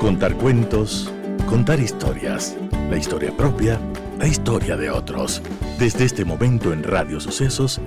Contar 0.00 0.34
cuentos, 0.34 1.12
contar 1.46 1.78
historias, 1.78 2.56
la 2.88 2.96
historia 2.96 3.36
propia, 3.36 3.78
la 4.18 4.26
historia 4.26 4.74
de 4.74 4.90
otros. 4.90 5.42
Desde 5.78 6.06
este 6.06 6.24
momento 6.24 6.72
en 6.72 6.82
Radio 6.82 7.20
Sucesos, 7.20 7.82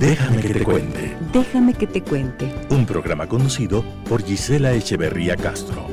Déjame 0.00 0.40
que 0.40 0.54
te 0.54 0.64
cuente. 0.64 1.16
Déjame 1.30 1.74
que 1.74 1.86
te 1.86 2.02
cuente. 2.02 2.50
Un 2.70 2.86
programa 2.86 3.28
conducido 3.28 3.84
por 4.08 4.24
Gisela 4.24 4.72
Echeverría 4.72 5.36
Castro. 5.36 5.86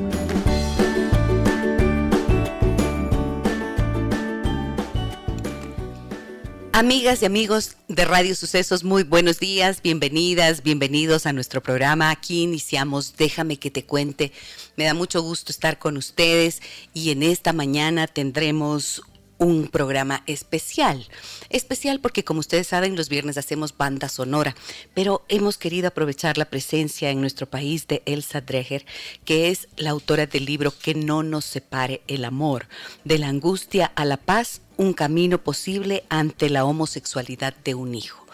Amigas 6.72 7.20
y 7.20 7.26
amigos 7.26 7.76
de 7.96 8.04
Radio 8.04 8.34
Sucesos, 8.34 8.84
muy 8.84 9.04
buenos 9.04 9.38
días, 9.38 9.80
bienvenidas, 9.80 10.62
bienvenidos 10.62 11.24
a 11.24 11.32
nuestro 11.32 11.62
programa. 11.62 12.10
Aquí 12.10 12.42
iniciamos 12.42 13.16
Déjame 13.16 13.58
que 13.58 13.70
te 13.70 13.86
cuente. 13.86 14.32
Me 14.76 14.84
da 14.84 14.92
mucho 14.92 15.22
gusto 15.22 15.50
estar 15.50 15.78
con 15.78 15.96
ustedes 15.96 16.60
y 16.92 17.10
en 17.10 17.22
esta 17.22 17.54
mañana 17.54 18.06
tendremos 18.06 19.00
un 19.38 19.68
programa 19.68 20.22
especial. 20.26 21.08
Especial 21.48 22.00
porque 22.00 22.22
como 22.22 22.40
ustedes 22.40 22.66
saben 22.66 22.96
los 22.96 23.08
viernes 23.08 23.38
hacemos 23.38 23.74
banda 23.74 24.10
sonora, 24.10 24.54
pero 24.92 25.24
hemos 25.30 25.56
querido 25.56 25.88
aprovechar 25.88 26.36
la 26.36 26.50
presencia 26.50 27.08
en 27.08 27.22
nuestro 27.22 27.48
país 27.48 27.86
de 27.86 28.02
Elsa 28.04 28.42
Dreher, 28.42 28.84
que 29.24 29.48
es 29.50 29.68
la 29.78 29.90
autora 29.90 30.26
del 30.26 30.44
libro 30.44 30.70
Que 30.70 30.94
no 30.94 31.22
nos 31.22 31.46
separe 31.46 32.02
el 32.08 32.26
amor, 32.26 32.68
de 33.04 33.18
la 33.18 33.28
angustia 33.28 33.90
a 33.94 34.04
la 34.04 34.18
paz, 34.18 34.60
un 34.76 34.92
camino 34.92 35.42
posible 35.42 36.04
ante 36.08 36.50
la 36.50 36.64
homosexualidad 36.64 37.54
de 37.64 37.74
un 37.74 37.94
hijo. 37.94 38.26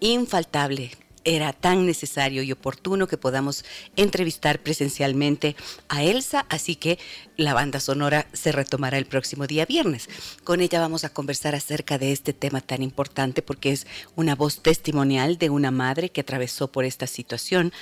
Infaltable 0.00 0.92
era 1.24 1.52
tan 1.52 1.86
necesario 1.86 2.42
y 2.42 2.52
oportuno 2.52 3.06
que 3.06 3.18
podamos 3.18 3.64
entrevistar 3.96 4.60
presencialmente 4.62 5.56
a 5.88 6.02
Elsa, 6.02 6.46
así 6.48 6.76
que 6.76 6.98
la 7.36 7.54
banda 7.54 7.80
sonora 7.80 8.26
se 8.32 8.52
retomará 8.52 8.98
el 8.98 9.06
próximo 9.06 9.46
día 9.46 9.66
viernes. 9.66 10.08
Con 10.44 10.60
ella 10.60 10.80
vamos 10.80 11.04
a 11.04 11.10
conversar 11.10 11.54
acerca 11.54 11.98
de 11.98 12.12
este 12.12 12.32
tema 12.32 12.60
tan 12.60 12.82
importante 12.82 13.42
porque 13.42 13.72
es 13.72 13.86
una 14.16 14.34
voz 14.34 14.62
testimonial 14.62 15.38
de 15.38 15.50
una 15.50 15.70
madre 15.70 16.10
que 16.10 16.22
atravesó 16.22 16.72
por 16.72 16.84
esta 16.84 17.06
situación 17.06 17.72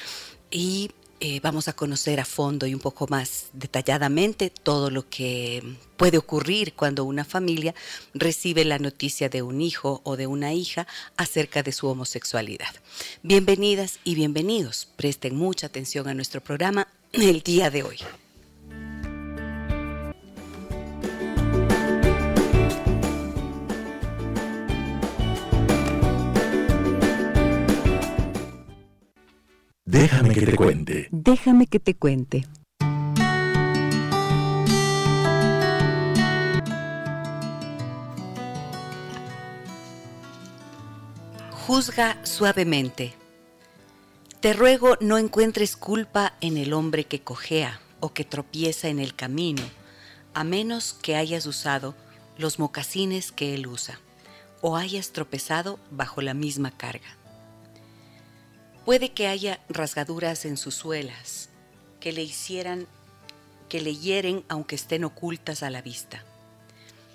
y 0.51 0.91
eh, 1.20 1.41
vamos 1.41 1.66
a 1.66 1.72
conocer 1.72 2.20
a 2.20 2.24
fondo 2.24 2.66
y 2.66 2.74
un 2.74 2.80
poco 2.80 3.06
más 3.08 3.47
detalladamente 3.52 4.50
todo 4.50 4.91
lo 4.91 5.08
que 5.08 5.62
puede 5.97 6.16
ocurrir 6.16 6.74
cuando 6.74 7.05
una 7.05 7.24
familia 7.24 7.74
recibe 8.14 8.64
la 8.64 8.78
noticia 8.78 9.28
de 9.28 9.42
un 9.42 9.61
hijo 9.61 10.00
o 10.05 10.16
de 10.16 10.28
una 10.28 10.52
hija 10.52 10.86
acerca 11.16 11.62
de 11.62 11.72
su 11.72 11.89
homosexualidad. 11.89 12.72
Bienvenidas 13.22 13.98
y 14.05 14.14
bienvenidos. 14.14 14.86
Presten 14.96 15.34
mucha 15.34 15.66
atención 15.66 16.06
a 16.06 16.14
nuestro 16.14 16.41
programa 16.41 16.86
el 17.12 17.42
día 17.42 17.70
de 17.70 17.83
hoy. 17.83 17.98
Déjame 29.91 30.34
que 30.34 30.44
te 30.44 30.55
cuente. 30.55 31.08
Déjame 31.11 31.67
que 31.67 31.81
te 31.81 31.94
cuente. 31.94 32.47
Juzga 41.53 42.19
suavemente. 42.27 43.14
Te 44.41 44.53
ruego 44.53 44.98
no 45.00 45.17
encuentres 45.17 45.75
culpa 45.75 46.34
en 46.42 46.58
el 46.58 46.75
hombre 46.75 47.05
que 47.05 47.20
cojea 47.20 47.80
o 48.00 48.12
que 48.12 48.27
tropieza 48.27 48.89
en 48.89 48.98
el 48.98 49.14
camino, 49.14 49.62
a 50.34 50.45
menos 50.45 50.92
que 50.92 51.17
hayas 51.17 51.47
usado 51.47 51.95
los 52.36 52.58
mocasines 52.58 53.33
que 53.33 53.55
él 53.55 53.67
usa 53.67 53.98
o 54.61 54.77
hayas 54.77 55.13
tropezado 55.13 55.79
bajo 55.90 56.20
la 56.20 56.34
misma 56.34 56.70
carga. 56.70 57.17
Puede 58.89 59.11
que 59.11 59.27
haya 59.27 59.61
rasgaduras 59.69 60.47
en 60.47 60.57
sus 60.57 60.75
suelas 60.75 61.51
que 62.01 62.11
le 62.11 62.23
hicieran, 62.23 62.87
que 63.69 63.83
le 63.83 63.95
hieren 63.95 64.47
aunque 64.49 64.77
estén 64.77 65.05
ocultas 65.05 65.63
a 65.63 65.69
la 65.69 65.83
vista. 65.83 66.25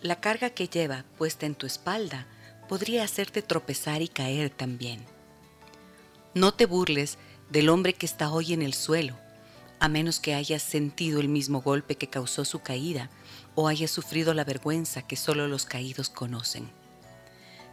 La 0.04 0.22
carga 0.22 0.52
que 0.52 0.68
lleva 0.68 1.04
puesta 1.18 1.48
en 1.48 1.56
tu 1.56 1.66
espalda 1.66 2.28
podría 2.70 3.04
hacerte 3.04 3.42
tropezar 3.42 4.04
y 4.04 4.08
caer 4.08 4.52
también. 4.52 5.04
No 6.36 6.54
te 6.54 6.68
burles 6.68 7.18
del 7.50 7.70
hombre 7.70 7.96
que 7.96 8.06
está 8.06 8.32
hoy 8.32 8.54
en 8.54 8.62
el 8.62 8.76
suelo, 8.76 9.18
a 9.80 9.88
menos 9.88 10.20
que 10.20 10.36
hayas 10.36 10.62
sentido 10.62 11.20
el 11.20 11.28
mismo 11.28 11.64
golpe 11.64 11.96
que 11.96 12.08
causó 12.08 12.46
su 12.46 12.60
caída 12.60 13.10
o 13.56 13.68
hayas 13.68 13.90
sufrido 13.90 14.36
la 14.36 14.44
vergüenza 14.44 15.02
que 15.02 15.16
solo 15.16 15.48
los 15.48 15.66
caídos 15.66 16.12
conocen. 16.12 16.70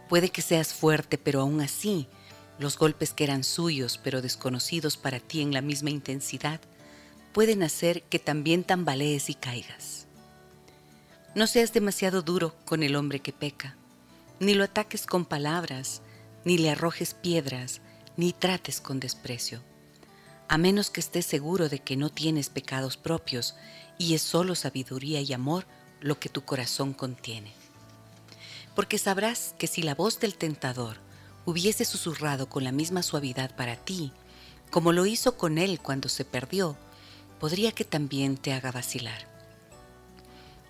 Puede 0.09 0.29
que 0.29 0.41
seas 0.41 0.73
fuerte, 0.73 1.19
pero 1.19 1.41
aún 1.41 1.61
así 1.61 2.07
los 2.61 2.77
golpes 2.77 3.13
que 3.13 3.23
eran 3.23 3.43
suyos 3.43 3.99
pero 4.01 4.21
desconocidos 4.21 4.97
para 4.97 5.19
ti 5.19 5.41
en 5.41 5.53
la 5.53 5.61
misma 5.61 5.89
intensidad 5.89 6.61
pueden 7.33 7.63
hacer 7.63 8.03
que 8.03 8.19
también 8.19 8.63
tambalees 8.63 9.29
y 9.29 9.33
caigas. 9.33 10.07
No 11.33 11.47
seas 11.47 11.73
demasiado 11.73 12.21
duro 12.21 12.55
con 12.65 12.83
el 12.83 12.95
hombre 12.95 13.21
que 13.21 13.31
peca, 13.31 13.75
ni 14.39 14.53
lo 14.53 14.63
ataques 14.63 15.05
con 15.05 15.25
palabras, 15.25 16.01
ni 16.43 16.57
le 16.57 16.69
arrojes 16.71 17.13
piedras, 17.13 17.81
ni 18.17 18.33
trates 18.33 18.81
con 18.81 18.99
desprecio, 18.99 19.61
a 20.47 20.57
menos 20.57 20.89
que 20.89 20.99
estés 20.99 21.25
seguro 21.25 21.69
de 21.69 21.79
que 21.79 21.95
no 21.95 22.09
tienes 22.09 22.49
pecados 22.49 22.97
propios 22.97 23.55
y 23.97 24.15
es 24.15 24.21
solo 24.21 24.55
sabiduría 24.55 25.21
y 25.21 25.31
amor 25.31 25.65
lo 26.01 26.19
que 26.19 26.27
tu 26.27 26.43
corazón 26.43 26.93
contiene. 26.93 27.53
Porque 28.75 28.97
sabrás 28.97 29.55
que 29.57 29.67
si 29.67 29.81
la 29.81 29.95
voz 29.95 30.19
del 30.19 30.35
tentador 30.35 30.97
hubiese 31.45 31.85
susurrado 31.85 32.47
con 32.49 32.63
la 32.63 32.71
misma 32.71 33.03
suavidad 33.03 33.55
para 33.55 33.75
ti, 33.75 34.11
como 34.69 34.91
lo 34.91 35.05
hizo 35.05 35.37
con 35.37 35.57
él 35.57 35.79
cuando 35.79 36.09
se 36.09 36.25
perdió, 36.25 36.77
podría 37.39 37.71
que 37.71 37.85
también 37.85 38.37
te 38.37 38.53
haga 38.53 38.71
vacilar. 38.71 39.27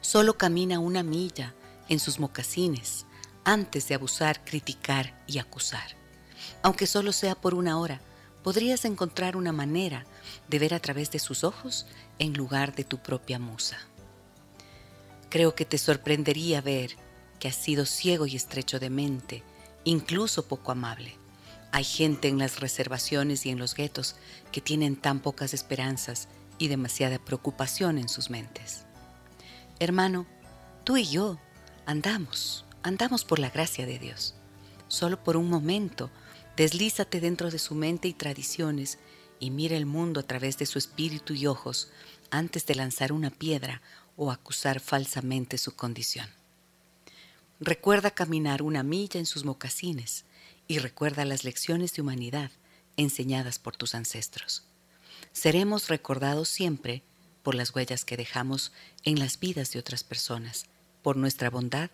Solo 0.01 0.37
camina 0.37 0.79
una 0.79 1.03
milla 1.03 1.53
en 1.89 1.99
sus 1.99 2.19
mocasines 2.19 3.05
antes 3.43 3.87
de 3.87 3.95
abusar, 3.95 4.43
criticar 4.43 5.21
y 5.27 5.39
acusar. 5.39 5.95
Aunque 6.63 6.87
solo 6.87 7.11
sea 7.11 7.35
por 7.35 7.53
una 7.53 7.79
hora, 7.79 8.01
podrías 8.43 8.85
encontrar 8.85 9.35
una 9.35 9.51
manera 9.51 10.05
de 10.47 10.59
ver 10.59 10.73
a 10.73 10.79
través 10.79 11.11
de 11.11 11.19
sus 11.19 11.43
ojos 11.43 11.85
en 12.19 12.33
lugar 12.33 12.73
de 12.75 12.83
tu 12.83 12.97
propia 12.97 13.39
musa. 13.39 13.77
Creo 15.29 15.55
que 15.55 15.65
te 15.65 15.77
sorprendería 15.77 16.61
ver 16.61 16.95
que 17.39 17.47
has 17.47 17.55
sido 17.55 17.85
ciego 17.85 18.25
y 18.25 18.35
estrecho 18.35 18.79
de 18.79 18.89
mente 18.89 19.43
incluso 19.83 20.47
poco 20.47 20.71
amable. 20.71 21.15
Hay 21.71 21.83
gente 21.83 22.27
en 22.27 22.37
las 22.37 22.59
reservaciones 22.59 23.45
y 23.45 23.49
en 23.49 23.59
los 23.59 23.75
guetos 23.75 24.15
que 24.51 24.61
tienen 24.61 24.95
tan 24.95 25.19
pocas 25.21 25.53
esperanzas 25.53 26.27
y 26.57 26.67
demasiada 26.67 27.17
preocupación 27.17 27.97
en 27.97 28.09
sus 28.09 28.29
mentes. 28.29 28.85
Hermano, 29.79 30.27
tú 30.83 30.97
y 30.97 31.05
yo 31.05 31.39
andamos, 31.85 32.65
andamos 32.83 33.23
por 33.23 33.39
la 33.39 33.49
gracia 33.49 33.85
de 33.85 33.99
Dios. 33.99 34.35
Solo 34.87 35.23
por 35.23 35.37
un 35.37 35.49
momento, 35.49 36.11
deslízate 36.57 37.21
dentro 37.21 37.49
de 37.49 37.59
su 37.59 37.73
mente 37.73 38.07
y 38.07 38.13
tradiciones 38.13 38.99
y 39.39 39.49
mira 39.49 39.77
el 39.77 39.85
mundo 39.85 40.19
a 40.19 40.23
través 40.23 40.57
de 40.57 40.65
su 40.65 40.77
espíritu 40.77 41.33
y 41.33 41.47
ojos 41.47 41.89
antes 42.29 42.65
de 42.65 42.75
lanzar 42.75 43.11
una 43.11 43.31
piedra 43.31 43.81
o 44.15 44.31
acusar 44.31 44.79
falsamente 44.79 45.57
su 45.57 45.75
condición. 45.75 46.40
Recuerda 47.63 48.09
caminar 48.09 48.63
una 48.63 48.81
milla 48.81 49.19
en 49.19 49.27
sus 49.27 49.45
mocasines 49.45 50.25
y 50.67 50.79
recuerda 50.79 51.25
las 51.25 51.43
lecciones 51.43 51.93
de 51.93 52.01
humanidad 52.01 52.49
enseñadas 52.97 53.59
por 53.59 53.77
tus 53.77 53.93
ancestros. 53.93 54.63
Seremos 55.31 55.87
recordados 55.87 56.49
siempre 56.49 57.03
por 57.43 57.53
las 57.53 57.75
huellas 57.75 58.03
que 58.03 58.17
dejamos 58.17 58.71
en 59.03 59.19
las 59.19 59.39
vidas 59.39 59.71
de 59.71 59.79
otras 59.79 60.03
personas, 60.03 60.65
por 61.03 61.17
nuestra 61.17 61.51
bondad 61.51 61.91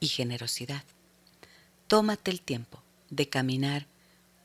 y 0.00 0.08
generosidad. 0.08 0.82
Tómate 1.88 2.30
el 2.30 2.40
tiempo 2.40 2.82
de 3.10 3.28
caminar 3.28 3.86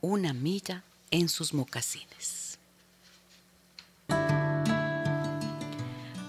una 0.02 0.34
milla 0.34 0.84
en 1.10 1.30
sus 1.30 1.54
mocasines. 1.54 2.47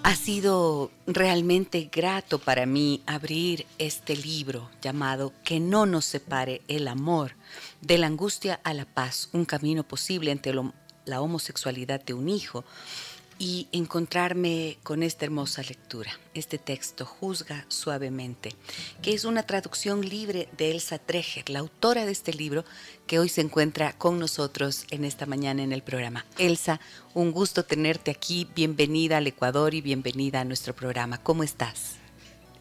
Ha 0.10 0.16
sido 0.16 0.90
realmente 1.06 1.88
grato 1.92 2.40
para 2.40 2.66
mí 2.66 3.04
abrir 3.06 3.68
este 3.78 4.16
libro 4.16 4.68
llamado 4.82 5.34
Que 5.44 5.60
no 5.60 5.86
nos 5.86 6.04
separe 6.04 6.64
el 6.68 6.88
amor, 6.88 7.34
de 7.82 8.00
la 8.00 8.08
angustia 8.08 8.60
a 8.64 8.74
la 8.74 8.86
paz, 8.86 9.30
un 9.34 9.46
camino 9.46 9.84
posible 9.84 10.32
ante 10.32 10.52
la 11.06 11.22
homosexualidad 11.22 12.04
de 12.04 12.16
un 12.16 12.28
hijo. 12.28 12.66
Y 13.40 13.70
encontrarme 13.72 14.78
con 14.84 15.02
esta 15.02 15.24
hermosa 15.26 15.64
lectura, 15.64 16.12
este 16.34 16.58
texto, 16.58 17.06
Juzga 17.06 17.66
suavemente, 17.70 18.54
que 19.02 19.14
es 19.14 19.24
una 19.24 19.44
traducción 19.44 20.02
libre 20.02 20.50
de 20.58 20.72
Elsa 20.72 21.00
Treger, 21.00 21.50
la 21.50 21.60
autora 21.60 22.06
de 22.06 22.12
este 22.12 22.34
libro, 22.34 22.66
que 23.08 23.18
hoy 23.18 23.30
se 23.30 23.42
encuentra 23.42 23.94
con 23.94 24.20
nosotros 24.20 24.86
en 24.92 25.06
esta 25.06 25.26
mañana 25.26 25.64
en 25.64 25.72
el 25.72 25.82
programa. 25.82 26.26
Elsa, 26.38 26.82
un 27.14 27.32
gusto 27.32 27.64
tenerte 27.64 28.12
aquí, 28.12 28.46
bienvenida 28.54 29.18
al 29.18 29.28
Ecuador 29.28 29.74
y 29.74 29.82
bienvenida 29.82 30.42
a 30.42 30.46
nuestro 30.46 30.76
programa. 30.76 31.18
¿Cómo 31.18 31.44
estás? 31.44 32.00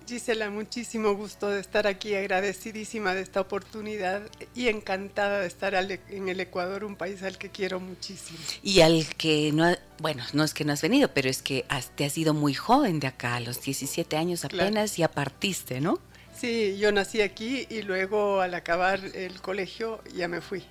Gisela, 0.08 0.48
muchísimo 0.48 1.14
gusto 1.14 1.50
de 1.50 1.60
estar 1.60 1.86
aquí, 1.86 2.14
agradecidísima 2.14 3.14
de 3.14 3.20
esta 3.20 3.42
oportunidad 3.42 4.22
y 4.54 4.68
encantada 4.68 5.40
de 5.40 5.46
estar 5.46 5.74
e, 5.74 6.00
en 6.08 6.30
el 6.30 6.40
Ecuador, 6.40 6.84
un 6.84 6.96
país 6.96 7.22
al 7.22 7.36
que 7.36 7.50
quiero 7.50 7.78
muchísimo. 7.78 8.38
Y 8.62 8.80
al 8.80 9.06
que 9.16 9.52
no, 9.52 9.76
bueno, 9.98 10.24
no 10.32 10.44
es 10.44 10.54
que 10.54 10.64
no 10.64 10.72
has 10.72 10.80
venido, 10.80 11.12
pero 11.12 11.28
es 11.28 11.42
que 11.42 11.66
te 11.94 12.06
has 12.06 12.16
ido 12.16 12.32
muy 12.32 12.54
joven 12.54 13.00
de 13.00 13.06
acá, 13.06 13.36
a 13.36 13.40
los 13.40 13.60
17 13.60 14.16
años 14.16 14.46
apenas 14.46 14.96
ya 14.96 15.08
partiste, 15.08 15.82
¿no? 15.82 16.00
Sí, 16.34 16.78
yo 16.78 16.90
nací 16.90 17.20
aquí 17.20 17.66
y 17.68 17.82
luego 17.82 18.40
al 18.40 18.54
acabar 18.54 19.00
el 19.14 19.42
colegio 19.42 20.00
ya 20.14 20.26
me 20.26 20.40
fui. 20.40 20.64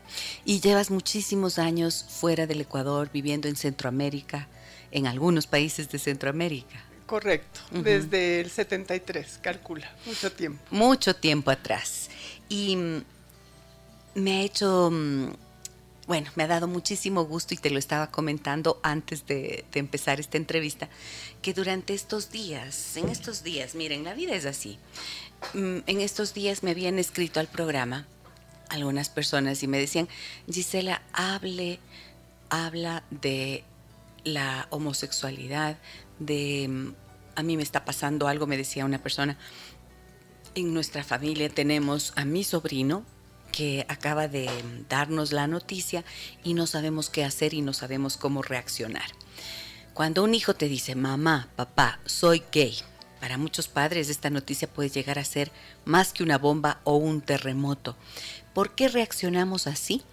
Y 0.46 0.62
llevas 0.62 0.90
muchísimos 0.90 1.60
años 1.60 2.06
fuera 2.10 2.48
del 2.48 2.62
Ecuador, 2.62 3.12
viviendo 3.14 3.48
en 3.48 3.56
Centroamérica, 3.56 4.48
en 4.92 5.06
algunos 5.06 5.46
países 5.46 5.90
de 5.90 6.00
Centroamérica. 6.00 6.87
Correcto, 7.08 7.62
desde 7.72 8.42
el 8.42 8.52
73, 8.52 9.40
calcula, 9.42 9.90
mucho 10.06 10.30
tiempo. 10.30 10.62
Mucho 10.72 11.16
tiempo 11.16 11.52
atrás. 11.52 12.10
Y 12.50 12.76
mm, 12.76 13.04
me 14.16 14.34
ha 14.34 14.42
hecho, 14.42 14.90
mm, 14.92 15.30
bueno, 16.06 16.30
me 16.36 16.44
ha 16.44 16.48
dado 16.48 16.68
muchísimo 16.68 17.24
gusto 17.24 17.54
y 17.54 17.58
te 17.58 17.70
lo 17.70 17.80
estaba 17.80 18.12
comentando 18.12 18.82
antes 18.84 19.26
de, 19.26 19.64
empezar 19.74 20.20
esta 20.20 20.36
entrevista, 20.36 20.90
que 21.42 21.54
durante 21.54 21.94
estos 21.94 22.30
días, 22.30 22.98
en 22.98 23.08
estos 23.08 23.42
días, 23.42 23.74
miren, 23.74 24.04
la 24.04 24.14
vida 24.14 24.36
es 24.36 24.46
así, 24.46 24.78
mm, 25.54 25.78
en 25.88 26.02
estos 26.02 26.34
días 26.34 26.62
me 26.62 26.72
habían 26.72 27.00
escrito 27.00 27.40
al 27.40 27.48
programa 27.48 28.06
algunas 28.68 29.08
personas 29.08 29.64
y 29.64 29.68
me 29.68 29.80
decían, 29.80 30.10
Gisela, 30.52 31.02
hable, 31.14 31.80
habla 32.50 33.06
de 33.12 33.64
la 34.26 34.68
homosexualidad, 34.72 35.78
de 36.20 36.68
mm, 36.68 36.94
a 37.36 37.44
mí 37.44 37.56
me 37.56 37.64
está 37.64 37.86
pasando 37.86 38.28
algo, 38.28 38.48
me 38.48 38.58
decía 38.58 38.86
una 38.86 39.02
persona, 39.02 39.38
en 40.56 40.74
nuestra 40.74 41.04
familia 41.04 41.50
tenemos 41.50 42.14
a 42.16 42.26
mi 42.26 42.44
sobrino 42.44 43.06
que 43.52 43.86
acaba 43.90 44.28
de 44.28 44.50
darnos 44.90 45.32
la 45.32 45.48
noticia 45.48 46.04
y 46.44 46.54
no 46.54 46.68
sabemos 46.68 47.10
qué 47.10 47.24
hacer 47.24 47.54
y 47.54 47.62
no 47.62 47.74
sabemos 47.74 48.18
cómo 48.18 48.42
reaccionar. 48.42 49.10
Cuando 49.94 50.24
un 50.24 50.36
hijo 50.36 50.54
te 50.54 50.68
dice, 50.68 50.96
mamá, 50.96 51.48
papá, 51.56 52.00
soy 52.06 52.44
gay, 52.52 52.76
para 53.20 53.38
muchos 53.38 53.68
padres 53.68 54.10
esta 54.10 54.30
noticia 54.30 54.68
puede 54.68 54.90
llegar 54.90 55.18
a 55.20 55.26
ser 55.26 55.52
más 55.86 56.14
que 56.14 56.24
una 56.24 56.38
bomba 56.38 56.82
o 56.84 56.98
un 56.98 57.22
terremoto. 57.22 57.96
¿Por 58.54 58.76
qué 58.76 58.90
reaccionamos 58.90 59.68
así? 59.68 60.04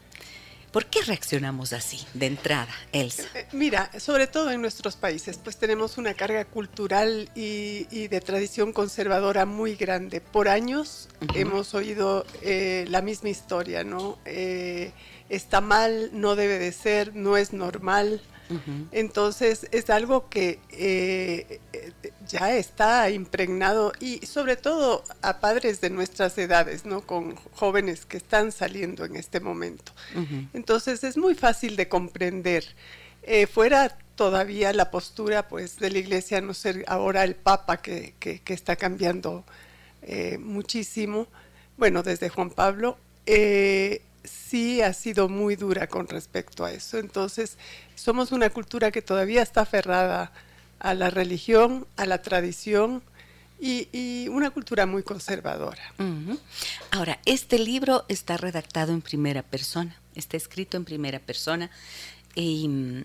¿Por 0.74 0.86
qué 0.86 1.02
reaccionamos 1.02 1.72
así 1.72 2.04
de 2.14 2.26
entrada, 2.26 2.74
Elsa? 2.90 3.22
Eh, 3.22 3.28
eh, 3.42 3.46
mira, 3.52 3.92
sobre 4.00 4.26
todo 4.26 4.50
en 4.50 4.60
nuestros 4.60 4.96
países, 4.96 5.38
pues 5.38 5.56
tenemos 5.56 5.98
una 5.98 6.14
carga 6.14 6.44
cultural 6.46 7.30
y, 7.36 8.08
de 8.08 8.20
tradición 8.20 8.72
conservadora 8.72 9.46
muy 9.46 9.76
grande. 9.76 10.20
Por 10.20 10.48
años 10.48 11.08
hemos 11.36 11.74
oído 11.74 12.26
eh, 12.42 12.86
la 12.88 13.02
misma 13.02 13.28
historia, 13.28 13.84
¿no? 13.84 14.18
está 15.28 15.60
mal, 15.60 16.10
no 16.12 16.34
debe 16.34 16.58
de 16.58 16.72
ser, 16.72 17.14
no 17.14 17.36
es 17.36 17.52
normal. 17.52 18.20
Entonces 18.90 19.68
es 19.70 19.90
algo 19.90 20.28
que 20.28 20.58
eh, 20.70 21.60
ya 22.28 22.54
está 22.54 23.10
impregnado 23.10 23.92
y 24.00 24.24
sobre 24.26 24.56
todo 24.56 25.04
a 25.22 25.40
padres 25.40 25.80
de 25.80 25.90
nuestras 25.90 26.36
edades, 26.38 26.84
¿no? 26.84 27.00
Con 27.02 27.36
jóvenes 27.36 28.04
que 28.06 28.16
están 28.16 28.52
saliendo 28.52 29.04
en 29.04 29.16
este 29.16 29.40
momento. 29.40 29.92
Entonces 30.52 31.04
es 31.04 31.16
muy 31.16 31.34
fácil 31.34 31.76
de 31.76 31.88
comprender. 31.88 32.64
Eh, 33.22 33.46
fuera 33.46 33.96
todavía 34.16 34.72
la 34.72 34.90
postura 34.90 35.48
pues 35.48 35.78
de 35.78 35.90
la 35.90 35.98
iglesia, 35.98 36.40
no 36.40 36.54
ser 36.54 36.84
ahora 36.86 37.24
el 37.24 37.34
Papa 37.34 37.78
que, 37.78 38.14
está 38.46 38.76
cambiando 38.76 39.44
eh, 40.02 40.38
muchísimo, 40.38 41.26
bueno, 41.76 42.02
desde 42.02 42.28
Juan 42.28 42.50
Pablo, 42.50 42.98
sí 44.24 44.82
ha 44.82 44.92
sido 44.92 45.28
muy 45.28 45.56
dura 45.56 45.86
con 45.86 46.08
respecto 46.08 46.64
a 46.64 46.72
eso. 46.72 46.98
Entonces, 46.98 47.58
somos 47.94 48.32
una 48.32 48.50
cultura 48.50 48.90
que 48.90 49.02
todavía 49.02 49.42
está 49.42 49.62
aferrada 49.62 50.32
a 50.78 50.94
la 50.94 51.10
religión, 51.10 51.86
a 51.96 52.06
la 52.06 52.22
tradición 52.22 53.02
y, 53.60 54.28
una 54.28 54.50
cultura 54.50 54.84
muy 54.86 55.02
conservadora. 55.02 55.82
Ahora, 56.90 57.18
este 57.24 57.58
libro 57.58 58.04
está 58.08 58.36
redactado 58.36 58.92
en 58.92 59.00
primera 59.00 59.42
persona, 59.42 59.96
está 60.14 60.36
escrito 60.36 60.76
en 60.76 60.84
primera 60.84 61.18
persona 61.18 61.70
y 62.34 62.68
mm, 62.68 63.04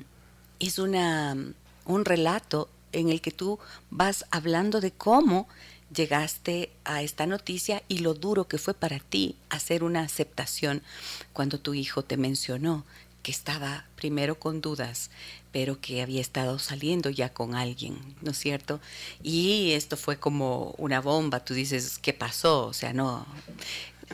es 0.60 0.80
una, 0.80 1.38
un 1.86 2.06
relato 2.06 2.69
en 2.92 3.10
el 3.10 3.21
que 3.21 3.31
tú 3.31 3.60
vas 3.89 4.25
hablando 4.31 4.81
de 4.81 4.92
cómo 4.92 5.48
llegaste 5.94 6.71
a 6.83 7.01
esta 7.01 7.25
noticia 7.25 7.83
y 7.88 8.00
lo 8.00 8.13
duro 8.13 8.48
que 8.48 8.57
fue 8.57 8.74
para 8.74 9.00
ti 9.00 9.36
hacer 9.50 9.83
una 9.83 10.01
aceptación 10.01 10.81
cuando 11.33 11.60
tu 11.60 11.74
hijo 11.74 12.04
te 12.04 12.18
mencionó 12.18 12.86
que 13.30 13.31
estaba 13.31 13.86
primero 13.96 14.40
con 14.40 14.60
dudas, 14.60 15.12
pero 15.52 15.80
que 15.80 16.02
había 16.02 16.20
estado 16.20 16.58
saliendo 16.58 17.12
ya 17.12 17.31
con 17.31 17.54
alguien, 17.54 17.96
¿no 18.24 18.31
es 18.31 18.40
cierto? 18.40 18.80
Y 19.22 19.74
esto 19.74 19.98
fue 19.98 20.18
como 20.18 20.74
una 20.80 21.00
bomba, 21.00 21.46
tú 21.46 21.54
dices, 21.54 22.00
¿qué 22.00 22.12
pasó? 22.12 22.66
O 22.66 22.74
sea, 22.74 22.92
no. 22.92 23.28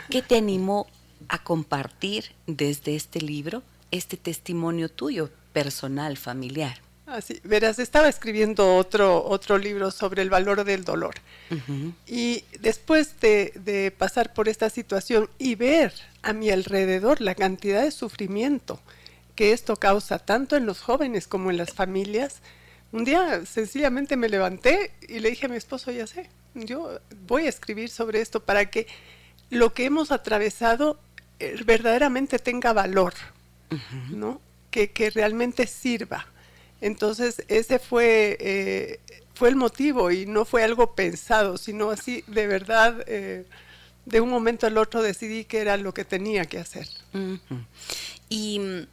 ¿Qué 0.10 0.22
te 0.22 0.36
animó 0.36 0.88
a 1.30 1.42
compartir 1.42 2.34
desde 2.46 2.98
este 2.98 3.22
libro 3.22 3.64
este 3.90 4.18
testimonio 4.18 4.90
tuyo, 4.90 5.30
personal, 5.54 6.18
familiar? 6.18 6.82
Así, 7.06 7.40
verás, 7.46 7.80
estaba 7.80 8.10
escribiendo 8.10 8.76
otro, 8.76 9.24
otro 9.24 9.58
libro 9.58 9.92
sobre 9.92 10.24
el 10.24 10.30
valor 10.30 10.66
del 10.66 10.84
dolor. 10.84 11.16
Y 12.08 12.44
después 12.60 13.20
de, 13.22 13.94
pasar 13.98 14.34
por 14.34 14.50
esta 14.50 14.70
situación 14.70 15.30
y 15.38 15.56
ver 15.56 15.94
a 16.24 16.34
mi 16.34 16.50
alrededor 16.50 17.22
la 17.22 17.36
cantidad 17.36 17.84
de 17.84 17.92
sufrimiento 17.92 18.80
que 19.36 19.52
esto 19.52 19.76
causa, 19.76 20.20
tanto 20.20 20.56
en 20.56 20.66
los 20.66 20.82
jóvenes 20.82 21.28
como 21.28 21.52
en 21.52 21.58
las 21.58 21.74
familias, 21.74 22.38
un 22.92 23.04
día 23.04 23.46
sencillamente 23.46 24.16
me 24.16 24.30
levanté 24.30 24.92
y 25.08 25.20
le 25.20 25.30
dije 25.30 25.48
a 25.48 25.50
mi 25.50 25.58
esposo, 25.58 25.92
ya 25.92 26.08
sé, 26.08 26.30
yo 26.54 27.00
voy 27.28 27.46
a 27.46 27.50
escribir 27.50 27.90
sobre 27.90 28.22
esto 28.22 28.40
para 28.40 28.70
que 28.70 28.88
lo 29.50 29.74
que 29.74 29.86
hemos 29.86 30.12
atravesado 30.12 31.00
eh, 31.40 31.56
verdaderamente 31.66 32.40
tenga 32.40 32.72
valor, 32.72 33.14
¿no? 34.10 34.40
Que, 34.72 34.92
que 34.92 35.10
realmente 35.10 35.68
sirva 35.68 36.28
entonces, 36.82 37.44
ese 37.48 37.80
fue, 37.80 38.38
eh, 38.40 39.00
fue 39.34 39.50
el 39.50 39.56
motivo 39.56 40.12
y 40.12 40.26
no 40.26 40.46
fue 40.46 40.64
algo 40.64 40.94
pensado, 40.94 41.58
sino 41.58 41.90
así, 41.90 42.24
de 42.28 42.48
verdad, 42.48 43.04
eh, 43.08 43.46
de 44.06 44.22
un 44.22 44.30
momento 44.30 44.68
al 44.68 44.78
otro 44.78 45.02
decidí 45.02 45.46
que 45.46 45.62
era 45.62 45.78
lo 45.78 45.94
que 45.94 46.06
tenía 46.06 46.46
que 46.46 46.60
hacer. 46.60 46.88
¿Y 48.30 48.60
mm, 48.60 48.88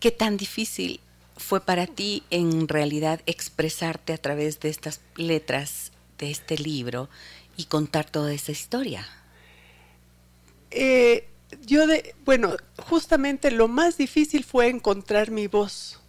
qué 0.00 0.10
tan 0.10 0.36
difícil 0.36 1.00
fue 1.36 1.60
para 1.60 1.86
ti 1.86 2.22
en 2.30 2.68
realidad 2.68 3.20
expresarte 3.26 4.12
a 4.12 4.18
través 4.18 4.60
de 4.60 4.68
estas 4.68 5.00
letras 5.16 5.92
de 6.18 6.30
este 6.30 6.58
libro 6.58 7.08
y 7.56 7.64
contar 7.64 8.10
toda 8.10 8.32
esa 8.32 8.52
historia? 8.52 9.06
Eh, 10.70 11.28
yo, 11.62 11.86
de, 11.86 12.14
bueno, 12.24 12.56
justamente 12.78 13.50
lo 13.50 13.68
más 13.68 13.96
difícil 13.96 14.44
fue 14.44 14.68
encontrar 14.68 15.30
mi 15.30 15.46
voz 15.46 16.00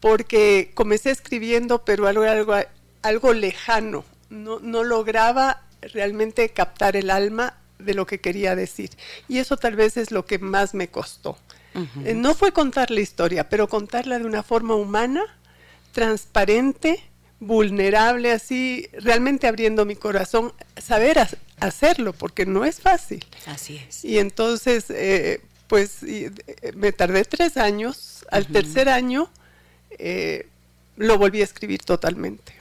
porque 0.00 0.70
comencé 0.74 1.10
escribiendo, 1.10 1.84
pero 1.86 2.06
algo, 2.06 2.24
algo, 2.24 2.54
algo 3.00 3.32
lejano, 3.32 4.04
no, 4.28 4.60
no 4.60 4.84
lograba 4.84 5.62
realmente 5.80 6.50
captar 6.50 6.94
el 6.94 7.08
alma 7.08 7.56
de 7.78 7.94
lo 7.94 8.06
que 8.06 8.20
quería 8.20 8.54
decir. 8.54 8.90
Y 9.28 9.38
eso 9.38 9.56
tal 9.56 9.76
vez 9.76 9.96
es 9.96 10.10
lo 10.10 10.26
que 10.26 10.38
más 10.38 10.74
me 10.74 10.88
costó. 10.88 11.38
Eh, 12.04 12.14
no 12.14 12.34
fue 12.34 12.52
contar 12.52 12.90
la 12.90 13.00
historia, 13.00 13.48
pero 13.48 13.68
contarla 13.68 14.18
de 14.18 14.24
una 14.24 14.42
forma 14.42 14.74
humana, 14.74 15.22
transparente, 15.92 17.02
vulnerable, 17.40 18.30
así, 18.32 18.88
realmente 18.92 19.46
abriendo 19.46 19.84
mi 19.84 19.96
corazón, 19.96 20.52
saber 20.76 21.18
hacerlo, 21.58 22.12
porque 22.12 22.46
no 22.46 22.64
es 22.64 22.80
fácil. 22.80 23.24
Así 23.46 23.76
es. 23.76 24.04
Y 24.04 24.18
entonces, 24.18 24.86
eh, 24.90 25.40
pues 25.66 26.02
eh, 26.02 26.30
me 26.76 26.92
tardé 26.92 27.24
tres 27.24 27.56
años. 27.56 28.24
Al 28.30 28.46
tercer 28.46 28.88
año 28.88 29.30
eh, 29.98 30.48
lo 30.96 31.18
volví 31.18 31.40
a 31.40 31.44
escribir 31.44 31.82
totalmente. 31.82 32.54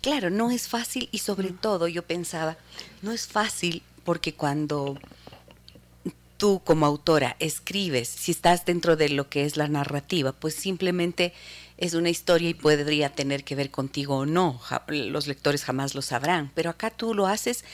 Claro, 0.00 0.30
no 0.30 0.50
es 0.52 0.68
fácil 0.68 1.08
y 1.10 1.18
sobre 1.18 1.50
todo 1.50 1.88
yo 1.88 2.02
pensaba, 2.04 2.56
no 3.02 3.10
es 3.10 3.26
fácil 3.26 3.82
porque 4.04 4.34
cuando 4.34 4.96
tú 6.42 6.60
como 6.64 6.86
autora 6.86 7.36
escribes, 7.38 8.08
si 8.08 8.32
estás 8.32 8.66
dentro 8.66 8.96
de 8.96 9.08
lo 9.10 9.28
que 9.28 9.44
es 9.44 9.56
la 9.56 9.68
narrativa, 9.68 10.32
pues 10.32 10.56
simplemente 10.56 11.32
es 11.78 11.94
una 11.94 12.10
historia 12.10 12.48
y 12.48 12.54
podría 12.54 13.10
tener 13.10 13.44
que 13.44 13.54
ver 13.54 13.70
contigo 13.70 14.16
o 14.16 14.26
no. 14.26 14.60
los 14.88 15.28
lectores 15.28 15.62
jamás 15.62 15.94
lo 15.94 16.02
sabrán, 16.02 16.50
pero 16.56 16.70
acá 16.70 16.90
tú 16.90 17.14
lo 17.14 17.28
haces 17.28 17.64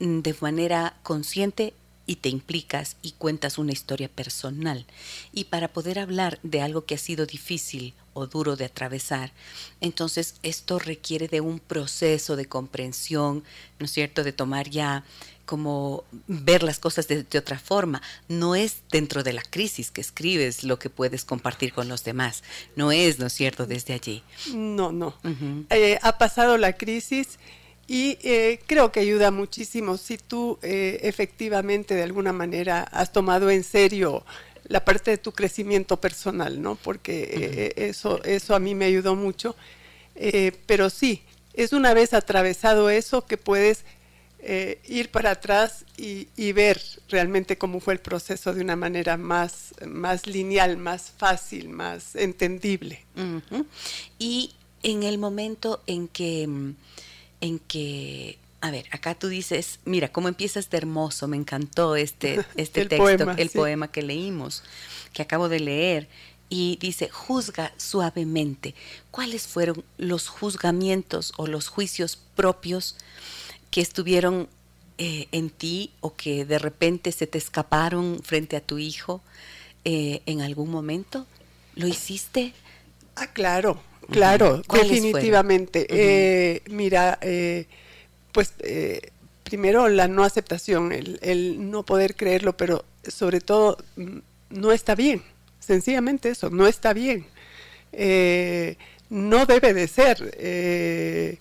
mm, 0.00 0.18
de 0.18 0.36
manera 0.42 0.98
consciente 1.02 1.72
y 2.04 2.16
te 2.16 2.28
implicas 2.28 2.96
y 3.00 3.12
cuentas 3.12 3.56
una 3.56 3.72
historia 3.72 4.10
personal. 4.10 4.84
Y 5.32 5.44
para 5.44 5.68
poder 5.68 5.98
hablar 5.98 6.40
de 6.42 6.60
algo 6.60 6.84
que 6.84 6.96
ha 6.96 6.98
sido 6.98 7.24
difícil 7.24 7.94
o 8.12 8.26
duro 8.26 8.54
de 8.54 8.66
atravesar, 8.66 9.32
entonces 9.80 10.34
esto 10.42 10.78
requiere 10.78 11.26
de 11.26 11.40
un 11.40 11.58
proceso 11.58 12.36
de 12.36 12.44
comprensión, 12.44 13.44
¿no 13.78 13.86
es 13.86 13.92
cierto?, 13.92 14.24
de 14.24 14.32
tomar 14.32 14.68
ya 14.68 15.04
como 15.50 16.04
ver 16.28 16.62
las 16.62 16.78
cosas 16.78 17.08
de, 17.08 17.26
otra 17.36 17.58
forma. 17.58 18.00
No 18.28 18.54
es 18.54 18.82
dentro 18.92 19.24
de 19.24 19.32
la 19.32 19.42
crisis 19.42 19.90
que 19.90 20.00
escribes 20.00 20.62
lo 20.62 20.78
que 20.78 20.90
puedes 20.90 21.24
compartir 21.24 21.72
con 21.72 21.88
los 21.88 22.04
demás. 22.04 22.44
No 22.76 22.92
es, 22.92 23.18
¿no 23.18 23.26
es 23.26 23.32
cierto?, 23.32 23.66
desde 23.66 23.94
allí. 23.94 24.22
No, 24.54 24.92
no. 24.92 25.16
Eh, 25.70 25.98
ha 26.02 26.18
pasado 26.18 26.56
la 26.56 26.74
crisis 26.74 27.40
y 27.88 28.16
eh, 28.22 28.60
creo 28.66 28.92
que 28.92 29.00
ayuda 29.00 29.32
muchísimo 29.32 29.96
si 29.96 30.18
tú 30.18 30.60
eh, 30.62 31.00
efectivamente 31.02 31.96
de 31.96 32.04
alguna 32.04 32.32
manera 32.32 32.84
has 32.84 33.10
tomado 33.12 33.50
en 33.50 33.64
serio 33.64 34.24
la 34.68 34.84
parte 34.84 35.10
de 35.10 35.18
tu 35.18 35.32
crecimiento 35.32 36.00
personal, 36.00 36.62
¿no? 36.62 36.76
Porque 36.76 37.74
eso, 37.76 38.22
eso 38.22 38.54
a 38.54 38.60
mí 38.60 38.76
me 38.76 38.84
ayudó 38.84 39.16
mucho. 39.16 39.56
pero 40.66 40.90
sí, 40.90 41.24
es 41.54 41.72
una 41.72 41.92
vez 41.92 42.14
atravesado 42.14 42.88
eso 42.88 43.26
que 43.26 43.36
puedes 43.36 43.84
eh, 44.42 44.80
ir 44.88 45.10
para 45.10 45.32
atrás 45.32 45.84
y, 45.96 46.52
ver 46.52 46.80
realmente 47.08 47.58
cómo 47.58 47.78
fue 47.78 47.92
el 47.92 48.00
proceso 48.00 48.54
de 48.54 48.62
una 48.62 48.74
manera 48.74 49.16
más, 49.16 49.74
más 49.86 50.26
lineal, 50.26 50.78
más 50.78 51.12
fácil, 51.16 51.68
más 51.68 52.16
entendible. 52.16 53.04
Y 54.18 54.54
en 54.82 55.02
el 55.02 55.18
momento 55.18 55.82
en 55.86 56.08
que, 56.08 56.48
en 57.40 57.58
que, 57.58 58.38
a 58.62 58.70
ver, 58.70 58.86
acá 58.92 59.14
tú 59.14 59.28
dices, 59.28 59.78
mira, 59.84 60.08
cómo 60.08 60.28
empiezas 60.28 60.70
de 60.70 60.78
hermoso, 60.78 61.28
me 61.28 61.36
encantó 61.36 61.96
este, 61.96 62.42
este 62.56 62.86
texto, 62.86 63.30
el 63.36 63.50
poema 63.50 63.92
que 63.92 64.02
leímos, 64.02 64.62
que 65.12 65.20
acabo 65.20 65.50
de 65.50 65.60
leer 65.60 66.08
y 66.48 66.78
dice, 66.80 67.08
juzga 67.08 67.72
suavemente. 67.76 68.74
¿Cuáles 69.10 69.46
fueron 69.46 69.84
los 69.98 70.28
juzgamientos 70.28 71.32
o 71.36 71.46
los 71.46 71.68
juicios 71.68 72.18
propios 72.34 72.96
que 73.70 73.80
estuvieron 73.80 74.48
eh, 75.02 75.28
en 75.32 75.48
ti 75.48 75.92
o 76.00 76.14
que 76.14 76.44
de 76.44 76.58
repente 76.58 77.10
se 77.12 77.26
te 77.26 77.38
escaparon 77.38 78.20
frente 78.22 78.56
a 78.56 78.60
tu 78.60 78.78
hijo 78.78 79.22
eh, 79.84 80.20
en 80.26 80.42
algún 80.42 80.70
momento? 80.70 81.26
¿Lo 81.74 81.86
hiciste? 81.86 82.52
Ah, 83.16 83.28
claro, 83.28 83.82
claro, 84.10 84.62
definitivamente. 84.70 85.86
Eh, 85.88 86.62
mira, 86.68 87.18
pues 88.32 88.52
primero 89.42 89.88
la 89.88 90.06
no 90.06 90.24
aceptación, 90.24 90.92
el, 90.92 91.70
no 91.70 91.82
poder 91.82 92.14
creerlo, 92.14 92.56
pero 92.56 92.84
sobre 93.06 93.40
todo 93.40 93.78
mm, 93.96 94.18
no 94.50 94.70
está 94.70 94.94
bien, 94.94 95.22
sencillamente 95.60 96.28
eso, 96.28 96.50
no 96.50 96.66
está 96.66 96.92
bien. 96.92 97.26
no 99.08 99.46
debe 99.46 99.72
de 99.72 99.88
ser. 99.88 101.38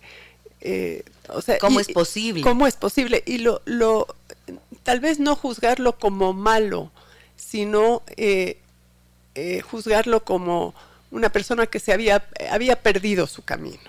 ¿Cómo 1.59 1.79
es 1.79 1.87
posible? 1.89 2.41
¿Cómo 2.41 2.67
es 2.67 2.75
posible? 2.75 3.23
Y 3.25 3.39
lo, 3.39 3.61
lo, 3.65 4.07
tal 4.83 4.99
vez 4.99 5.19
no 5.19 5.35
juzgarlo 5.35 5.97
como 5.97 6.33
malo, 6.33 6.91
sino 7.35 8.01
eh, 8.17 8.57
eh, 9.35 9.61
juzgarlo 9.61 10.23
como 10.23 10.73
una 11.11 11.29
persona 11.31 11.65
que 11.65 11.79
se 11.79 11.91
había, 11.91 12.27
había 12.51 12.81
perdido 12.81 13.25
su 13.25 13.43
camino, 13.43 13.79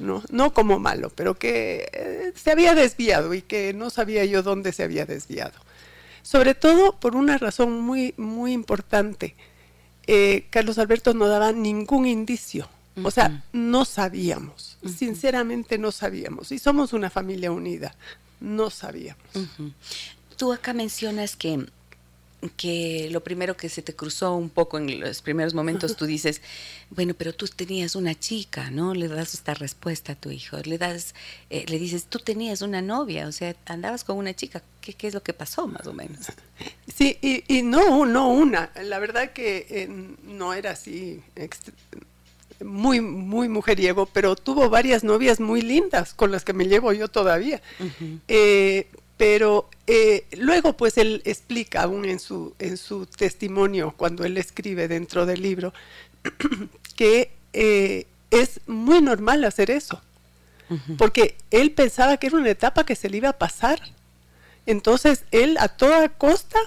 ¿no? 0.00 0.22
no 0.30 0.52
como 0.52 0.78
malo, 0.78 1.10
pero 1.14 1.34
que 1.38 1.88
eh, 1.92 2.32
se 2.34 2.50
había 2.50 2.74
desviado 2.74 3.32
y 3.32 3.40
que 3.42 3.72
no 3.72 3.88
sabía 3.88 4.24
yo 4.24 4.42
dónde 4.42 4.72
se 4.72 4.82
había 4.82 5.06
desviado. 5.06 5.58
Sobre 6.22 6.54
todo 6.54 6.92
por 6.92 7.16
una 7.16 7.38
razón 7.38 7.80
muy, 7.80 8.12
muy 8.16 8.52
importante. 8.52 9.34
Carlos 10.48 10.78
Alberto 10.78 11.12
no 11.12 11.28
daba 11.28 11.52
ningún 11.52 12.06
indicio 12.06 12.66
o 13.02 13.10
sea, 13.10 13.44
no 13.52 13.84
sabíamos, 13.84 14.78
sinceramente 14.96 15.78
no 15.78 15.92
sabíamos. 15.92 16.52
Y 16.52 16.58
somos 16.58 16.92
una 16.92 17.10
familia 17.10 17.50
unida, 17.52 17.94
no 18.40 18.70
sabíamos. 18.70 19.22
Tú 20.36 20.52
acá 20.52 20.72
mencionas 20.72 21.36
que 21.36 21.66
que 22.56 23.08
lo 23.10 23.22
primero 23.24 23.56
que 23.56 23.68
se 23.68 23.82
te 23.82 23.96
cruzó 23.96 24.34
un 24.34 24.48
poco 24.48 24.78
en 24.78 25.00
los 25.00 25.22
primeros 25.22 25.54
momentos, 25.54 25.96
tú 25.96 26.06
dices, 26.06 26.40
bueno, 26.90 27.14
pero 27.14 27.32
tú 27.32 27.48
tenías 27.48 27.96
una 27.96 28.14
chica, 28.14 28.70
¿no? 28.70 28.94
Le 28.94 29.08
das 29.08 29.34
esta 29.34 29.54
respuesta 29.54 30.12
a 30.12 30.14
tu 30.14 30.30
hijo, 30.30 30.56
le 30.58 30.78
das, 30.78 31.14
eh, 31.50 31.64
le 31.66 31.78
dices, 31.78 32.04
tú 32.04 32.20
tenías 32.20 32.62
una 32.62 32.80
novia, 32.80 33.26
o 33.26 33.32
sea, 33.32 33.56
andabas 33.66 34.04
con 34.04 34.16
una 34.16 34.34
chica, 34.34 34.62
¿qué, 34.80 34.94
qué 34.94 35.08
es 35.08 35.14
lo 35.14 35.22
que 35.22 35.32
pasó 35.32 35.66
más 35.66 35.86
o 35.86 35.92
menos? 35.92 36.26
Sí, 36.92 37.16
y, 37.22 37.44
y 37.46 37.62
no, 37.62 38.06
no 38.06 38.30
una, 38.30 38.72
la 38.82 38.98
verdad 38.98 39.32
que 39.32 39.66
eh, 39.70 39.88
no 40.24 40.52
era 40.52 40.72
así 40.72 41.22
muy, 42.64 43.00
muy 43.00 43.48
mujeriego, 43.48 44.06
pero 44.06 44.36
tuvo 44.36 44.68
varias 44.68 45.04
novias 45.04 45.40
muy 45.40 45.62
lindas 45.62 46.14
con 46.14 46.30
las 46.30 46.44
que 46.44 46.52
me 46.52 46.66
llevo 46.66 46.92
yo 46.92 47.08
todavía. 47.08 47.60
Eh, 48.26 48.86
pero 49.16 49.68
eh, 49.86 50.24
luego 50.36 50.76
pues 50.76 50.96
él 50.96 51.22
explica 51.24 51.82
aún 51.82 52.04
en 52.04 52.20
su, 52.20 52.54
en 52.58 52.76
su 52.76 53.06
testimonio, 53.06 53.94
cuando 53.96 54.24
él 54.24 54.36
escribe 54.38 54.88
dentro 54.88 55.26
del 55.26 55.42
libro, 55.42 55.72
que 56.96 57.32
eh, 57.52 58.06
es 58.30 58.60
muy 58.66 59.02
normal 59.02 59.44
hacer 59.44 59.70
eso, 59.70 60.00
porque 60.98 61.36
él 61.50 61.72
pensaba 61.72 62.18
que 62.18 62.26
era 62.26 62.36
una 62.36 62.50
etapa 62.50 62.84
que 62.84 62.94
se 62.94 63.08
le 63.08 63.16
iba 63.16 63.30
a 63.30 63.38
pasar. 63.38 63.80
Entonces 64.66 65.24
él 65.30 65.56
a 65.58 65.68
toda 65.68 66.10
costa 66.10 66.58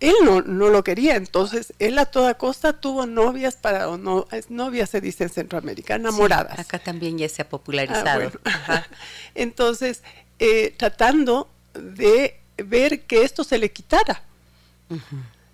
él 0.00 0.14
no, 0.24 0.40
no, 0.40 0.70
lo 0.70 0.82
quería, 0.82 1.16
entonces 1.16 1.74
él 1.78 1.98
a 1.98 2.06
toda 2.06 2.34
costa 2.34 2.72
tuvo 2.72 3.04
novias 3.04 3.56
para, 3.56 3.88
o 3.88 3.98
no, 3.98 4.26
novias 4.48 4.88
se 4.88 5.02
dice 5.02 5.24
en 5.24 5.30
Centroamérica, 5.30 5.96
enamoradas. 5.96 6.58
acá 6.58 6.78
también 6.78 7.18
ya 7.18 7.28
se 7.28 7.42
ha 7.42 7.48
popularizado. 7.48 8.32
Ah, 8.44 8.86
entonces, 9.34 10.02
eh, 10.38 10.74
tratando 10.76 11.50
de 11.74 12.40
ver 12.56 13.02
que 13.02 13.24
esto 13.24 13.44
se 13.44 13.58
le 13.58 13.70
quitara. 13.70 14.22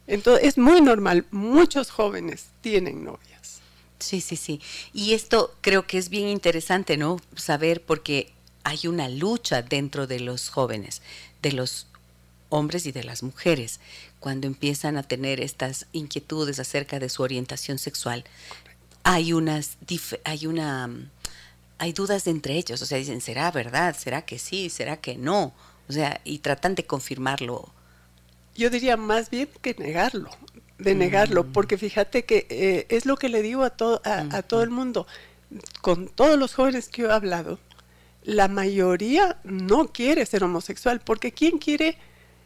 Entonces, 0.06 0.46
es 0.46 0.58
muy 0.58 0.80
normal, 0.80 1.26
muchos 1.32 1.90
jóvenes 1.90 2.46
tienen 2.60 3.04
novias. 3.04 3.60
Sí, 3.98 4.20
sí, 4.20 4.36
sí. 4.36 4.60
Y 4.92 5.14
esto 5.14 5.54
creo 5.60 5.86
que 5.86 5.98
es 5.98 6.08
bien 6.08 6.28
interesante, 6.28 6.96
¿no? 6.96 7.20
Saber 7.34 7.82
porque 7.82 8.32
hay 8.62 8.86
una 8.86 9.08
lucha 9.08 9.62
dentro 9.62 10.06
de 10.06 10.20
los 10.20 10.50
jóvenes, 10.50 11.02
de 11.42 11.52
los 11.52 11.88
hombres 12.48 12.86
y 12.86 12.92
de 12.92 13.04
las 13.04 13.22
mujeres 13.22 13.80
cuando 14.26 14.48
empiezan 14.48 14.96
a 14.96 15.04
tener 15.04 15.40
estas 15.40 15.86
inquietudes 15.92 16.58
acerca 16.58 16.98
de 16.98 17.08
su 17.08 17.22
orientación 17.22 17.78
sexual, 17.78 18.24
hay 19.04 19.32
unas 19.32 19.78
hay 20.24 20.48
una 20.48 20.90
hay 21.78 21.92
dudas 21.92 22.26
entre 22.26 22.54
ellos, 22.54 22.82
o 22.82 22.86
sea, 22.86 22.98
dicen, 22.98 23.20
¿será 23.20 23.52
verdad? 23.52 23.94
¿Será 23.96 24.22
que 24.22 24.40
sí? 24.40 24.68
¿Será 24.68 24.96
que 24.96 25.16
no? 25.16 25.54
O 25.88 25.92
sea, 25.92 26.20
y 26.24 26.38
tratan 26.38 26.74
de 26.74 26.84
confirmarlo. 26.84 27.72
Yo 28.56 28.68
diría 28.68 28.96
más 28.96 29.30
bien 29.30 29.48
que 29.62 29.76
negarlo, 29.78 30.30
de 30.78 30.96
negarlo, 30.96 31.44
mm. 31.44 31.52
porque 31.52 31.78
fíjate 31.78 32.24
que 32.24 32.48
eh, 32.50 32.86
es 32.88 33.06
lo 33.06 33.16
que 33.16 33.28
le 33.28 33.42
digo 33.42 33.62
a, 33.62 33.70
todo 33.70 34.02
a, 34.04 34.42
todo 34.42 34.64
el 34.64 34.70
mundo, 34.70 35.06
con 35.82 36.08
todos 36.08 36.36
los 36.36 36.52
jóvenes 36.52 36.88
que 36.88 37.02
yo 37.02 37.10
he 37.10 37.12
hablado, 37.12 37.60
la 38.24 38.48
mayoría 38.48 39.38
no 39.44 39.92
quiere 39.92 40.26
ser 40.26 40.42
homosexual, 40.42 40.98
porque 40.98 41.30
¿quién 41.30 41.58
quiere 41.58 41.96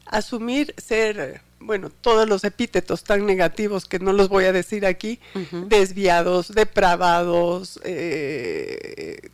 asumir 0.04 0.74
ser 0.76 1.48
bueno, 1.60 1.90
todos 1.90 2.28
los 2.28 2.42
epítetos 2.44 3.04
tan 3.04 3.26
negativos 3.26 3.84
que 3.86 3.98
no 3.98 4.12
los 4.12 4.28
voy 4.28 4.44
a 4.44 4.52
decir 4.52 4.86
aquí, 4.86 5.20
desviados, 5.68 6.52
depravados. 6.54 7.78
Eh, 7.84 9.30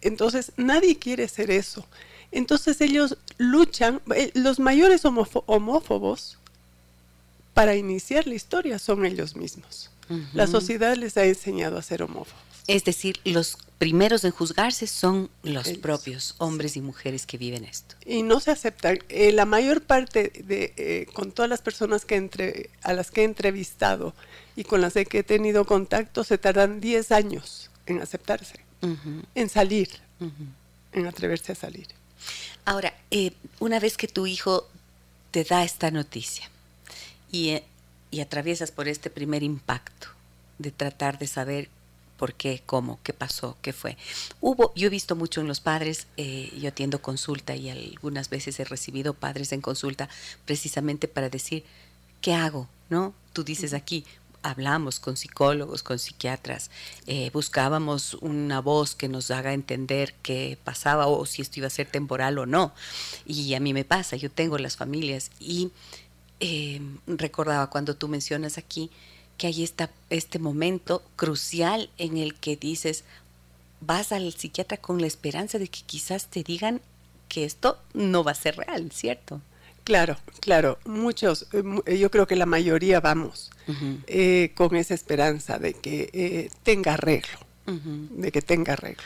entonces, 0.00 0.52
nadie 0.56 0.98
quiere 0.98 1.28
ser 1.28 1.50
eso. 1.50 1.86
Entonces 2.32 2.80
ellos 2.80 3.16
luchan, 3.38 4.00
eh, 4.14 4.30
los 4.34 4.58
mayores 4.58 5.04
homófobos 5.04 6.38
para 7.54 7.76
iniciar 7.76 8.26
la 8.26 8.34
historia 8.34 8.78
son 8.78 9.04
ellos 9.06 9.36
mismos. 9.36 9.90
La 10.34 10.46
sociedad 10.46 10.96
les 10.96 11.16
ha 11.16 11.24
enseñado 11.24 11.78
a 11.78 11.82
ser 11.82 12.02
homófobos. 12.02 12.45
Es 12.66 12.84
decir, 12.84 13.20
los 13.24 13.58
primeros 13.78 14.24
en 14.24 14.30
juzgarse 14.30 14.86
son 14.86 15.30
los 15.42 15.68
propios 15.78 16.34
hombres 16.38 16.76
y 16.76 16.80
mujeres 16.80 17.26
que 17.26 17.38
viven 17.38 17.64
esto. 17.64 17.94
Y 18.04 18.22
no 18.22 18.40
se 18.40 18.50
aceptan. 18.50 18.98
Eh, 19.08 19.32
la 19.32 19.44
mayor 19.44 19.82
parte 19.82 20.32
de, 20.44 20.72
eh, 20.76 21.06
con 21.12 21.32
todas 21.32 21.48
las 21.48 21.60
personas 21.60 22.04
que 22.04 22.16
entre, 22.16 22.70
a 22.82 22.92
las 22.92 23.10
que 23.10 23.22
he 23.22 23.24
entrevistado 23.24 24.14
y 24.56 24.64
con 24.64 24.80
las 24.80 24.94
que 24.94 25.18
he 25.18 25.22
tenido 25.22 25.64
contacto, 25.64 26.24
se 26.24 26.38
tardan 26.38 26.80
10 26.80 27.12
años 27.12 27.70
en 27.86 28.00
aceptarse, 28.00 28.60
en 29.34 29.48
salir, 29.48 29.90
en 30.92 31.06
atreverse 31.06 31.52
a 31.52 31.54
salir. 31.54 31.86
Ahora, 32.64 32.94
eh, 33.10 33.32
una 33.60 33.78
vez 33.78 33.96
que 33.96 34.08
tu 34.08 34.26
hijo 34.26 34.66
te 35.30 35.44
da 35.44 35.62
esta 35.62 35.90
noticia, 35.90 36.50
y, 37.30 37.60
y 38.10 38.20
atraviesas 38.20 38.70
por 38.70 38.88
este 38.88 39.10
primer 39.10 39.42
impacto 39.42 40.08
de 40.58 40.70
tratar 40.70 41.18
de 41.18 41.26
saber 41.26 41.68
por 42.16 42.34
qué, 42.34 42.62
cómo, 42.64 42.98
qué 43.02 43.12
pasó, 43.12 43.56
qué 43.62 43.72
fue. 43.72 43.96
Hubo, 44.40 44.72
yo 44.74 44.86
he 44.86 44.90
visto 44.90 45.16
mucho 45.16 45.40
en 45.40 45.48
los 45.48 45.60
padres, 45.60 46.06
eh, 46.16 46.52
yo 46.58 46.68
atiendo 46.68 47.00
consulta 47.00 47.54
y 47.54 47.70
algunas 47.70 48.30
veces 48.30 48.58
he 48.60 48.64
recibido 48.64 49.14
padres 49.14 49.52
en 49.52 49.60
consulta 49.60 50.08
precisamente 50.44 51.08
para 51.08 51.28
decir, 51.28 51.64
¿qué 52.20 52.34
hago? 52.34 52.68
¿No? 52.88 53.14
Tú 53.32 53.44
dices 53.44 53.74
aquí, 53.74 54.04
hablamos 54.42 55.00
con 55.00 55.16
psicólogos, 55.16 55.82
con 55.82 55.98
psiquiatras, 55.98 56.70
eh, 57.06 57.30
buscábamos 57.32 58.14
una 58.14 58.60
voz 58.60 58.94
que 58.94 59.08
nos 59.08 59.30
haga 59.30 59.52
entender 59.52 60.14
qué 60.22 60.58
pasaba 60.62 61.06
o 61.08 61.26
si 61.26 61.42
esto 61.42 61.60
iba 61.60 61.66
a 61.66 61.70
ser 61.70 61.88
temporal 61.88 62.38
o 62.38 62.46
no. 62.46 62.72
Y 63.26 63.54
a 63.54 63.60
mí 63.60 63.74
me 63.74 63.84
pasa, 63.84 64.16
yo 64.16 64.30
tengo 64.30 64.58
las 64.58 64.76
familias 64.76 65.30
y 65.40 65.72
eh, 66.40 66.80
recordaba 67.06 67.70
cuando 67.70 67.96
tú 67.96 68.08
mencionas 68.08 68.58
aquí 68.58 68.90
que 69.36 69.46
hay 69.48 69.62
esta, 69.62 69.90
este 70.10 70.38
momento 70.38 71.02
crucial 71.16 71.90
en 71.98 72.16
el 72.16 72.34
que 72.34 72.56
dices, 72.56 73.04
vas 73.80 74.12
al 74.12 74.32
psiquiatra 74.32 74.78
con 74.78 75.00
la 75.00 75.06
esperanza 75.06 75.58
de 75.58 75.68
que 75.68 75.80
quizás 75.84 76.26
te 76.26 76.42
digan 76.42 76.80
que 77.28 77.44
esto 77.44 77.78
no 77.92 78.24
va 78.24 78.32
a 78.32 78.34
ser 78.34 78.56
real, 78.56 78.90
¿cierto? 78.92 79.40
Claro, 79.84 80.16
claro. 80.40 80.78
Muchos, 80.84 81.46
eh, 81.52 81.62
eh, 81.86 81.98
yo 81.98 82.10
creo 82.10 82.26
que 82.26 82.34
la 82.34 82.46
mayoría 82.46 83.00
vamos 83.00 83.52
eh, 84.08 84.52
con 84.56 84.74
esa 84.74 84.94
esperanza 84.94 85.58
de 85.58 85.74
que 85.74 86.50
tenga 86.64 86.94
arreglo, 86.94 87.38
de 87.66 88.32
que 88.32 88.42
tenga 88.42 88.72
arreglo. 88.72 89.04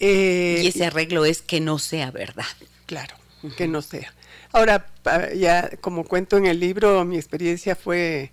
y 0.00 0.66
ese 0.66 0.86
arreglo 0.86 1.24
es 1.24 1.42
que 1.42 1.60
no 1.60 1.78
sea 1.78 2.10
verdad. 2.10 2.46
Claro, 2.86 3.14
que 3.56 3.68
no 3.68 3.82
sea. 3.82 4.12
Ahora, 4.50 4.88
ya 5.36 5.70
como 5.80 6.04
cuento 6.04 6.38
en 6.38 6.46
el 6.46 6.58
libro, 6.58 7.04
mi 7.04 7.16
experiencia 7.16 7.76
fue 7.76 8.32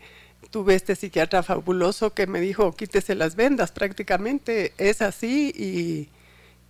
tuve 0.51 0.75
este 0.75 0.96
psiquiatra 0.96 1.44
fabuloso 1.44 2.13
que 2.13 2.27
me 2.27 2.39
dijo, 2.39 2.75
quítese 2.75 3.16
las 3.16 3.36
vendas, 3.36 3.72
prácticamente 3.72 4.74
es 4.77 5.01
así. 5.01 5.51
Y, 5.56 6.10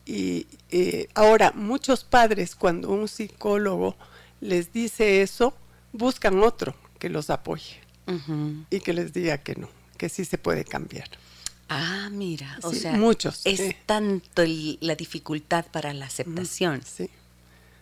y 0.06 0.48
ahora, 1.14 1.52
muchos 1.56 2.04
padres, 2.04 2.56
cuando 2.56 2.90
un 2.90 3.08
psicólogo 3.08 3.96
les 4.42 4.72
dice 4.72 5.22
eso, 5.22 5.54
buscan 5.92 6.42
otro 6.42 6.76
que 7.00 7.10
los 7.10 7.30
apoye 7.30 7.82
y 8.70 8.80
que 8.80 8.94
les 8.94 9.12
diga 9.12 9.38
que 9.38 9.56
no, 9.56 9.70
que 9.98 10.10
sí 10.10 10.24
se 10.24 10.38
puede 10.38 10.64
cambiar. 10.64 11.10
Ah, 11.70 12.10
mira, 12.12 12.58
o 12.64 12.74
sea, 12.74 12.94
muchos. 12.94 13.42
Es 13.46 13.76
tanto 13.86 14.44
la 14.80 14.96
dificultad 14.96 15.66
para 15.66 15.94
la 15.94 16.06
aceptación. 16.06 16.82
Sí. 16.86 17.10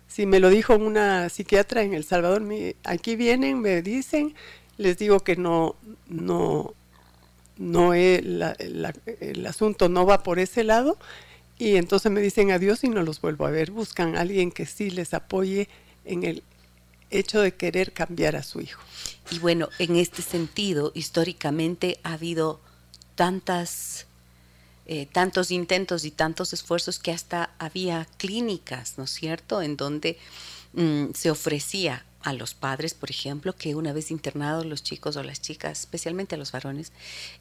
Sí, 0.08 0.25
me 0.25 0.40
lo 0.40 0.50
dijo 0.50 0.75
una 0.75 1.30
psiquiatra 1.30 1.84
en 1.84 1.94
El 1.94 2.04
Salvador. 2.04 2.44
aquí 2.84 3.16
vienen, 3.16 3.60
me 3.60 3.82
dicen, 3.82 4.34
les 4.77 4.98
digo 4.98 5.22
que 5.22 5.36
no, 5.36 5.75
no, 6.08 6.74
no 7.58 7.94
el 7.94 9.46
asunto 9.48 9.89
no 9.89 10.05
va 10.05 10.24
por 10.24 10.39
ese 10.39 10.63
lado 10.63 10.98
y 11.58 11.77
entonces 11.77 12.12
me 12.12 12.22
dicen 12.22 12.51
adiós 12.51 12.84
y 12.84 12.89
no 12.89 13.01
los 13.03 13.22
vuelvo 13.22 13.46
a 13.46 13.51
ver. 13.51 13.72
Buscan 13.72 14.15
a 14.15 14.22
alguien 14.22 14.51
que 14.51 14.65
sí 14.65 14.89
les 14.89 15.13
apoye 15.13 15.70
en 16.03 16.24
el 16.24 16.44
hecho 17.10 17.39
de 17.39 17.53
querer 17.53 17.94
cambiar 17.94 18.36
a 18.36 18.44
su 18.44 18.62
hijo. 18.62 18.82
Y 19.32 19.39
bueno, 19.39 19.70
en 19.79 19.96
este 19.96 20.22
sentido, 20.22 20.91
históricamente 20.96 22.00
ha 22.03 22.13
habido 22.13 22.60
tantas, 23.15 24.05
eh, 24.86 25.08
tantos 25.12 25.50
intentos 25.51 26.03
y 26.03 26.12
tantos 26.12 26.51
esfuerzos 26.51 27.00
que 27.00 27.12
hasta 27.12 27.51
había 27.58 28.08
clínicas, 28.17 28.98
¿no 28.98 29.05
es 29.05 29.12
cierto?, 29.12 29.62
en 29.62 29.77
donde 29.77 30.17
mm, 30.74 31.12
se 31.13 31.32
ofrecía 31.32 32.05
a 32.25 32.34
los 32.34 32.55
padres, 32.55 32.96
por 32.96 33.12
ejemplo, 33.12 33.55
que 33.55 33.75
una 33.75 33.94
vez 33.94 34.10
internados 34.10 34.65
los 34.65 34.84
chicos 34.84 35.15
o 35.15 35.24
las 35.24 35.41
chicas, 35.41 35.82
especialmente 35.82 36.34
a 36.36 36.38
los 36.39 36.51
varones, 36.51 36.91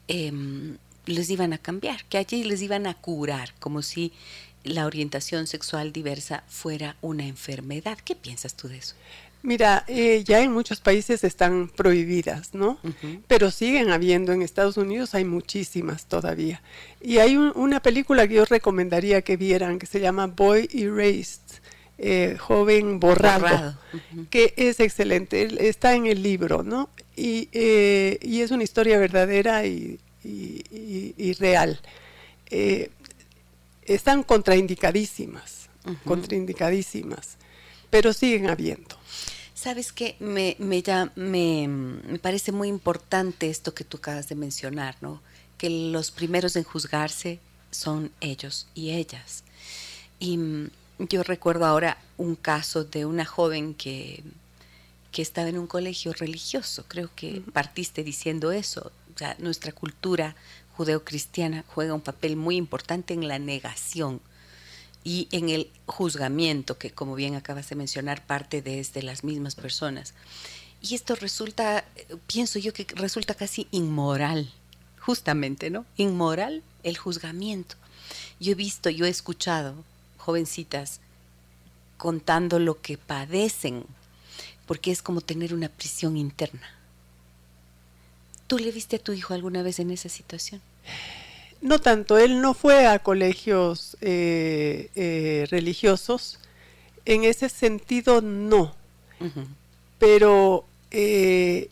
em, 0.07 0.77
les 1.07 1.29
iban 1.31 1.53
a 1.53 1.57
cambiar, 1.57 2.05
que 2.05 2.19
allí 2.19 2.43
les 2.43 2.61
iban 2.61 2.85
a 2.85 2.93
curar, 2.93 3.53
como 3.59 3.81
si 3.81 4.13
la 4.63 4.85
orientación 4.85 5.47
sexual 5.47 5.91
diversa 5.91 6.43
fuera 6.47 6.97
una 7.01 7.25
enfermedad. 7.25 7.97
¿Qué 8.05 8.15
piensas 8.15 8.55
tú 8.55 8.67
de 8.67 8.77
eso? 8.77 8.95
Mira, 9.41 9.83
eh, 9.87 10.23
ya 10.23 10.41
en 10.41 10.51
muchos 10.51 10.81
países 10.81 11.23
están 11.23 11.67
prohibidas, 11.67 12.53
¿no? 12.53 12.79
Pero 13.27 13.51
siguen 13.51 13.91
habiendo, 13.91 14.33
en 14.33 14.41
Estados 14.41 14.77
Unidos 14.77 15.13
hay 15.15 15.23
muchísimas 15.23 16.05
todavía. 16.05 16.61
Y 17.01 17.17
hay 17.19 17.37
una 17.37 17.79
película 17.79 18.27
que 18.27 18.35
yo 18.35 18.45
recomendaría 18.45 19.21
que 19.21 19.37
vieran 19.37 19.77
que 19.77 19.85
se 19.85 19.99
llama 19.99 20.27
Boy 20.27 20.67
Erased, 20.73 21.61
eh, 21.97 22.35
joven 22.37 22.99
borrado, 22.99 23.77
que 24.29 24.53
es 24.57 24.81
excelente, 24.81 25.67
está 25.69 25.95
en 25.95 26.07
el 26.07 26.21
libro, 26.21 26.61
¿no? 26.61 26.89
Y, 27.15 27.47
eh, 27.53 28.19
es 28.21 28.51
una 28.51 28.63
historia 28.63 28.99
verdadera 28.99 29.65
y, 29.65 29.99
real. 31.39 31.79
Eh, 32.49 32.91
están 33.85 34.23
contraindicadísimas, 34.23 35.69
contraindicadísimas, 36.03 37.37
pero 37.89 38.11
siguen 38.11 38.49
habiendo. 38.49 38.97
Sabes 39.53 39.93
que 39.93 40.17
me, 40.19 40.57
me, 40.59 40.83
me, 41.15 41.67
me 41.67 42.19
parece 42.19 42.51
muy 42.51 42.67
importante 42.67 43.49
esto 43.49 43.73
que 43.73 43.85
tú 43.85 43.97
acabas 43.97 44.27
de 44.27 44.35
mencionar, 44.35 44.97
¿no? 44.99 45.21
Que 45.57 45.69
los 45.69 46.11
primeros 46.11 46.57
en 46.57 46.63
juzgarse 46.63 47.39
son 47.71 48.11
ellos 48.19 48.67
y 48.75 48.91
ellas. 48.91 49.45
Y 50.19 50.37
yo 50.99 51.23
recuerdo 51.23 51.65
ahora 51.65 51.97
un 52.17 52.35
caso 52.35 52.83
de 52.83 53.05
una 53.05 53.25
joven 53.25 53.73
que, 53.73 54.23
que 55.11 55.21
estaba 55.21 55.49
en 55.49 55.57
un 55.57 55.67
colegio 55.67 56.13
religioso. 56.13 56.85
Creo 56.87 57.09
que 57.15 57.41
partiste 57.53 58.03
diciendo 58.03 58.51
eso. 58.51 58.91
nuestra 59.39 59.71
cultura 59.71 60.35
judeocristiana 60.75 61.63
juega 61.67 61.93
un 61.93 62.01
papel 62.01 62.35
muy 62.35 62.57
importante 62.57 63.13
en 63.13 63.27
la 63.27 63.39
negación 63.39 64.19
y 65.03 65.27
en 65.31 65.49
el 65.49 65.69
juzgamiento, 65.85 66.77
que 66.77 66.91
como 66.91 67.15
bien 67.15 67.35
acabas 67.35 67.69
de 67.69 67.75
mencionar, 67.75 68.25
parte 68.25 68.61
desde 68.61 69.03
las 69.03 69.23
mismas 69.23 69.55
personas. 69.55 70.13
Y 70.81 70.95
esto 70.95 71.15
resulta, 71.15 71.85
pienso 72.27 72.59
yo 72.59 72.73
que 72.73 72.87
resulta 72.95 73.35
casi 73.35 73.67
inmoral, 73.71 74.51
justamente, 74.99 75.69
¿no? 75.69 75.85
Inmoral 75.95 76.63
el 76.83 76.97
juzgamiento. 76.97 77.75
Yo 78.39 78.53
he 78.53 78.55
visto, 78.55 78.89
yo 78.89 79.05
he 79.05 79.09
escuchado 79.09 79.75
jovencitas 80.25 80.99
contando 81.97 82.59
lo 82.59 82.81
que 82.81 82.97
padecen, 82.97 83.85
porque 84.65 84.91
es 84.91 85.01
como 85.01 85.21
tener 85.21 85.53
una 85.53 85.69
prisión 85.69 86.17
interna. 86.17 86.69
¿Tú 88.47 88.57
le 88.57 88.71
viste 88.71 88.97
a 88.97 88.99
tu 88.99 89.13
hijo 89.13 89.33
alguna 89.33 89.63
vez 89.63 89.79
en 89.79 89.91
esa 89.91 90.09
situación? 90.09 90.61
No 91.61 91.79
tanto, 91.79 92.17
él 92.17 92.41
no 92.41 92.53
fue 92.53 92.85
a 92.85 92.99
colegios 92.99 93.97
eh, 94.01 94.89
eh, 94.95 95.47
religiosos, 95.49 96.39
en 97.05 97.23
ese 97.23 97.49
sentido 97.49 98.21
no, 98.21 98.75
pero 99.99 100.65
eh, 100.91 101.69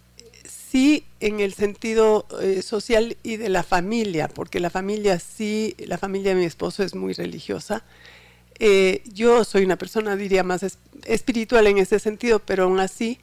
sí 0.47 1.05
en 1.19 1.39
el 1.39 1.53
sentido 1.53 2.27
social 2.63 3.17
y 3.23 3.37
de 3.37 3.49
la 3.49 3.63
familia, 3.63 4.27
porque 4.27 4.59
la 4.59 4.69
familia 4.69 5.19
sí, 5.19 5.75
la 5.79 5.97
familia 5.97 6.33
de 6.33 6.39
mi 6.41 6.45
esposo 6.45 6.83
es 6.83 6.95
muy 6.95 7.13
religiosa, 7.13 7.83
eh, 8.59 9.01
yo 9.13 9.43
soy 9.43 9.63
una 9.63 9.77
persona, 9.77 10.15
diría, 10.15 10.43
más 10.43 10.65
espiritual 11.05 11.67
en 11.67 11.77
ese 11.77 11.99
sentido, 11.99 12.39
pero 12.39 12.65
aún 12.65 12.79
así 12.79 13.19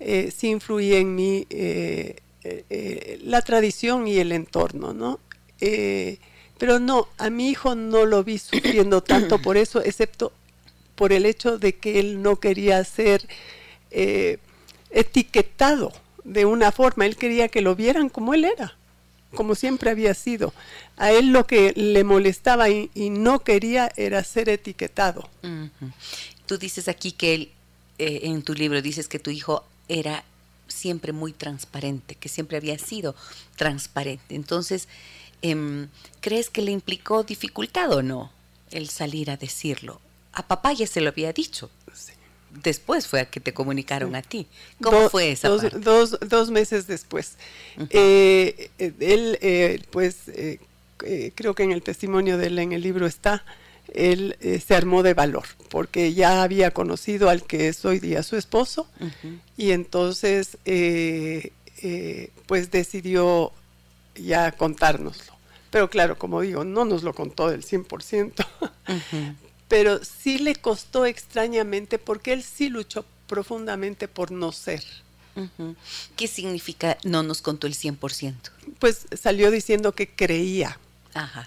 eh, 0.00 0.32
sí 0.36 0.48
influye 0.48 0.98
en 0.98 1.14
mí 1.14 1.46
eh, 1.50 2.16
la 3.24 3.42
tradición 3.42 4.08
y 4.08 4.18
el 4.18 4.32
entorno, 4.32 4.92
¿no? 4.92 5.20
pero 6.58 6.80
no, 6.80 7.08
a 7.18 7.30
mi 7.30 7.50
hijo 7.50 7.76
no 7.76 8.04
lo 8.04 8.24
vi 8.24 8.38
sufriendo 8.38 9.00
tanto 9.04 9.40
por 9.40 9.56
eso, 9.56 9.80
excepto 9.80 10.32
por 10.96 11.12
el 11.12 11.24
hecho 11.24 11.56
de 11.58 11.74
que 11.76 12.00
él 12.00 12.20
no 12.20 12.36
quería 12.36 12.82
ser 12.82 13.28
etiquetado 14.90 15.92
de 16.24 16.44
una 16.44 16.72
forma, 16.72 17.06
él 17.06 17.16
quería 17.16 17.48
que 17.48 17.60
lo 17.60 17.76
vieran 17.76 18.08
como 18.08 18.34
él 18.34 18.44
era 18.44 18.76
como 19.34 19.54
siempre 19.54 19.90
había 19.90 20.14
sido. 20.14 20.52
A 20.96 21.10
él 21.10 21.32
lo 21.32 21.46
que 21.46 21.72
le 21.74 22.04
molestaba 22.04 22.68
y, 22.68 22.90
no 22.94 23.40
quería 23.40 23.90
era 23.96 24.22
ser 24.24 24.48
etiquetado. 24.48 25.28
Tú 26.46 26.58
dices 26.58 26.88
aquí 26.88 27.12
que 27.12 27.34
él, 27.34 27.50
eh, 27.98 28.20
en 28.24 28.42
tu 28.42 28.54
libro 28.54 28.82
dices 28.82 29.08
que 29.08 29.18
tu 29.18 29.30
hijo 29.30 29.64
era 29.88 30.24
siempre 30.68 31.12
muy 31.12 31.32
transparente, 31.32 32.14
que 32.14 32.28
siempre 32.28 32.56
había 32.56 32.78
sido 32.78 33.14
transparente. 33.56 34.34
Entonces, 34.34 34.88
em, 35.42 35.88
¿crees 36.20 36.50
que 36.50 36.62
le 36.62 36.72
implicó 36.72 37.22
dificultad 37.22 37.92
o 37.92 38.02
no 38.02 38.30
el 38.70 38.88
salir 38.88 39.30
a 39.30 39.36
decirlo? 39.36 40.00
A 40.32 40.46
papá 40.46 40.72
ya 40.72 40.86
se 40.86 41.00
lo 41.00 41.10
había 41.10 41.32
dicho. 41.32 41.70
Después 42.62 43.06
fue 43.06 43.20
a 43.20 43.24
que 43.26 43.40
te 43.40 43.54
comunicaron 43.54 44.14
a 44.14 44.22
ti. 44.22 44.46
¿Cómo 44.82 45.08
fue 45.08 45.32
esa 45.32 45.48
dos, 45.48 45.62
Dos, 45.80 46.18
dos, 46.20 46.50
meses 46.50 46.86
después. 46.86 47.36
Eh, 47.90 48.70
él, 48.78 49.38
eh, 49.40 49.82
pues, 49.90 50.28
eh, 50.28 50.58
creo 51.34 51.54
que 51.54 51.62
en 51.62 51.72
el 51.72 51.82
testimonio 51.82 52.38
de 52.38 52.48
él 52.48 52.58
en 52.58 52.72
el 52.72 52.82
libro 52.82 53.06
está, 53.06 53.44
él 53.94 54.36
se 54.64 54.74
armó 54.74 55.02
de 55.02 55.14
valor, 55.14 55.44
porque 55.68 56.14
ya 56.14 56.42
había 56.42 56.70
conocido 56.70 57.28
al 57.28 57.42
que 57.42 57.68
es 57.68 57.84
hoy 57.84 57.98
día 57.98 58.22
su 58.22 58.36
esposo, 58.36 58.88
y 59.56 59.72
entonces 59.72 60.56
eh, 61.84 62.30
pues 62.46 62.70
decidió 62.70 63.52
ya 64.14 64.52
contárnoslo. 64.52 65.32
Pero 65.70 65.90
claro, 65.90 66.16
como 66.16 66.40
digo, 66.40 66.64
no 66.64 66.84
nos 66.84 67.02
lo 67.02 67.12
contó 67.12 67.50
del 67.50 67.64
100%, 67.64 68.46
pero 69.72 70.04
sí 70.04 70.36
le 70.36 70.54
costó 70.54 71.06
extrañamente 71.06 71.98
porque 71.98 72.34
él 72.34 72.42
sí 72.42 72.68
luchó 72.68 73.06
profundamente 73.26 74.06
por 74.06 74.30
no 74.30 74.52
ser. 74.52 74.84
¿Qué 76.14 76.28
significa 76.28 76.98
no 77.04 77.22
nos 77.22 77.40
contó 77.40 77.66
el 77.66 77.74
100%? 77.74 78.34
Pues 78.78 79.06
salió 79.18 79.50
diciendo 79.50 79.92
que 79.92 80.10
creía, 80.10 80.78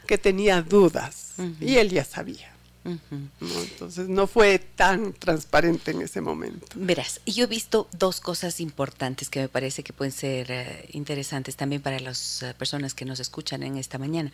que 0.08 0.18
tenía 0.18 0.64
dudas 0.64 1.34
y 1.62 1.78
él 1.78 1.92
ya 1.92 2.04
sabía. 2.04 2.52
Entonces 2.84 4.10
no 4.10 4.26
fue 4.26 4.58
tan 4.58 5.14
transparente 5.14 5.92
en 5.92 6.02
ese 6.02 6.20
momento. 6.20 6.66
Verás, 6.74 7.22
yo 7.28 7.44
he 7.44 7.48
visto 7.48 7.88
dos 7.92 8.22
cosas 8.22 8.60
importantes 8.60 9.30
que 9.30 9.42
me 9.42 9.50
parece 9.50 9.84
que 9.84 9.94
pueden 9.94 10.12
ser 10.12 10.50
eh, 10.50 10.90
interesantes 10.94 11.56
también 11.58 11.84
para 11.84 12.00
las 12.00 12.42
eh, 12.42 12.56
personas 12.58 12.96
que 12.96 13.06
nos 13.06 13.20
escuchan 13.20 13.62
en 13.62 13.78
esta 13.78 14.00
mañana. 14.00 14.32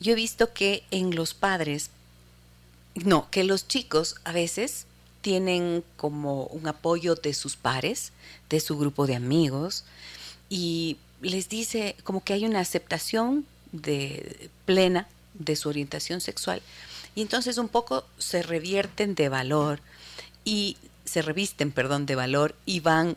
Yo 0.00 0.12
he 0.12 0.16
visto 0.16 0.52
que 0.52 0.82
en 0.90 1.14
los 1.14 1.34
padres, 1.34 1.90
no, 3.04 3.30
que 3.30 3.44
los 3.44 3.68
chicos 3.68 4.16
a 4.24 4.32
veces 4.32 4.86
tienen 5.20 5.84
como 5.96 6.44
un 6.44 6.66
apoyo 6.66 7.14
de 7.14 7.34
sus 7.34 7.56
pares, 7.56 8.12
de 8.48 8.60
su 8.60 8.78
grupo 8.78 9.06
de 9.06 9.16
amigos, 9.16 9.84
y 10.48 10.98
les 11.20 11.48
dice 11.48 11.96
como 12.04 12.22
que 12.22 12.32
hay 12.32 12.44
una 12.44 12.60
aceptación 12.60 13.46
de 13.72 14.50
plena 14.64 15.08
de 15.34 15.56
su 15.56 15.68
orientación 15.68 16.20
sexual 16.20 16.62
y 17.16 17.22
entonces 17.22 17.58
un 17.58 17.68
poco 17.68 18.04
se 18.18 18.42
revierten 18.42 19.14
de 19.14 19.28
valor 19.28 19.80
y 20.44 20.76
se 21.04 21.22
revisten, 21.22 21.72
perdón, 21.72 22.06
de 22.06 22.14
valor 22.14 22.54
y 22.66 22.80
van 22.80 23.16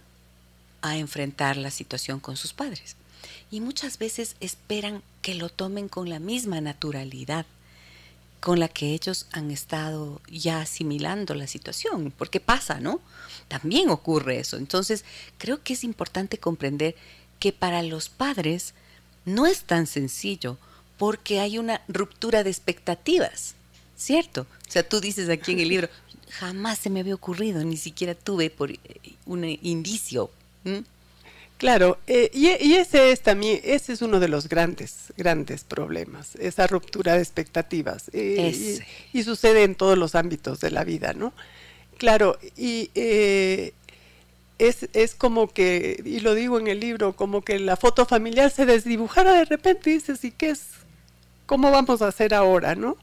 a 0.81 0.97
enfrentar 0.97 1.57
la 1.57 1.69
situación 1.69 2.19
con 2.19 2.37
sus 2.37 2.53
padres. 2.53 2.95
Y 3.51 3.59
muchas 3.59 3.97
veces 3.97 4.35
esperan 4.39 5.03
que 5.21 5.35
lo 5.35 5.49
tomen 5.49 5.89
con 5.89 6.09
la 6.09 6.19
misma 6.19 6.61
naturalidad 6.61 7.45
con 8.39 8.59
la 8.59 8.67
que 8.67 8.93
ellos 8.93 9.27
han 9.31 9.51
estado 9.51 10.21
ya 10.29 10.61
asimilando 10.61 11.33
la 11.35 11.47
situación, 11.47 12.13
porque 12.17 12.39
pasa, 12.39 12.79
¿no? 12.79 13.01
También 13.47 13.89
ocurre 13.89 14.39
eso. 14.39 14.57
Entonces, 14.57 15.03
creo 15.37 15.61
que 15.63 15.73
es 15.73 15.83
importante 15.83 16.37
comprender 16.37 16.95
que 17.39 17.51
para 17.51 17.83
los 17.83 18.09
padres 18.09 18.73
no 19.25 19.45
es 19.45 19.63
tan 19.63 19.87
sencillo 19.87 20.57
porque 20.97 21.39
hay 21.39 21.57
una 21.57 21.81
ruptura 21.87 22.43
de 22.43 22.49
expectativas. 22.49 23.55
¿cierto? 23.99 24.47
O 24.67 24.71
sea, 24.71 24.87
tú 24.87 25.01
dices 25.01 25.29
aquí 25.29 25.51
en 25.51 25.59
el 25.59 25.67
libro, 25.67 25.89
jamás 26.29 26.79
se 26.79 26.89
me 26.89 27.01
había 27.01 27.13
ocurrido, 27.13 27.63
ni 27.63 27.77
siquiera 27.77 28.15
tuve 28.15 28.49
por 28.49 28.71
eh, 28.71 28.77
un 29.25 29.43
indicio. 29.61 30.31
Claro, 31.59 31.99
eh, 32.07 32.31
y, 32.33 32.47
ese 32.47 33.11
es 33.11 33.21
también, 33.21 33.59
ese 33.63 33.93
es 33.93 34.01
uno 34.01 34.19
de 34.19 34.29
los 34.29 34.49
grandes, 34.49 35.13
grandes 35.17 35.65
problemas, 35.65 36.35
esa 36.37 36.65
ruptura 36.65 37.13
de 37.13 37.19
expectativas. 37.19 38.09
Eh, 38.13 38.81
y, 39.13 39.23
sucede 39.23 39.63
en 39.63 39.75
todos 39.75 39.97
los 39.97 40.15
ámbitos 40.15 40.61
de 40.61 40.71
la 40.71 40.83
vida, 40.83 41.13
¿no? 41.13 41.33
Claro, 41.97 42.39
y 42.55 42.89
es, 44.57 44.89
es, 44.93 45.15
como 45.15 45.47
que, 45.47 46.01
y 46.05 46.21
lo 46.21 46.33
digo 46.33 46.59
en 46.59 46.67
el 46.67 46.79
libro, 46.79 47.13
como 47.13 47.41
que 47.41 47.59
la 47.59 47.75
foto 47.75 48.05
familiar 48.05 48.51
se 48.51 48.65
desdibujara 48.65 49.33
de 49.33 49.45
repente 49.45 49.89
y 49.89 49.93
dices, 49.93 50.23
¿y 50.23 50.31
qué 50.31 50.51
es? 50.51 50.67
¿Cómo 51.45 51.71
vamos 51.71 52.01
a 52.01 52.07
hacer 52.07 52.33
ahora, 52.33 52.75
no? 52.75 52.97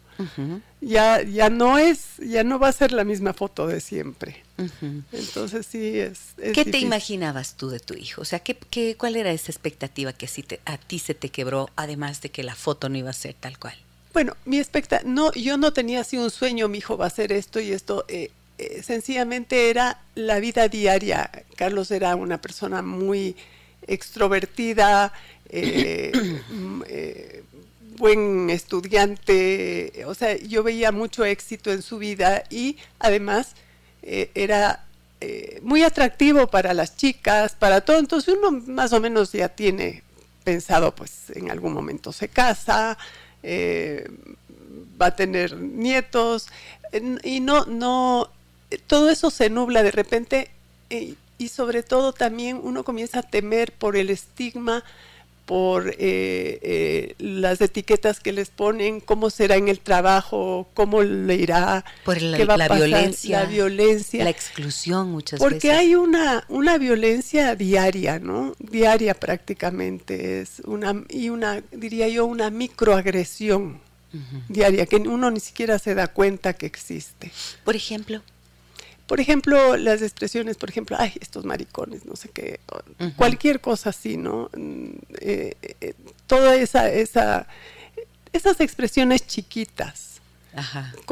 Ya, 0.81 1.23
ya 1.23 1.51
no 1.51 1.79
es, 1.79 2.17
ya 2.19 2.45
no 2.45 2.59
va 2.59 2.69
a 2.69 2.73
ser 2.73 2.93
la 2.93 3.05
misma 3.05 3.33
foto 3.33 3.67
de 3.67 3.81
siempre. 3.81 4.43
Entonces 5.13 5.67
sí 5.67 5.99
es. 5.99 6.35
¿Qué 6.55 6.65
te 6.65 6.79
imaginabas 6.79 7.57
tú 7.57 7.69
de 7.69 7.81
tu 7.81 7.95
hijo? 7.95 8.23
O 8.23 8.25
sea, 8.25 8.41
¿qué, 8.41 8.57
qué, 8.71 8.97
cuál 8.97 9.17
era 9.17 9.31
esa 9.31 9.53
expectativa 9.53 10.13
que 10.13 10.29
a 10.65 10.79
ti 10.79 10.99
se 10.99 11.15
te 11.15 11.29
quebró, 11.29 11.69
además 11.77 12.23
de 12.23 12.31
que 12.31 12.43
la 12.43 12.55
foto 12.55 12.89
no 12.89 12.97
iba 12.97 13.11
a 13.11 13.15
ser 13.15 13.35
tal 13.35 13.59
cual? 13.59 13.75
Bueno, 14.13 14.35
mi 14.47 14.59
expectativa, 14.59 15.09
no, 15.11 15.33
yo 15.33 15.59
no 15.59 15.73
tenía 15.73 16.01
así 16.01 16.17
un 16.17 16.31
sueño, 16.31 16.69
mi 16.69 16.79
hijo 16.79 16.97
va 16.97 17.05
a 17.05 17.09
hacer 17.09 17.33
esto 17.33 17.61
y 17.61 17.73
esto. 17.73 18.05
Eh, 18.09 18.31
eh, 18.59 18.83
sencillamente 18.83 19.69
era 19.69 20.01
la 20.15 20.41
vida 20.41 20.69
diaria. 20.69 21.31
Carlos 21.57 21.91
era 21.91 22.17
una 22.17 22.41
persona 22.41 22.81
muy 22.81 23.37
extrovertida, 23.87 25.13
eh, 25.51 26.13
buen 27.97 28.51
estudiante, 28.51 30.05
o 30.07 30.15
sea, 30.15 30.37
yo 30.37 30.63
veía 30.63 30.93
mucho 30.93 31.25
éxito 31.25 31.73
en 31.73 31.83
su 31.83 31.99
vida 31.99 32.45
y 32.51 32.77
además 32.99 33.55
eh, 34.03 34.31
era 34.35 34.85
eh, 35.21 35.61
muy 35.63 35.83
atractivo 35.83 36.47
para 36.47 36.75
las 36.75 36.97
chicas, 36.97 37.55
para 37.55 37.81
todo, 37.81 37.99
entonces 37.99 38.37
uno 38.39 38.63
más 38.67 38.93
o 38.93 39.01
menos 39.01 39.33
ya 39.33 39.49
tiene 39.49 40.03
pensado, 40.45 40.95
pues 40.95 41.31
en 41.35 41.51
algún 41.51 41.73
momento 41.73 42.13
se 42.13 42.29
casa, 42.29 42.97
eh, 43.43 44.09
va 45.01 45.07
a 45.07 45.17
tener 45.17 45.57
nietos, 45.57 46.49
y 47.25 47.41
no, 47.41 47.65
no, 47.67 48.31
todo 48.87 49.11
eso 49.11 49.31
se 49.31 49.51
nubla 49.51 49.83
de 49.83 49.91
repente 49.91 50.51
y 51.39 51.49
sobre 51.49 51.83
todo 51.83 52.13
también 52.13 52.61
uno 52.63 52.85
comienza 52.85 53.19
a 53.21 53.23
temer 53.23 53.73
por 53.73 53.97
el 53.97 54.11
estigma 54.11 54.85
por 55.47 55.89
eh, 55.89 55.95
eh, 55.99 57.15
las 57.19 57.61
etiquetas 57.61 58.19
que 58.19 58.33
les 58.33 58.51
ponen, 58.51 59.01
cómo 59.01 59.31
será 59.31 59.57
en 59.57 59.69
el 59.69 59.79
trabajo, 59.79 60.69
cómo 60.75 61.03
le 61.03 61.37
irá, 61.37 61.85
por 62.05 62.21
la, 62.21 62.69
violencia, 62.69 63.45
la 63.45 63.47
violencia, 63.47 64.25
la 64.25 64.31
exclusión 64.31 65.11
muchas 65.11 65.39
porque 65.39 65.55
veces. 65.55 65.71
Porque 65.71 65.79
hay 65.79 65.95
una, 65.95 66.45
una 66.49 66.79
violencia 66.79 67.55
diaria, 67.55 68.19
¿no? 68.19 68.55
Diaria 68.59 69.15
prácticamente 69.15 70.41
es 70.41 70.61
una 70.65 71.05
y 71.09 71.29
una 71.29 71.63
diría 71.71 72.09
yo 72.09 72.27
una 72.27 72.51
microagresión 72.51 73.81
diaria 74.49 74.87
que 74.87 74.97
uno 74.97 75.31
ni 75.31 75.41
siquiera 75.41 75.79
se 75.79 75.95
da 75.95 76.09
cuenta 76.09 76.55
que 76.55 76.67
existe. 76.67 77.31
Por 77.65 77.77
ejemplo. 77.77 78.23
Por 79.07 79.21
ejemplo, 79.21 79.77
las 79.77 80.03
expresiones, 80.03 80.57
por 80.57 80.69
ejemplo, 80.69 80.97
ay, 80.99 81.13
estos 81.21 81.45
maricones, 81.45 82.05
no 82.07 82.17
sé 82.17 82.29
qué, 82.31 82.61
cualquier 83.17 83.61
cosa 83.61 83.91
así, 83.91 84.17
¿no? 84.17 84.51
Mm, 84.57 84.89
eh, 85.21 85.57
eh, 85.81 85.95
toda 86.27 86.57
esa, 86.57 86.91
esa, 86.91 87.47
esas 88.33 88.61
expresiones 88.61 89.27
chiquitas. 89.27 90.21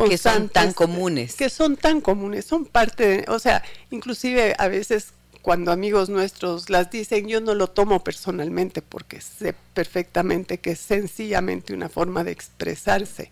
que 0.08 0.18
son 0.18 0.48
tan 0.48 0.72
comunes. 0.72 1.34
Que 1.34 1.50
son 1.50 1.76
tan 1.76 2.00
comunes, 2.00 2.44
son 2.46 2.64
parte 2.64 3.06
de, 3.06 3.24
o 3.28 3.38
sea, 3.38 3.62
inclusive 3.90 4.54
a 4.58 4.68
veces 4.68 5.12
cuando 5.44 5.72
amigos 5.72 6.08
nuestros 6.08 6.70
las 6.70 6.90
dicen, 6.90 7.28
yo 7.28 7.42
no 7.42 7.54
lo 7.54 7.66
tomo 7.66 8.02
personalmente 8.02 8.80
porque 8.80 9.20
sé 9.20 9.54
perfectamente 9.74 10.56
que 10.56 10.70
es 10.70 10.80
sencillamente 10.80 11.74
una 11.74 11.90
forma 11.90 12.24
de 12.24 12.32
expresarse. 12.32 13.30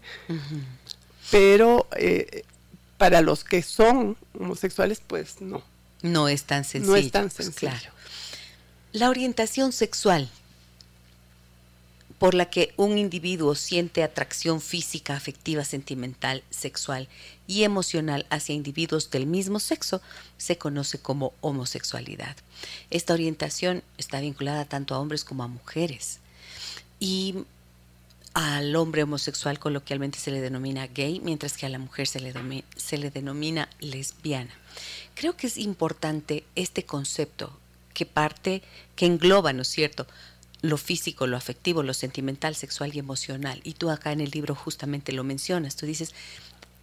Pero 1.31 1.89
eh, 1.97 2.45
para 3.03 3.21
los 3.21 3.43
que 3.43 3.63
son 3.63 4.17
homosexuales, 4.39 5.03
pues 5.05 5.41
no. 5.41 5.61
No 6.03 6.29
es 6.29 6.45
tan 6.45 6.63
sencillo. 6.63 6.93
No 6.93 6.97
es 6.97 7.11
tan 7.11 7.33
sencillo. 7.33 7.73
Claro. 7.73 7.93
La 8.93 9.11
orientación 9.11 9.73
sexual 9.73 10.31
por 12.21 12.35
la 12.35 12.49
que 12.49 12.73
un 12.77 12.99
individuo 12.99 13.57
siente 13.57 14.05
atracción 14.05 14.61
física, 14.61 15.17
afectiva, 15.17 15.65
sentimental, 15.65 16.45
sexual 16.51 17.09
y 17.49 17.65
emocional 17.65 18.25
hacia 18.31 18.55
individuos 18.55 19.11
del 19.11 19.27
mismo 19.27 19.59
sexo 19.59 20.01
se 20.39 20.57
conoce 20.57 21.01
como 21.01 21.33
homosexualidad. 21.41 22.37
Esta 22.91 23.15
orientación 23.15 23.83
está 23.99 24.21
vinculada 24.21 24.65
tanto 24.65 24.95
a 24.95 25.01
hombres 25.01 25.25
como 25.25 25.43
a 25.43 25.49
mujeres. 25.49 26.21
Y 27.01 27.35
al 28.35 28.75
hombre 28.77 29.03
homosexual 29.03 29.59
coloquialmente 29.59 30.19
se 30.19 30.31
le 30.31 30.41
denomina 30.41 30.87
gay, 30.87 31.21
mientras 31.21 31.57
que 31.57 31.67
a 31.67 31.69
la 31.69 31.79
mujer 31.79 32.07
se 32.07 32.21
le, 32.21 32.65
se 32.77 32.99
le 32.99 33.11
denomina 33.11 33.69
lesbiana. 33.81 34.53
Creo 35.15 35.37
que 35.37 35.47
es 35.47 35.59
importante 35.59 36.45
este 36.55 36.85
concepto 36.85 37.59
que 37.93 38.07
parte, 38.07 38.63
que 38.97 39.07
engloba, 39.07 39.53
¿no 39.53 39.63
es 39.63 39.69
cierto?, 39.69 40.07
lo 40.63 40.79
físico, 40.79 41.27
lo 41.27 41.37
afectivo, 41.37 41.83
lo 41.83 41.93
sentimental, 41.93 42.55
sexual 42.55 42.93
y 42.95 43.01
emocional. 43.01 43.61
Y 43.65 43.75
tú 43.75 43.91
acá 43.91 44.13
en 44.13 44.21
el 44.21 44.31
libro 44.31 44.55
justamente 44.55 45.13
lo 45.13 45.25
mencionas, 45.25 45.75
tú 45.75 45.87
dices, 45.87 46.15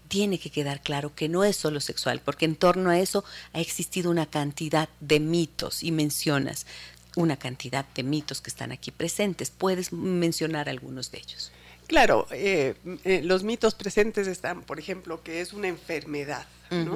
tiene 0.10 0.40
que 0.40 0.50
quedar 0.50 0.82
claro 0.82 1.16
que 1.16 1.30
no 1.30 1.46
es 1.46 1.56
solo 1.56 1.80
sexual, 1.80 2.20
porque 2.20 2.46
en 2.46 2.56
torno 2.56 2.90
a 2.90 3.00
eso 3.00 3.24
ha 3.54 3.62
existido 3.62 4.12
una 4.12 4.26
cantidad 4.26 4.90
de 5.00 5.20
mitos 5.20 5.84
y 5.84 5.92
mencionas 5.92 6.66
una 7.16 7.38
cantidad 7.38 7.86
de 7.96 8.04
mitos 8.04 8.42
que 8.42 8.50
están 8.50 8.72
aquí 8.72 8.92
presentes. 8.92 9.50
¿Puedes 9.52 9.92
mencionar 9.92 10.70
algunos 10.70 11.12
de 11.12 11.20
ellos? 11.20 11.52
Claro, 11.88 12.28
eh, 12.32 12.76
eh, 13.04 13.22
los 13.24 13.44
mitos 13.44 13.74
presentes 13.74 14.28
están, 14.28 14.62
por 14.62 14.80
ejemplo, 14.80 15.24
que 15.24 15.42
es 15.42 15.54
una 15.54 15.68
enfermedad, 15.68 16.46
¿no? 16.70 16.96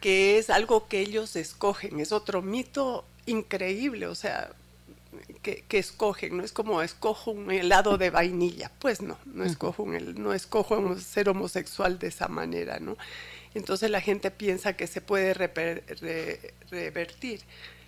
que 0.00 0.38
es 0.38 0.50
algo 0.50 0.88
que 0.88 1.00
ellos 1.00 1.36
escogen, 1.36 2.00
es 2.00 2.12
otro 2.12 2.42
mito 2.42 3.04
increíble, 3.26 4.06
o 4.08 4.14
sea, 4.14 4.50
que, 5.42 5.64
escogen, 5.70 6.36
no 6.36 6.44
es 6.44 6.52
como 6.52 6.82
escojo 6.82 7.30
un 7.30 7.50
helado 7.50 7.98
de 7.98 8.10
vainilla, 8.10 8.70
pues 8.80 9.00
no, 9.00 9.16
no 9.26 9.44
escojo, 9.44 9.84
un, 9.84 10.14
no 10.20 10.34
escojo 10.34 10.98
ser 10.98 11.28
homosexual 11.28 11.98
de 11.98 12.08
esa 12.08 12.28
manera, 12.28 12.80
¿no? 12.80 12.96
Entonces 13.54 13.90
la 13.90 14.00
gente 14.00 14.30
piensa 14.30 14.74
que 14.74 14.86
se 14.86 15.00
puede 15.00 15.34
revertir 16.70 17.40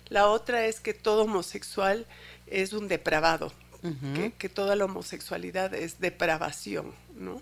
La 0.09 0.27
otra 0.27 0.65
es 0.65 0.79
que 0.79 0.93
todo 0.93 1.23
homosexual 1.23 2.05
es 2.47 2.73
un 2.73 2.87
depravado, 2.87 3.51
que, 4.37 4.49
toda 4.49 4.75
la 4.75 4.85
homosexualidad 4.85 5.73
es 5.73 5.99
depravación, 5.99 6.93
¿no? 7.15 7.41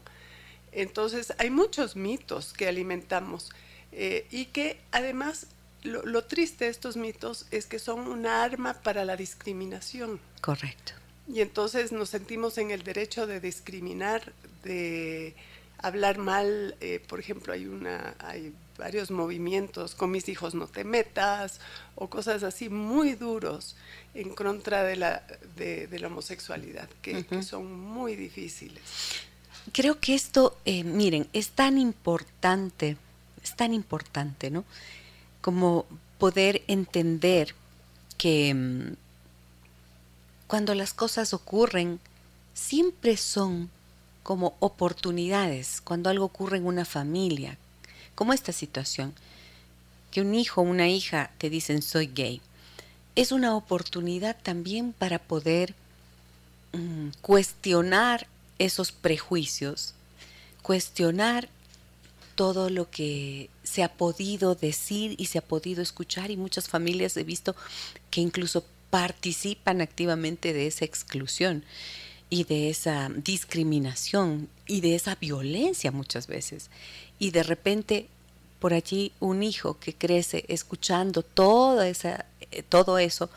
Entonces 0.71 1.33
hay 1.39 1.49
muchos 1.49 1.95
mitos 1.95 2.53
que 2.53 2.67
alimentamos 2.67 3.49
eh, 3.91 4.27
y 4.29 4.45
que 4.45 4.79
además 4.91 5.47
lo, 5.83 6.23
triste 6.25 6.65
de 6.65 6.71
estos 6.71 6.97
mitos 6.97 7.47
es 7.51 7.65
que 7.65 7.79
son 7.79 8.01
una 8.07 8.43
arma 8.43 8.73
para 8.73 9.05
la 9.05 9.15
discriminación. 9.15 10.19
Correcto. 10.41 10.93
Y 11.27 11.41
entonces 11.41 11.91
nos 11.91 12.09
sentimos 12.09 12.57
en 12.57 12.71
el 12.71 12.83
derecho 12.83 13.27
de 13.27 13.39
discriminar, 13.39 14.33
de 14.63 15.35
hablar 15.77 16.17
mal, 16.17 16.75
eh, 16.81 17.01
por 17.07 17.19
ejemplo, 17.19 17.53
hay 17.53 17.67
una, 17.67 18.15
hay 18.19 18.53
varios 18.77 19.11
movimientos, 19.11 19.95
con 19.95 20.11
mis 20.11 20.29
hijos 20.29 20.53
no 20.53 20.67
te 20.67 20.83
metas, 20.83 21.59
o 21.95 22.09
cosas 22.09 22.43
así 22.43 22.69
muy 22.69 23.15
duros 23.15 23.75
en 24.13 24.33
contra 24.33 24.83
de 24.83 24.95
la, 24.95 25.23
de, 25.55 25.87
la 25.99 26.07
homosexualidad, 26.07 26.89
que, 27.01 27.25
son 27.43 27.71
muy 27.79 28.15
difíciles. 28.15 28.81
Creo 29.73 29.99
que 29.99 30.15
esto, 30.15 30.57
eh, 30.65 30.83
miren, 30.83 31.27
es 31.33 31.49
tan 31.49 31.77
importante, 31.77 32.97
es 33.43 33.55
tan 33.55 33.73
importante, 33.73 34.49
¿no? 34.49 34.63
Como 35.41 35.85
poder 36.17 36.63
entender 36.67 37.53
que 38.17 38.53
mm, 38.53 38.95
cuando 40.47 40.73
las 40.73 40.93
cosas 40.93 41.33
ocurren, 41.33 41.99
siempre 42.53 43.17
son 43.17 43.69
como 44.23 44.55
oportunidades, 44.59 45.81
cuando 45.81 46.09
algo 46.09 46.25
ocurre 46.25 46.57
en 46.57 46.65
una 46.65 46.85
familia, 46.85 47.57
como 48.17 48.33
esta 48.33 48.51
situación, 48.51 49.13
que 50.09 50.21
un 50.21 50.33
hijo 50.33 50.61
o 50.61 50.63
una 50.63 50.89
hija 50.89 51.29
te 51.37 51.51
dicen 51.51 51.83
soy 51.83 52.07
gay, 52.07 52.41
es 53.15 53.31
una 53.31 53.55
oportunidad 53.55 54.35
también 54.41 54.91
para 54.91 55.19
poder 55.19 55.75
mm, 56.73 57.09
cuestionar 57.21 58.25
esos 58.57 58.91
prejuicios, 58.91 59.93
cuestionar 60.63 61.47
todo 62.33 62.71
lo 62.71 62.89
que 62.89 63.51
se 63.61 63.83
ha 63.83 63.93
podido 63.93 64.55
decir 64.55 65.13
y 65.19 65.27
se 65.27 65.37
ha 65.37 65.43
podido 65.43 65.83
escuchar 65.83 66.31
y 66.31 66.37
muchas 66.37 66.67
familias 66.67 67.15
he 67.17 67.23
visto 67.23 67.55
que 68.09 68.21
incluso 68.21 68.65
participan 68.89 69.79
activamente 69.79 70.53
de 70.53 70.65
esa 70.65 70.85
exclusión 70.85 71.63
y 72.29 72.43
de 72.43 72.69
esa 72.69 73.09
discriminación 73.09 74.49
y 74.67 74.81
de 74.81 74.95
esa 74.95 75.15
violencia 75.15 75.91
muchas 75.91 76.27
veces 76.27 76.69
y 77.19 77.31
de 77.31 77.43
repente 77.43 78.07
por 78.59 78.73
allí 78.73 79.11
un 79.19 79.43
hijo 79.43 79.77
que 79.79 79.93
crece 79.93 80.45
escuchando 80.47 81.23
toda 81.23 81.87
esa, 81.87 82.25
eh, 82.51 82.63
todo 82.63 82.97
eso 82.97 83.29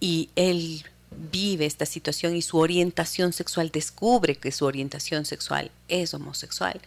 y 0.00 0.30
él 0.36 0.84
vive 1.32 1.66
esta 1.66 1.86
situación 1.86 2.36
y 2.36 2.42
su 2.42 2.58
orientación 2.58 3.32
sexual 3.32 3.70
descubre 3.70 4.36
que 4.36 4.52
su 4.52 4.64
orientación 4.64 5.24
sexual 5.24 5.70
es 5.88 6.14
homosexual, 6.14 6.80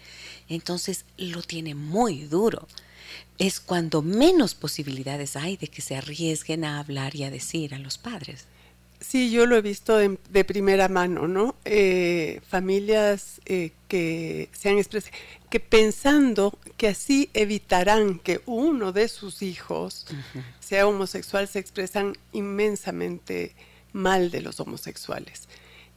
entonces 0.47 1.05
lo 1.17 1.41
tiene 1.41 1.75
muy 1.75 2.23
duro. 2.25 2.67
Es 3.37 3.59
cuando 3.59 4.01
menos 4.01 4.53
posibilidades 4.53 5.35
hay 5.35 5.57
de 5.57 5.67
que 5.67 5.81
se 5.81 5.95
arriesguen 5.95 6.65
a 6.65 6.79
hablar 6.79 7.15
y 7.15 7.23
a 7.23 7.31
decir 7.31 7.73
a 7.73 7.79
los 7.79 7.97
padres. 7.97 8.45
Sí, 8.99 9.31
yo 9.31 9.45
lo 9.45 9.55
he 9.55 9.61
visto 9.61 9.97
de, 9.97 10.43
primera 10.43 10.89
mano, 10.89 11.27
¿no? 11.27 11.55
Eh, 11.63 12.41
familias 12.47 13.39
eh, 13.45 13.71
que 13.87 14.49
se 14.51 14.69
han 14.69 14.77
expresado, 14.77 15.15
que 15.49 15.61
pensando 15.61 16.57
que 16.75 16.89
así 16.89 17.29
evitarán 17.33 18.19
que 18.19 18.41
uno 18.45 18.91
de 18.91 19.07
sus 19.07 19.41
hijos 19.41 20.05
sea 20.59 20.85
homosexual, 20.85 21.47
se 21.47 21.59
expresan 21.59 22.17
inmensamente 22.33 23.55
mal 23.93 24.31
de 24.31 24.41
los 24.41 24.59
homosexuales. 24.59 25.47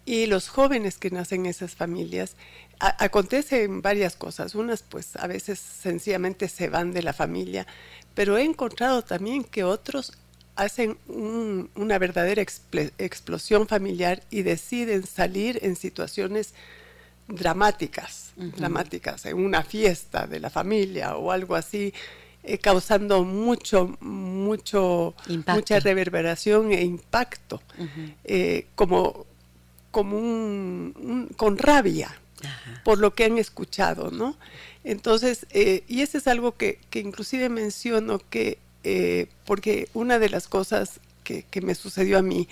Y 0.05 0.27
los 0.27 0.49
jóvenes 0.49 0.99
que 0.99 1.11
nacen 1.11 1.41
en 1.41 1.51
esas 1.51 1.75
familias, 1.75 2.37
acontecen 2.79 3.83
varias 3.83 4.17
cosas. 4.17 4.55
Unas, 4.55 4.83
pues, 4.83 5.17
a 5.17 5.27
veces 5.27 5.59
sencillamente 5.59 6.49
se 6.49 6.69
van 6.69 6.93
de 6.93 7.03
la 7.03 7.13
familia, 7.13 7.67
pero 8.15 8.37
he 8.37 8.43
encontrado 8.43 9.03
también 9.03 9.45
que 9.45 9.65
otros 9.65 10.13
hacen 10.57 10.99
una 11.09 11.99
verdadera 11.99 12.43
explosión 12.43 13.67
familiar 13.67 14.23
y 14.31 14.43
deciden 14.43 15.07
salir 15.07 15.59
en 15.63 15.77
situaciones 15.77 16.55
dramáticas, 17.29 18.33
dramáticas, 18.37 19.27
en 19.27 19.39
una 19.39 19.63
fiesta 19.63 20.27
de 20.27 20.41
la 20.41 20.51
familia 20.51 21.17
o 21.17 21.31
algo 21.31 21.55
así, 21.55 21.95
eh, 22.43 22.59
causando 22.59 23.25
mucho, 23.25 23.97
mucho, 24.01 25.15
mucha 25.47 25.81
reverberación 25.81 26.73
e 26.73 26.83
impacto, 26.83 27.63
eh, 28.25 28.67
como, 28.75 29.27
como 29.91 30.19
un, 30.19 31.31
con 31.37 31.57
rabia 31.57 32.19
por 32.85 32.99
lo 32.99 33.15
que 33.15 33.25
han 33.25 33.39
escuchado, 33.39 34.11
¿no? 34.11 34.37
Entonces, 34.85 35.47
eh, 35.51 35.85
y 35.87 36.03
eso 36.03 36.19
es 36.19 36.27
algo 36.27 36.57
que, 36.57 36.81
que 36.91 36.99
inclusive 36.99 37.49
menciono 37.49 38.19
que 38.19 38.59
eh, 38.85 39.27
porque 39.45 39.89
una 39.95 40.19
de 40.19 40.29
las 40.29 40.49
cosas 40.49 41.01
que, 41.25 41.45
me 41.63 41.75
sucedió 41.75 42.19
a 42.19 42.23
mí 42.23 42.49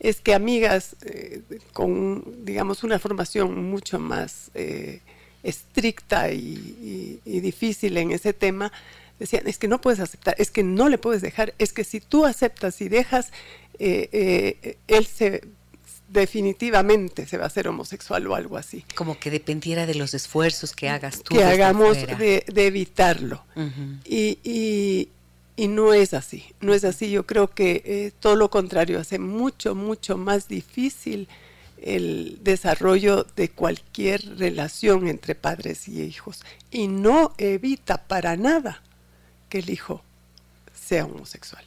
es 0.00 0.20
que 0.20 0.34
amigas 0.34 0.96
eh, 1.04 1.42
con, 1.72 2.44
digamos, 2.44 2.82
una 2.84 2.98
formación 2.98 3.70
mucho 3.70 3.98
más 3.98 4.50
eh, 4.54 5.00
estricta 5.42 6.32
y, 6.32 7.20
difícil 7.24 7.96
en 7.96 8.10
ese 8.12 8.32
tema, 8.32 8.72
decían, 9.18 9.46
es 9.46 9.58
que 9.58 9.68
no 9.68 9.80
puedes 9.80 10.00
aceptar, 10.00 10.34
es 10.38 10.50
que 10.50 10.62
no 10.62 10.88
le 10.88 10.98
puedes 10.98 11.22
dejar, 11.22 11.54
es 11.58 11.72
que 11.72 11.84
si 11.84 12.00
tú 12.00 12.24
aceptas 12.24 12.80
y 12.80 12.88
dejas, 12.88 13.30
él 13.78 15.06
se 15.06 15.42
definitivamente 16.08 17.26
se 17.26 17.36
va 17.36 17.44
a 17.44 17.46
hacer 17.48 17.68
homosexual 17.68 18.26
o 18.26 18.34
algo 18.34 18.56
así. 18.56 18.84
Como 18.94 19.18
que 19.18 19.30
dependiera 19.30 19.84
de 19.84 19.94
los 19.94 20.14
esfuerzos 20.14 20.72
que 20.72 20.88
hagas 20.88 21.22
tú. 21.22 21.34
Que 21.34 21.44
hagamos 21.44 21.98
de, 22.06 22.44
evitarlo. 22.56 23.44
y, 24.04 24.38
y 24.44 25.08
no 25.56 25.94
es 25.94 26.14
así, 26.14 26.44
no 26.60 26.74
es 26.74 26.84
así. 26.84 27.10
Yo 27.10 27.26
creo 27.26 27.48
que 27.48 27.82
eh, 27.84 28.12
todo 28.18 28.36
lo 28.36 28.50
contrario, 28.50 28.98
hace 28.98 29.18
mucho, 29.18 29.74
mucho 29.74 30.16
más 30.16 30.48
difícil 30.48 31.28
el 31.80 32.38
desarrollo 32.42 33.26
de 33.36 33.50
cualquier 33.50 34.38
relación 34.38 35.06
entre 35.06 35.34
padres 35.34 35.86
y 35.86 36.02
hijos 36.02 36.40
y 36.70 36.88
no 36.88 37.34
evita 37.36 37.98
para 37.98 38.36
nada 38.36 38.82
que 39.48 39.58
el 39.58 39.70
hijo 39.70 40.02
sea 40.74 41.04
homosexual. 41.04 41.64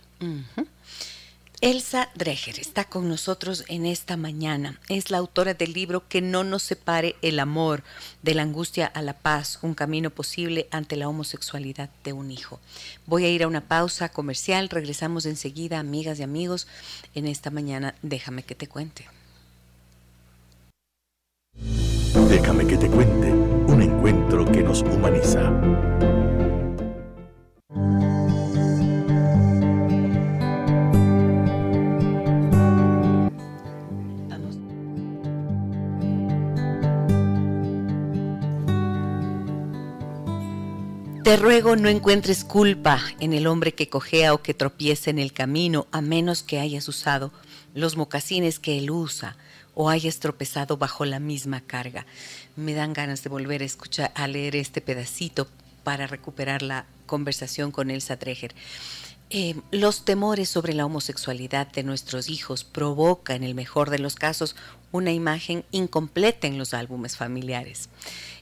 Elsa 1.59 2.09
Dreger 2.13 2.59
está 2.59 2.83
con 2.83 3.09
nosotros 3.09 3.63
en 3.67 3.87
esta 3.87 4.15
mañana. 4.15 4.79
Es 4.89 5.09
la 5.09 5.17
autora 5.17 5.55
del 5.55 5.73
libro 5.73 6.07
Que 6.07 6.21
no 6.21 6.43
nos 6.43 6.61
separe 6.61 7.15
el 7.23 7.39
amor, 7.39 7.83
de 8.21 8.35
la 8.35 8.43
angustia 8.43 8.85
a 8.85 9.01
la 9.01 9.13
paz, 9.13 9.57
un 9.63 9.73
camino 9.73 10.11
posible 10.11 10.67
ante 10.69 10.95
la 10.95 11.09
homosexualidad 11.09 11.89
de 12.03 12.13
un 12.13 12.29
hijo. 12.29 12.59
Voy 13.07 13.25
a 13.25 13.29
ir 13.29 13.41
a 13.41 13.47
una 13.47 13.61
pausa 13.61 14.09
comercial, 14.09 14.69
regresamos 14.69 15.25
enseguida, 15.25 15.79
amigas 15.79 16.19
y 16.19 16.23
amigos, 16.23 16.67
en 17.15 17.25
esta 17.25 17.49
mañana. 17.49 17.95
Déjame 18.03 18.43
que 18.43 18.53
te 18.53 18.67
cuente. 18.67 19.07
Déjame 22.29 22.67
que 22.67 22.77
te 22.77 22.87
cuente, 22.87 23.31
un 23.31 23.81
encuentro 23.81 24.45
que 24.45 24.61
nos 24.61 24.83
humaniza. 24.83 25.51
Te 41.27 41.35
ruego 41.35 41.75
no 41.75 41.89
encuentres 41.89 42.45
culpa 42.45 43.01
en 43.19 43.33
el 43.33 43.47
hombre 43.47 43.73
que 43.73 43.89
cojea 43.89 44.33
o 44.33 44.41
que 44.41 44.53
tropieza 44.53 45.09
en 45.09 45.19
el 45.19 45.33
camino, 45.33 45.85
a 45.91 45.99
menos 45.99 46.41
que 46.41 46.57
hayas 46.57 46.87
usado 46.87 47.33
los 47.73 47.97
mocasines 47.97 48.59
que 48.59 48.77
él 48.77 48.89
usa 48.91 49.35
o 49.73 49.89
hayas 49.89 50.19
tropezado 50.19 50.77
bajo 50.77 51.03
la 51.03 51.19
misma 51.19 51.59
carga. 51.59 52.05
Me 52.55 52.73
dan 52.73 52.93
ganas 52.93 53.23
de 53.23 53.29
volver 53.29 53.61
a 53.61 53.65
escuchar, 53.65 54.13
a 54.15 54.25
leer 54.29 54.55
este 54.55 54.79
pedacito 54.79 55.49
para 55.83 56.07
recuperar 56.07 56.61
la 56.61 56.85
conversación 57.07 57.71
con 57.71 57.91
Elsa 57.91 58.15
Dreger. 58.15 58.55
Eh, 59.29 59.55
los 59.71 60.05
temores 60.05 60.47
sobre 60.47 60.73
la 60.73 60.85
homosexualidad 60.85 61.67
de 61.67 61.83
nuestros 61.83 62.29
hijos 62.29 62.63
provoca, 62.63 63.35
en 63.35 63.43
el 63.43 63.53
mejor 63.53 63.89
de 63.89 63.99
los 63.99 64.15
casos, 64.15 64.55
una 64.93 65.11
imagen 65.11 65.65
incompleta 65.71 66.47
en 66.47 66.57
los 66.57 66.73
álbumes 66.73 67.17
familiares. 67.17 67.89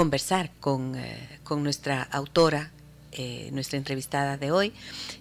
conversar 0.00 0.50
con, 0.60 0.96
eh, 0.96 1.38
con, 1.44 1.62
nuestra 1.62 2.02
autora, 2.02 2.70
eh, 3.12 3.50
nuestra 3.52 3.76
entrevistada 3.76 4.38
de 4.38 4.50
hoy, 4.50 4.72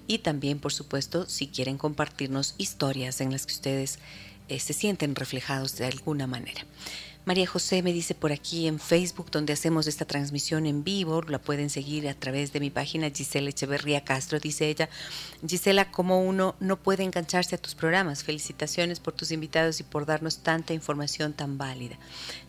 y 0.07 0.19
también, 0.19 0.57
por 0.57 0.71
supuesto, 0.71 1.27
si 1.27 1.47
quieren 1.47 1.77
compartirnos 1.77 2.55
historias 2.57 3.19
en 3.19 3.33
las 3.33 3.45
que 3.45 3.51
ustedes 3.51 3.99
se 4.47 4.73
sienten 4.73 5.15
reflejados 5.15 5.75
de 5.75 5.85
alguna 5.85 6.27
manera. 6.27 6.61
María 7.29 7.45
José 7.45 7.83
me 7.83 7.93
dice 7.93 8.15
por 8.15 8.31
aquí 8.31 8.65
en 8.65 8.79
Facebook, 8.79 9.29
donde 9.29 9.53
hacemos 9.53 9.85
esta 9.85 10.03
transmisión 10.03 10.65
en 10.65 10.83
vivo, 10.83 11.21
la 11.21 11.37
pueden 11.37 11.69
seguir 11.69 12.09
a 12.09 12.15
través 12.15 12.53
de 12.53 12.59
mi 12.59 12.71
página 12.71 13.11
Gisela 13.11 13.51
Echeverría 13.51 14.03
Castro, 14.03 14.39
dice 14.39 14.67
ella. 14.67 14.89
Gisela, 15.47 15.91
como 15.91 16.23
uno 16.23 16.55
no 16.59 16.77
puede 16.77 17.03
engancharse 17.03 17.53
a 17.53 17.59
tus 17.59 17.75
programas, 17.75 18.23
felicitaciones 18.23 18.99
por 18.99 19.13
tus 19.13 19.29
invitados 19.29 19.79
y 19.79 19.83
por 19.83 20.07
darnos 20.07 20.39
tanta 20.39 20.73
información 20.73 21.33
tan 21.33 21.59
válida. 21.59 21.99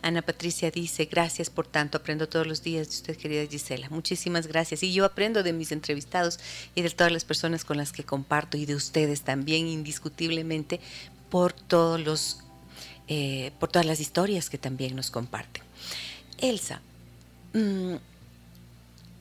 Ana 0.01 0.23
Patricia 0.23 0.71
dice, 0.71 1.05
gracias 1.05 1.51
por 1.51 1.67
tanto, 1.67 1.99
aprendo 1.99 2.27
todos 2.27 2.47
los 2.47 2.63
días 2.63 2.87
de 2.87 2.95
usted, 2.95 3.17
querida 3.17 3.45
Gisela. 3.45 3.87
Muchísimas 3.91 4.47
gracias. 4.47 4.81
Y 4.81 4.93
yo 4.93 5.05
aprendo 5.05 5.43
de 5.43 5.53
mis 5.53 5.71
entrevistados 5.71 6.39
y 6.73 6.81
de 6.81 6.89
todas 6.89 7.13
las 7.13 7.23
personas 7.23 7.65
con 7.65 7.77
las 7.77 7.91
que 7.91 8.03
comparto 8.03 8.57
y 8.57 8.65
de 8.65 8.73
ustedes 8.73 9.21
también, 9.21 9.67
indiscutiblemente, 9.67 10.79
por 11.29 11.53
todos 11.53 12.01
los 12.01 12.39
eh, 13.13 13.51
por 13.59 13.69
todas 13.69 13.85
las 13.85 13.99
historias 13.99 14.49
que 14.49 14.57
también 14.57 14.95
nos 14.95 15.11
comparten. 15.11 15.61
Elsa, 16.37 16.79
mm, 17.51 17.95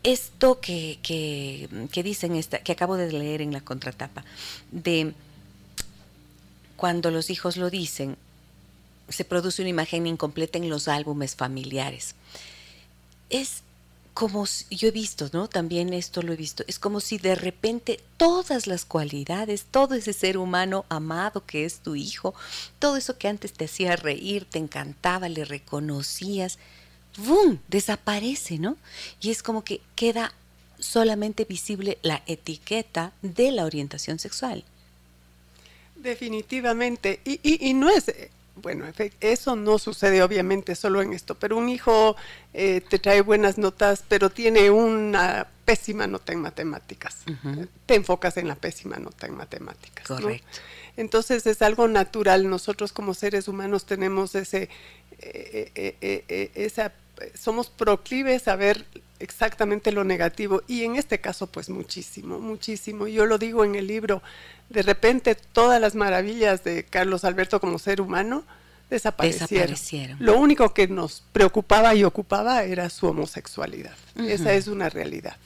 esto 0.05 0.61
que, 0.61 1.01
que, 1.03 2.03
dicen, 2.05 2.37
esta, 2.37 2.61
que 2.61 2.71
acabo 2.71 2.97
de 2.97 3.11
leer 3.11 3.43
en 3.43 3.53
la 3.53 3.63
contratapa, 3.63 4.25
de 4.71 5.13
cuando 6.77 7.11
los 7.11 7.31
hijos 7.31 7.57
lo 7.57 7.69
dicen, 7.69 8.17
se 9.09 9.25
produce 9.25 9.61
una 9.61 9.71
imagen 9.71 10.07
incompleta 10.07 10.57
en 10.59 10.71
los 10.71 10.87
álbumes 10.87 11.35
familiares. 11.35 12.15
Es 13.29 13.65
como 14.15 14.45
yo 14.71 14.89
he 14.89 14.91
visto, 14.91 15.31
¿no? 15.33 15.49
También 15.49 15.93
esto 15.93 16.23
lo 16.23 16.33
he 16.33 16.37
visto. 16.37 16.65
Es 16.67 16.79
como 16.79 17.01
si 17.01 17.19
de 17.19 17.35
repente 17.35 18.01
todas 18.17 18.67
las 18.67 18.85
cualidades, 18.85 19.67
todo 19.71 19.95
ese 19.95 20.13
ser 20.13 20.37
humano 20.37 20.85
amado 20.89 21.45
que 21.47 21.65
es 21.65 21.81
tu 21.81 21.95
hijo, 21.95 22.35
todo 22.79 22.97
eso 22.97 23.19
que 23.19 23.29
antes 23.29 23.53
te 23.53 23.67
hacía 23.67 23.97
reír, 23.97 24.45
te 24.45 24.59
encantaba, 24.59 25.29
le 25.29 25.45
reconocías, 25.45 26.59
¡bum! 27.17 27.59
desaparece, 27.69 28.59
¿no? 28.59 28.77
Y 29.21 29.31
es 29.31 29.43
como 29.43 29.65
que 29.65 29.81
queda 29.95 30.33
solamente 30.79 31.45
visible 31.45 31.99
la 32.03 32.23
etiqueta 32.27 33.13
de 33.23 33.53
la 33.53 33.65
orientación 33.65 34.19
sexual. 34.19 34.65
Definitivamente. 35.97 37.21
Y, 37.25 37.41
y, 37.43 37.69
y 37.69 37.75
no 37.75 37.91
es 37.91 38.07
bueno, 38.61 38.85
eso 39.21 39.57
no 39.57 39.79
sucede 39.79 40.23
obviamente 40.23 40.75
solo 40.75 41.03
en 41.03 41.13
esto, 41.13 41.35
pero 41.35 41.57
un 41.57 41.69
hijo 41.69 42.17
eh, 42.55 42.81
te 42.89 42.99
trae 42.99 43.21
buenas 43.21 43.59
notas, 43.59 44.05
pero 44.09 44.31
tiene 44.31 44.71
una 44.71 45.47
pésima 45.65 46.07
nota 46.07 46.33
en 46.33 46.41
matemáticas. 46.41 47.19
Te 47.87 47.95
enfocas 47.95 48.37
en 48.37 48.49
la 48.49 48.55
pésima 48.55 48.97
nota 48.99 49.27
en 49.27 49.37
matemáticas. 49.37 50.07
Correcto. 50.07 50.59
Entonces 50.97 51.47
es 51.47 51.63
algo 51.63 51.89
natural. 51.89 52.49
Nosotros 52.49 52.93
como 52.93 53.15
seres 53.15 53.49
humanos 53.49 53.87
tenemos 53.87 54.35
ese, 54.35 54.69
eh, 55.19 55.97
eh, 56.01 56.51
esa, 56.55 56.93
somos 57.35 57.71
proclives 57.71 58.49
a 58.49 58.57
ver 58.57 58.85
exactamente 59.21 59.93
lo 59.93 60.03
negativo 60.05 60.63
y 60.67 60.85
en 60.85 60.97
este 60.97 61.21
caso 61.21 61.47
pues 61.47 61.71
muchísimo, 61.71 62.39
muchísimo. 62.39 63.07
Yo 63.07 63.27
lo 63.27 63.39
digo 63.39 63.65
en 63.65 63.75
el 63.77 63.87
libro, 63.87 64.23
de 64.69 64.83
repente 64.83 65.35
todas 65.35 65.81
las 65.81 65.95
maravillas 65.95 66.65
de 66.65 66.85
Carlos 66.85 67.25
Alberto 67.25 67.61
como 67.61 67.79
ser 67.79 68.01
humano 68.01 68.45
desaparecieron. 68.91 69.77
Lo 70.19 70.39
único 70.39 70.75
que 70.75 70.89
nos 70.89 71.23
preocupaba 71.33 71.95
y 71.95 72.03
ocupaba 72.03 72.65
era 72.65 72.91
su 72.91 73.07
homosexualidad. 73.07 73.95
Esa 74.17 74.53
es 74.53 74.67
una 74.67 74.89
realidad. 74.89 75.37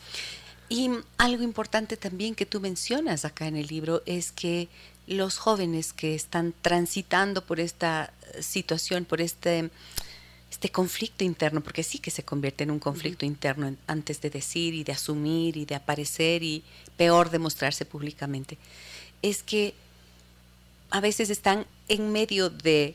Y 0.68 0.90
algo 1.18 1.42
importante 1.42 1.96
también 1.96 2.34
que 2.34 2.46
tú 2.46 2.60
mencionas 2.60 3.24
acá 3.24 3.46
en 3.46 3.56
el 3.56 3.66
libro 3.66 4.02
es 4.06 4.32
que 4.32 4.68
los 5.06 5.36
jóvenes 5.36 5.92
que 5.92 6.14
están 6.14 6.54
transitando 6.62 7.44
por 7.44 7.60
esta 7.60 8.12
situación, 8.40 9.04
por 9.04 9.20
este 9.20 9.70
este 10.54 10.70
conflicto 10.70 11.24
interno, 11.24 11.60
porque 11.60 11.82
sí 11.82 11.98
que 11.98 12.12
se 12.12 12.22
convierte 12.22 12.62
en 12.62 12.70
un 12.70 12.78
conflicto 12.78 13.26
interno 13.26 13.74
antes 13.88 14.20
de 14.20 14.30
decir 14.30 14.72
y 14.72 14.84
de 14.84 14.92
asumir 14.92 15.56
y 15.56 15.64
de 15.64 15.74
aparecer 15.74 16.44
y 16.44 16.62
peor 16.96 17.30
de 17.30 17.40
mostrarse 17.40 17.84
públicamente, 17.84 18.56
es 19.20 19.42
que 19.42 19.74
a 20.90 21.00
veces 21.00 21.28
están 21.28 21.66
en 21.88 22.12
medio 22.12 22.50
de 22.50 22.94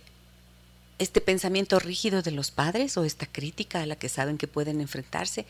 este 0.99 1.19
pensamiento 1.19 1.79
rígido 1.79 2.21
de 2.21 2.31
los 2.31 2.49
padres 2.49 2.95
o 2.95 3.03
esta 3.03 3.25
crítica 3.25 3.81
a 3.81 3.85
la 3.85 3.97
que 3.97 4.07
saben 4.07 4.37
que 4.37 4.47
pueden 4.47 4.79
enfrentarse 4.79 5.45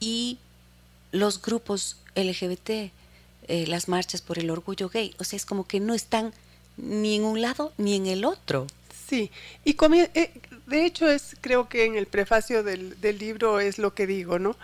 y 0.00 0.38
los 1.12 1.40
grupos 1.40 1.96
LGBT, 2.14 2.70
eh, 3.48 3.66
las 3.66 3.88
marchas 3.88 4.20
por 4.20 4.38
el 4.38 4.50
orgullo 4.50 4.90
gay, 4.90 5.14
o 5.18 5.24
sea, 5.24 5.38
es 5.38 5.46
como 5.46 5.66
que 5.66 5.80
no 5.80 5.94
están 5.94 6.34
ni 6.76 7.16
en 7.16 7.24
un 7.24 7.40
lado 7.40 7.72
ni 7.78 7.94
en 7.96 8.06
el 8.06 8.26
otro. 8.26 8.66
Sí, 9.08 9.30
y 9.64 9.74
eh, 10.14 10.30
de 10.66 10.84
hecho 10.84 11.10
es, 11.10 11.34
creo 11.40 11.68
que 11.68 11.84
en 11.84 11.96
el 11.96 12.06
prefacio 12.06 12.62
del, 12.62 12.94
libro 13.18 13.58
es 13.58 13.78
lo 13.78 13.94
que 13.94 14.06
digo, 14.06 14.38
¿no? 14.38 14.56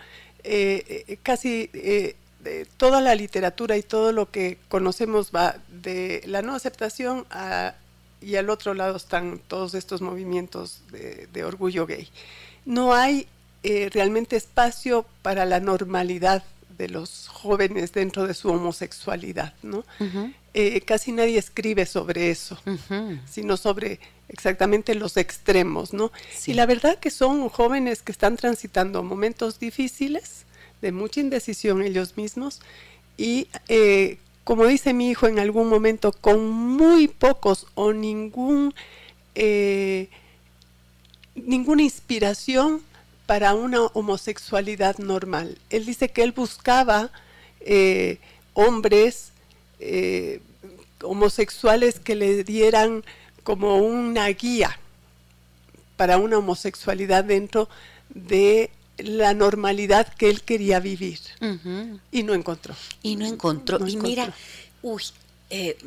Eh, 0.43 1.05
eh, 1.07 1.17
casi 1.23 1.71
toda 2.77 3.01
la 3.01 3.15
literatura 3.15 3.75
y 3.75 3.81
todo 3.81 4.11
lo 4.11 4.29
que 4.29 4.59
conocemos 4.69 5.31
va 5.35 5.55
de 5.67 6.21
la 6.27 6.43
no 6.43 6.53
aceptación 6.53 7.25
y 8.21 8.35
al 8.35 8.51
otro 8.51 8.75
lado 8.75 8.97
están 8.97 9.41
todos 9.47 9.73
estos 9.73 10.01
movimientos 10.01 10.81
de, 10.91 11.43
orgullo 11.43 11.87
gay. 11.87 12.07
No 12.65 12.93
hay 12.93 13.27
realmente 13.63 14.35
espacio 14.35 15.07
para 15.23 15.45
la 15.45 15.59
normalidad 15.59 16.43
de 16.77 16.89
los 16.89 17.29
jóvenes 17.29 17.93
dentro 17.93 18.27
de 18.27 18.35
su 18.35 18.49
homosexualidad, 18.49 19.55
¿no? 19.63 19.83
casi 20.85 21.11
nadie 21.11 21.39
escribe 21.39 21.87
sobre 21.87 22.29
eso, 22.29 22.59
sino 23.25 23.57
sobre 23.57 23.99
exactamente 24.29 24.95
los 24.95 25.17
extremos, 25.17 25.93
¿no? 25.93 26.11
Y 26.45 26.53
la 26.53 26.65
verdad 26.65 26.99
que 26.99 27.11
son 27.11 27.49
jóvenes 27.49 28.01
que 28.01 28.11
están 28.11 28.37
transitando 28.37 29.03
momentos 29.03 29.59
difíciles, 29.59 30.45
de 30.81 30.91
mucha 30.91 31.19
indecisión 31.19 31.81
ellos 31.81 32.17
mismos, 32.17 32.61
y 33.17 33.47
eh, 33.67 34.17
como 34.43 34.65
dice 34.65 34.93
mi 34.93 35.09
hijo 35.09 35.27
en 35.27 35.39
algún 35.39 35.69
momento, 35.69 36.11
con 36.11 36.49
muy 36.49 37.07
pocos 37.07 37.67
o 37.75 37.93
ningún, 37.93 38.73
eh, 39.35 40.09
ninguna 41.35 41.83
inspiración 41.83 42.81
para 43.25 43.53
una 43.53 43.85
homosexualidad 43.87 44.99
normal. 44.99 45.57
Él 45.69 45.85
dice 45.85 46.09
que 46.09 46.21
él 46.21 46.31
buscaba 46.31 47.11
eh, 47.61 48.19
hombres 48.53 49.31
homosexuales 51.01 51.99
que 51.99 52.15
le 52.15 52.43
dieran 52.43 53.03
como 53.45 53.77
una 53.77 54.27
guía 54.29 54.77
para 55.95 56.17
una 56.17 56.39
homosexualidad 56.39 57.23
dentro 57.23 57.69
de 58.09 58.71
la 58.97 59.35
normalidad 59.35 60.11
que 60.15 60.29
él 60.29 60.41
quería 60.41 60.79
vivir. 60.79 61.19
Y 62.11 62.23
no 62.23 62.33
encontró. 62.33 62.75
Y 63.03 63.15
no 63.15 63.25
encontró. 63.25 63.87
y 63.87 63.97
mira, 63.97 64.33
uy, 64.81 65.03
eh, 65.51 65.77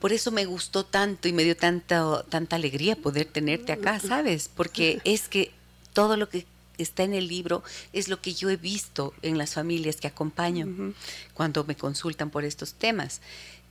por 0.00 0.14
eso 0.14 0.30
me 0.30 0.46
gustó 0.46 0.84
tanto 0.84 1.28
y 1.28 1.32
me 1.32 1.44
dio 1.44 1.56
tanta, 1.56 2.24
tanta 2.30 2.56
alegría 2.56 2.96
poder 2.96 3.26
tenerte 3.26 3.72
acá, 3.72 4.00
¿sabes? 4.00 4.48
Porque 4.52 5.00
es 5.04 5.28
que 5.28 5.52
todo 5.92 6.16
lo 6.16 6.30
que 6.30 6.46
está 6.78 7.02
en 7.02 7.12
el 7.12 7.28
libro 7.28 7.62
es 7.92 8.08
lo 8.08 8.22
que 8.22 8.32
yo 8.32 8.48
he 8.48 8.56
visto 8.56 9.12
en 9.20 9.36
las 9.36 9.52
familias 9.52 9.96
que 9.96 10.06
acompaño 10.06 10.94
cuando 11.34 11.64
me 11.64 11.76
consultan 11.76 12.30
por 12.30 12.44
estos 12.44 12.72
temas. 12.72 13.20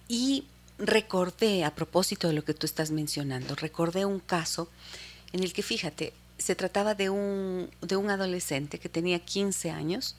Y 0.07 0.43
recordé, 0.79 1.63
a 1.63 1.73
propósito 1.73 2.27
de 2.27 2.33
lo 2.33 2.43
que 2.43 2.53
tú 2.53 2.65
estás 2.65 2.91
mencionando, 2.91 3.55
recordé 3.55 4.05
un 4.05 4.19
caso 4.19 4.69
en 5.33 5.43
el 5.43 5.53
que, 5.53 5.63
fíjate, 5.63 6.13
se 6.37 6.55
trataba 6.55 6.93
de 6.93 7.09
un, 7.09 7.69
de 7.81 7.95
un 7.95 8.09
adolescente 8.09 8.79
que 8.79 8.89
tenía 8.89 9.19
15 9.19 9.71
años 9.71 10.15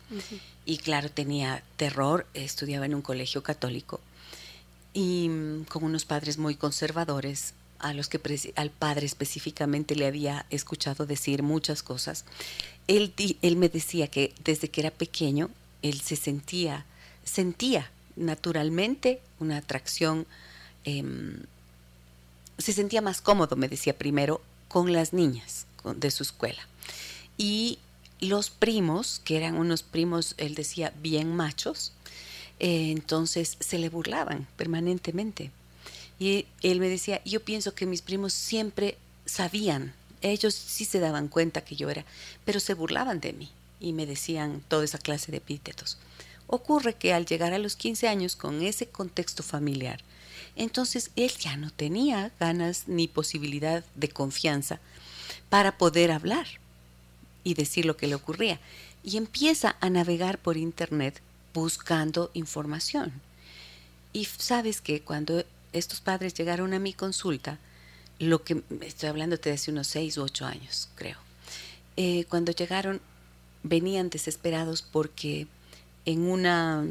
y 0.64 0.78
claro, 0.78 1.10
tenía 1.10 1.62
terror, 1.76 2.26
estudiaba 2.34 2.86
en 2.86 2.94
un 2.94 3.02
colegio 3.02 3.42
católico 3.42 4.00
y 4.92 5.28
mm, 5.28 5.64
con 5.64 5.84
unos 5.84 6.04
padres 6.04 6.38
muy 6.38 6.56
conservadores 6.56 7.54
a 7.78 7.94
los 7.94 8.08
que 8.08 8.20
al 8.56 8.70
padre 8.70 9.06
específicamente 9.06 9.94
le 9.94 10.06
había 10.06 10.46
escuchado 10.50 11.06
decir 11.06 11.44
muchas 11.44 11.84
cosas. 11.84 12.24
Él, 12.88 13.14
él 13.42 13.56
me 13.56 13.68
decía 13.68 14.08
que 14.08 14.34
desde 14.42 14.68
que 14.68 14.80
era 14.80 14.90
pequeño 14.90 15.50
él 15.82 16.00
se 16.00 16.16
sentía, 16.16 16.84
sentía 17.24 17.92
naturalmente 18.16 19.20
una 19.38 19.58
atracción 19.58 20.26
Em, 20.88 21.42
se 22.56 22.72
sentía 22.72 23.02
más 23.02 23.20
cómodo, 23.20 23.56
me 23.56 23.68
decía 23.68 23.98
primero, 23.98 24.40
con 24.68 24.92
las 24.92 25.12
niñas, 25.12 25.66
de 25.84 26.10
su 26.10 26.22
escuela. 26.22 26.66
Y 27.36 27.78
los 28.20 28.48
primos, 28.50 29.20
que 29.24 29.36
eran 29.36 29.56
unos 29.56 29.82
primos, 29.82 30.34
él 30.38 30.54
decía, 30.54 30.92
bien 31.00 31.36
machos, 31.36 31.92
eh, 32.58 32.90
entonces 32.90 33.56
se 33.60 33.78
le 33.78 33.90
burlaban 33.90 34.46
permanentemente. 34.56 35.50
Y 36.18 36.46
él 36.62 36.80
me 36.80 36.88
decía, 36.88 37.22
yo 37.24 37.40
pienso 37.44 37.74
que 37.74 37.86
mis 37.86 38.02
primos 38.02 38.32
siempre 38.32 38.96
sabían, 39.26 39.92
ellos 40.22 40.54
sí 40.54 40.84
se 40.84 41.00
daban 41.00 41.28
cuenta 41.28 41.60
que 41.60 41.76
yo 41.76 41.90
era, 41.90 42.04
pero 42.44 42.60
se 42.60 42.74
burlaban 42.74 43.20
de 43.20 43.34
mí 43.34 43.50
y 43.78 43.92
me 43.92 44.06
decían 44.06 44.64
toda 44.68 44.84
esa 44.84 44.98
clase 44.98 45.30
de 45.30 45.38
epítetos. 45.38 45.98
Ocurre 46.48 46.94
que 46.94 47.12
al 47.12 47.26
llegar 47.26 47.52
a 47.52 47.58
los 47.58 47.76
15 47.76 48.08
años 48.08 48.34
con 48.34 48.62
ese 48.62 48.88
contexto 48.88 49.42
familiar, 49.42 50.00
entonces 50.56 51.10
él 51.16 51.30
ya 51.38 51.56
no 51.56 51.70
tenía 51.70 52.32
ganas 52.38 52.84
ni 52.86 53.08
posibilidad 53.08 53.84
de 53.94 54.08
confianza 54.08 54.80
para 55.48 55.78
poder 55.78 56.10
hablar 56.10 56.46
y 57.44 57.54
decir 57.54 57.84
lo 57.84 57.96
que 57.96 58.06
le 58.06 58.14
ocurría. 58.14 58.60
Y 59.02 59.16
empieza 59.16 59.76
a 59.80 59.90
navegar 59.90 60.38
por 60.38 60.56
internet 60.56 61.20
buscando 61.54 62.30
información. 62.34 63.12
Y 64.12 64.24
sabes 64.24 64.80
que 64.80 65.00
cuando 65.00 65.44
estos 65.72 66.00
padres 66.00 66.34
llegaron 66.34 66.74
a 66.74 66.78
mi 66.78 66.92
consulta, 66.92 67.58
lo 68.18 68.42
que 68.42 68.62
estoy 68.80 69.08
hablando 69.08 69.36
de 69.36 69.52
hace 69.52 69.70
unos 69.70 69.86
seis 69.86 70.18
u 70.18 70.22
ocho 70.22 70.44
años, 70.44 70.88
creo. 70.96 71.18
Eh, 71.96 72.24
cuando 72.28 72.52
llegaron, 72.52 73.00
venían 73.62 74.10
desesperados 74.10 74.82
porque 74.82 75.46
en, 76.04 76.22
una, 76.22 76.84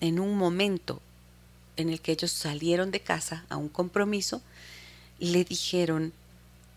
en 0.00 0.20
un 0.20 0.36
momento 0.36 1.00
en 1.76 1.90
el 1.90 2.00
que 2.00 2.12
ellos 2.12 2.32
salieron 2.32 2.90
de 2.90 3.00
casa 3.00 3.44
a 3.48 3.56
un 3.56 3.68
compromiso, 3.68 4.42
le 5.18 5.44
dijeron 5.44 6.12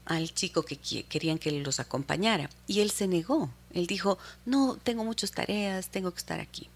al 0.05 0.33
chico 0.33 0.63
que 0.63 0.77
querían 1.03 1.37
que 1.37 1.51
los 1.51 1.79
acompañara. 1.79 2.49
Y 2.67 2.81
él 2.81 2.89
se 2.89 3.07
negó. 3.07 3.49
Él 3.73 3.85
dijo, 3.85 4.17
no, 4.45 4.77
tengo 4.81 5.03
muchas 5.03 5.31
tareas, 5.31 5.89
tengo 5.89 6.11
que 6.11 6.19
estar 6.19 6.39
aquí. 6.39 6.67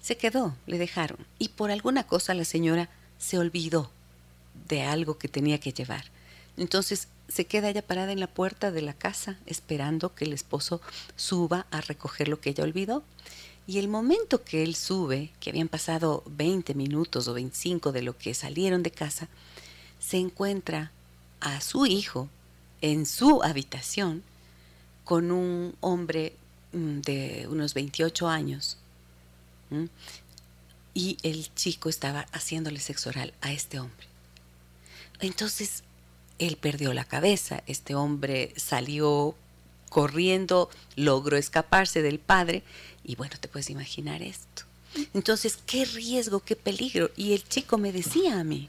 Se 0.00 0.16
quedó, 0.16 0.54
le 0.66 0.78
dejaron. 0.78 1.18
Y 1.38 1.48
por 1.48 1.70
alguna 1.70 2.06
cosa 2.06 2.34
la 2.34 2.44
señora 2.44 2.88
se 3.18 3.38
olvidó 3.38 3.90
de 4.68 4.82
algo 4.82 5.18
que 5.18 5.28
tenía 5.28 5.60
que 5.60 5.72
llevar. 5.72 6.04
Entonces 6.56 7.08
se 7.28 7.46
queda 7.46 7.70
ella 7.70 7.82
parada 7.82 8.12
en 8.12 8.20
la 8.20 8.26
puerta 8.26 8.70
de 8.70 8.82
la 8.82 8.94
casa 8.94 9.38
esperando 9.46 10.14
que 10.14 10.24
el 10.24 10.32
esposo 10.32 10.80
suba 11.16 11.66
a 11.70 11.80
recoger 11.80 12.28
lo 12.28 12.40
que 12.40 12.50
ella 12.50 12.64
olvidó. 12.64 13.02
Y 13.66 13.78
el 13.78 13.88
momento 13.88 14.44
que 14.44 14.62
él 14.62 14.74
sube, 14.74 15.30
que 15.40 15.50
habían 15.50 15.68
pasado 15.68 16.22
20 16.26 16.74
minutos 16.74 17.28
o 17.28 17.34
25 17.34 17.92
de 17.92 18.02
lo 18.02 18.16
que 18.16 18.34
salieron 18.34 18.82
de 18.82 18.90
casa, 18.90 19.28
se 19.98 20.18
encuentra 20.18 20.92
a 21.40 21.60
su 21.60 21.86
hijo 21.86 22.28
en 22.82 23.06
su 23.06 23.42
habitación 23.42 24.22
con 25.04 25.30
un 25.30 25.74
hombre 25.80 26.34
mm, 26.72 27.00
de 27.00 27.46
unos 27.48 27.74
28 27.74 28.28
años 28.28 28.78
y 30.92 31.18
el 31.22 31.52
chico 31.54 31.88
estaba 31.88 32.26
haciéndole 32.32 32.78
sexo 32.80 33.10
oral 33.10 33.34
a 33.40 33.52
este 33.52 33.80
hombre. 33.80 34.06
Entonces, 35.20 35.82
él 36.38 36.56
perdió 36.56 36.92
la 36.94 37.04
cabeza, 37.04 37.62
este 37.66 37.94
hombre 37.94 38.52
salió 38.56 39.34
corriendo, 39.94 40.70
logró 40.96 41.36
escaparse 41.36 42.02
del 42.02 42.18
padre 42.18 42.64
y 43.04 43.14
bueno, 43.14 43.36
te 43.38 43.46
puedes 43.46 43.70
imaginar 43.70 44.22
esto. 44.22 44.64
Entonces, 45.14 45.56
qué 45.66 45.84
riesgo, 45.84 46.40
qué 46.40 46.56
peligro. 46.56 47.12
Y 47.16 47.32
el 47.32 47.48
chico 47.48 47.78
me 47.78 47.92
decía 47.92 48.40
a 48.40 48.42
mí, 48.42 48.68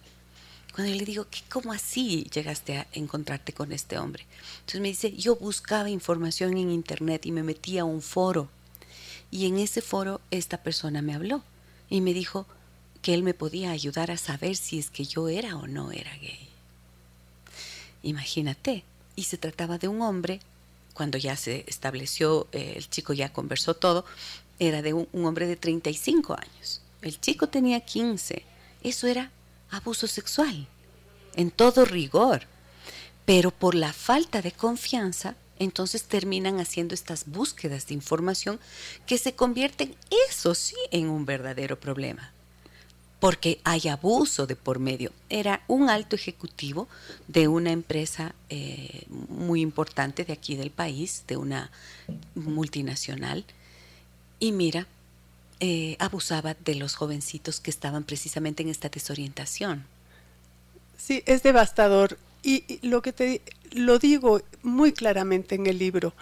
cuando 0.72 0.94
yo 0.94 1.00
le 1.00 1.04
digo, 1.04 1.26
¿qué, 1.32 1.40
¿cómo 1.50 1.74
así 1.74 2.28
llegaste 2.32 2.78
a 2.78 2.88
encontrarte 2.94 3.54
con 3.54 3.72
este 3.72 3.98
hombre? 3.98 4.24
Entonces 4.60 4.82
me 4.82 4.90
dice, 4.90 5.14
yo 5.14 5.36
buscaba 5.36 5.90
información 5.90 6.56
en 6.58 6.70
internet 6.70 7.26
y 7.26 7.32
me 7.32 7.42
metí 7.42 7.80
a 7.80 7.86
un 7.86 8.04
foro 8.04 8.48
y 9.32 9.48
en 9.48 9.58
ese 9.58 9.82
foro 9.82 10.22
esta 10.30 10.62
persona 10.62 11.02
me 11.02 11.16
habló 11.16 11.42
y 11.90 12.02
me 12.02 12.14
dijo 12.14 12.46
que 13.02 13.16
él 13.16 13.24
me 13.24 13.34
podía 13.34 13.72
ayudar 13.72 14.12
a 14.12 14.18
saber 14.18 14.56
si 14.58 14.78
es 14.78 14.92
que 14.92 15.06
yo 15.06 15.28
era 15.28 15.58
o 15.58 15.66
no 15.66 15.92
era 15.92 16.16
gay. 16.18 16.50
Imagínate, 18.04 18.84
y 19.16 19.24
se 19.24 19.40
trataba 19.40 19.80
de 19.80 19.88
un 19.88 20.04
hombre, 20.04 20.40
cuando 20.96 21.18
ya 21.18 21.36
se 21.36 21.66
estableció, 21.68 22.48
eh, 22.54 22.74
el 22.78 22.90
chico 22.90 23.14
ya 23.14 23.32
conversó 23.32 23.76
todo, 23.76 24.06
era 24.60 24.82
de 24.82 24.94
un, 24.94 25.08
hombre 25.26 25.46
de 25.46 25.58
35 25.58 26.34
años. 26.34 26.82
El 27.02 27.20
chico 27.20 27.48
tenía 27.48 27.82
15. 27.82 28.44
Eso 28.82 29.08
era 29.08 29.30
abuso 29.70 30.08
sexual, 30.08 30.68
en 31.36 31.52
todo 31.52 31.84
rigor. 31.84 32.48
Pero 33.26 33.52
por 33.52 33.76
la 33.76 33.92
falta 33.92 34.42
de 34.42 34.54
confianza, 34.54 35.36
entonces 35.60 36.04
terminan 36.04 36.60
haciendo 36.60 36.96
estas 36.96 37.26
búsquedas 37.26 37.88
de 37.88 37.96
información 37.96 38.60
que 39.06 39.18
se 39.18 39.36
convierten, 39.36 39.96
eso 40.30 40.56
sí, 40.56 40.76
en 40.92 41.10
un 41.10 41.26
verdadero 41.26 41.78
problema. 41.78 42.32
Porque 43.20 43.60
hay 43.64 43.88
abuso 43.88 44.46
de 44.46 44.56
por 44.56 44.80
medio. 44.80 45.12
Era 45.30 45.64
un 45.68 45.90
alto 45.90 46.16
ejecutivo 46.16 46.88
de 47.28 47.48
una 47.48 47.72
empresa 47.72 48.36
eh, 48.50 49.04
muy 49.10 49.62
importante 49.62 50.26
de 50.26 50.34
aquí 50.34 50.56
del 50.56 50.72
país, 50.72 51.24
de 51.28 51.38
una 51.38 51.72
multinacional, 52.36 53.46
y 54.40 54.52
mira, 54.52 54.88
eh, 55.62 55.96
abusaba 56.00 56.56
de 56.66 56.76
los 56.76 56.96
jovencitos 56.96 57.62
que 57.62 57.72
estaban 57.72 58.04
precisamente 58.04 58.62
en 58.62 58.70
esta 58.70 58.90
desorientación. 58.90 59.86
Sí, 60.98 61.24
es 61.26 61.44
devastador. 61.44 62.18
Y, 62.44 62.80
lo 62.88 63.02
que 63.02 63.14
te 63.14 63.42
lo 63.72 63.98
digo 63.98 64.42
muy 64.64 64.92
claramente 64.92 65.56
en 65.56 65.68
el 65.68 65.80
libro. 65.80 66.14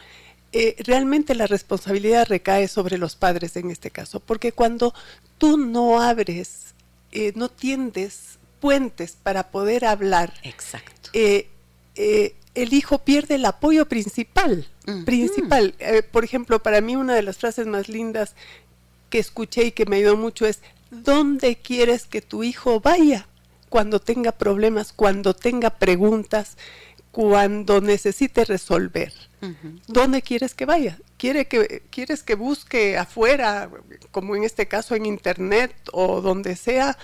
Eh, 0.52 0.76
realmente 0.80 1.34
la 1.34 1.48
responsabilidad 1.48 2.28
recae 2.28 2.68
sobre 2.68 3.00
los 3.00 3.16
padres 3.16 3.56
en 3.56 3.72
este 3.72 3.90
caso, 3.90 4.20
porque 4.20 4.52
cuando 4.52 4.94
tú 5.40 5.58
no 5.58 6.00
abres, 6.00 6.73
eh, 7.14 7.32
no 7.36 7.50
tiendes 7.50 8.40
puentes 8.60 9.18
para 9.22 9.52
poder 9.52 9.86
hablar, 9.86 10.34
Exacto. 10.44 11.10
Eh, 11.14 11.48
el 12.56 12.74
hijo 12.74 13.00
pierde 13.00 13.36
el 13.36 13.46
apoyo 13.46 13.88
principal. 13.88 14.68
Principal. 15.06 15.76
por 16.12 16.24
ejemplo, 16.24 16.62
para 16.62 16.82
mí 16.82 16.96
una 16.96 17.16
de 17.16 17.22
las 17.22 17.38
frases 17.38 17.68
más 17.68 17.88
lindas 17.88 18.36
que 19.10 19.20
escuché 19.20 19.66
y 19.66 19.72
que 19.72 19.86
me 19.86 19.98
ayudó 19.98 20.18
mucho 20.18 20.46
es, 20.46 20.60
¿dónde 20.90 21.56
quieres 21.56 22.06
que 22.06 22.22
tu 22.22 22.44
hijo 22.44 22.80
vaya 22.80 23.28
cuando 23.70 24.00
tenga 24.00 24.32
problemas, 24.32 24.92
cuando 24.92 25.36
tenga 25.36 25.70
preguntas? 25.70 26.58
Cuando 27.14 27.80
necesite 27.80 28.44
resolver. 28.44 29.14
¿Dónde 29.88 30.24
quieres 30.24 30.56
que 30.56 30.66
vaya? 30.66 30.98
¿Quiere 31.18 31.48
que, 31.48 31.84
¿Quieres 31.92 32.24
que 32.24 32.34
busque 32.34 32.98
afuera, 32.98 33.70
como 34.10 34.36
en 34.36 34.44
este 34.44 34.68
caso 34.68 34.96
en 34.96 35.06
internet 35.06 35.76
o 35.92 36.22
donde 36.22 36.56
sea? 36.56 36.98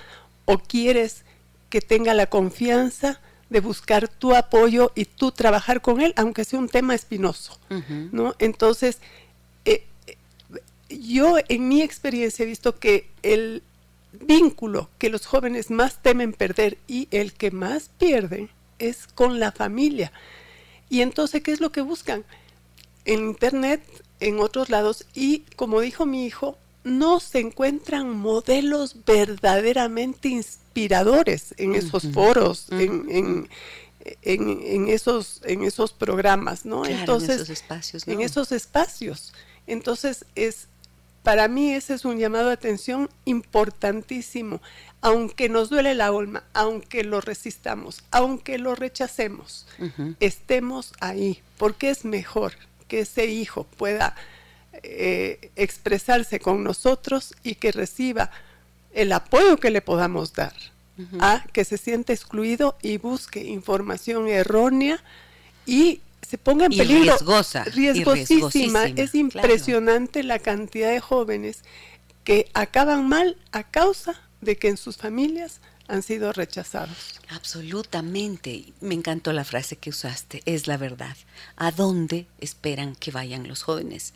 ¿O 0.45 0.57
quieres 0.57 1.25
que 1.69 1.79
tenga 1.79 2.15
la 2.15 2.25
confianza 2.25 3.21
de 3.51 3.59
buscar 3.59 4.07
tu 4.07 4.35
apoyo 4.35 4.91
y 4.95 5.05
tú 5.05 5.31
trabajar 5.31 5.81
con 5.81 6.01
él, 6.01 6.13
aunque 6.17 6.43
sea 6.43 6.57
un 6.57 6.69
tema 6.69 6.95
espinoso? 6.95 7.59
¿no? 8.11 8.33
Entonces, 8.39 8.97
eh, 9.65 9.85
yo 10.89 11.35
en 11.49 11.67
mi 11.67 11.83
experiencia 11.83 12.43
he 12.43 12.47
visto 12.47 12.79
que 12.79 13.11
el 13.21 13.61
vínculo 14.11 14.89
que 14.97 15.11
los 15.11 15.27
jóvenes 15.27 15.69
más 15.69 16.01
temen 16.01 16.33
perder 16.33 16.79
y 16.87 17.07
el 17.11 17.33
que 17.33 17.51
más 17.51 17.91
pierden 17.99 18.49
es 18.79 19.07
con 19.07 19.39
la 19.39 19.51
familia. 19.51 20.11
Y 20.89 21.01
entonces, 21.01 21.43
¿qué 21.43 21.51
es 21.51 21.61
lo 21.61 21.71
que 21.71 21.81
buscan? 21.81 22.25
En 23.05 23.19
Internet, 23.19 23.81
en 24.19 24.39
otros 24.39 24.69
lados, 24.69 25.05
y 25.13 25.39
como 25.55 25.81
dijo 25.81 26.05
mi 26.05 26.25
hijo, 26.25 26.57
no 26.83 27.19
se 27.19 27.39
encuentran 27.39 28.17
modelos 28.17 29.05
verdaderamente 29.05 30.29
inspiradores 30.29 31.53
en 31.57 31.75
esos 31.75 32.07
foros, 32.11 32.67
en, 32.71 33.49
esos, 34.87 35.41
en 35.43 35.63
esos 35.63 35.91
programas, 35.91 36.65
¿no? 36.65 36.85
Entonces, 36.85 37.29
en 37.29 37.35
esos 37.35 37.49
espacios. 37.49 38.07
En 38.07 38.21
esos 38.21 38.51
espacios. 38.51 39.33
Entonces, 39.67 40.25
es, 40.35 40.67
para 41.23 41.47
mí 41.47 41.73
ese 41.73 41.93
es 41.93 42.05
un 42.05 42.17
llamado 42.17 42.47
de 42.47 42.53
atención 42.53 43.09
importantísimo. 43.25 44.61
Aunque 45.01 45.47
nos 45.47 45.69
duele 45.69 45.93
la 45.95 46.07
alma, 46.07 46.43
aunque 46.53 47.03
lo 47.03 47.21
resistamos, 47.21 48.03
aunque 48.11 48.57
lo 48.57 48.75
rechacemos, 48.75 49.65
estemos 50.19 50.93
ahí, 50.99 51.41
porque 51.57 51.89
es 51.89 52.03
mejor 52.03 52.53
que 52.87 53.01
ese 53.01 53.27
hijo 53.27 53.63
pueda 53.77 54.15
eh, 54.83 55.51
expresarse 55.55 56.39
con 56.39 56.63
nosotros 56.63 57.33
y 57.43 57.55
que 57.55 57.71
reciba 57.71 58.31
el 58.93 59.11
apoyo 59.11 59.57
que 59.57 59.71
le 59.71 59.81
podamos 59.81 60.33
dar, 60.33 60.53
a 61.19 61.45
que 61.53 61.63
se 61.63 61.77
siente 61.77 62.11
excluido 62.11 62.77
y 62.81 62.97
busque 62.97 63.41
información 63.43 64.27
errónea 64.27 65.01
y 65.65 66.01
se 66.27 66.37
ponga 66.37 66.65
en 66.65 66.71
peligro. 66.71 67.03
Riesgosa, 67.03 67.63
riesgosísima. 67.65 68.85
Es 68.85 69.15
impresionante 69.15 70.23
la 70.23 70.39
cantidad 70.39 70.91
de 70.91 70.99
jóvenes 70.99 71.63
que 72.23 72.49
acaban 72.53 73.07
mal 73.07 73.37
a 73.51 73.63
causa 73.63 74.21
de 74.41 74.57
que 74.57 74.69
en 74.69 74.77
sus 74.77 74.97
familias 74.97 75.61
han 75.87 76.03
sido 76.03 76.31
rechazados. 76.31 77.19
Absolutamente. 77.29 78.73
Me 78.79 78.93
encantó 78.93 79.33
la 79.33 79.43
frase 79.43 79.75
que 79.75 79.89
usaste, 79.89 80.41
es 80.45 80.67
la 80.67 80.77
verdad. 80.77 81.17
¿A 81.57 81.71
dónde 81.71 82.27
esperan 82.39 82.95
que 82.95 83.11
vayan 83.11 83.47
los 83.47 83.63
jóvenes? 83.63 84.13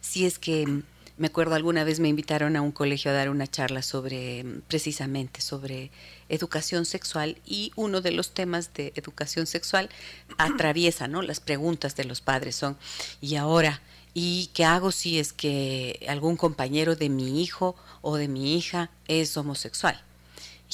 Si 0.00 0.24
es 0.24 0.38
que 0.38 0.82
me 1.18 1.28
acuerdo 1.28 1.54
alguna 1.54 1.84
vez 1.84 2.00
me 2.00 2.08
invitaron 2.08 2.56
a 2.56 2.62
un 2.62 2.72
colegio 2.72 3.10
a 3.10 3.14
dar 3.14 3.30
una 3.30 3.46
charla 3.46 3.82
sobre 3.82 4.44
precisamente 4.68 5.40
sobre 5.40 5.90
educación 6.28 6.84
sexual 6.84 7.38
y 7.46 7.72
uno 7.76 8.00
de 8.00 8.10
los 8.10 8.34
temas 8.34 8.74
de 8.74 8.92
educación 8.96 9.46
sexual 9.46 9.88
atraviesa, 10.36 11.08
¿no? 11.08 11.22
Las 11.22 11.40
preguntas 11.40 11.96
de 11.96 12.04
los 12.04 12.20
padres 12.20 12.56
son 12.56 12.76
¿y 13.20 13.36
ahora 13.36 13.80
¿Y 14.18 14.46
qué 14.54 14.64
hago 14.64 14.92
si 14.92 15.18
es 15.18 15.34
que 15.34 16.06
algún 16.08 16.38
compañero 16.38 16.96
de 16.96 17.10
mi 17.10 17.42
hijo 17.42 17.76
o 18.00 18.16
de 18.16 18.28
mi 18.28 18.56
hija 18.56 18.88
es 19.08 19.36
homosexual? 19.36 20.02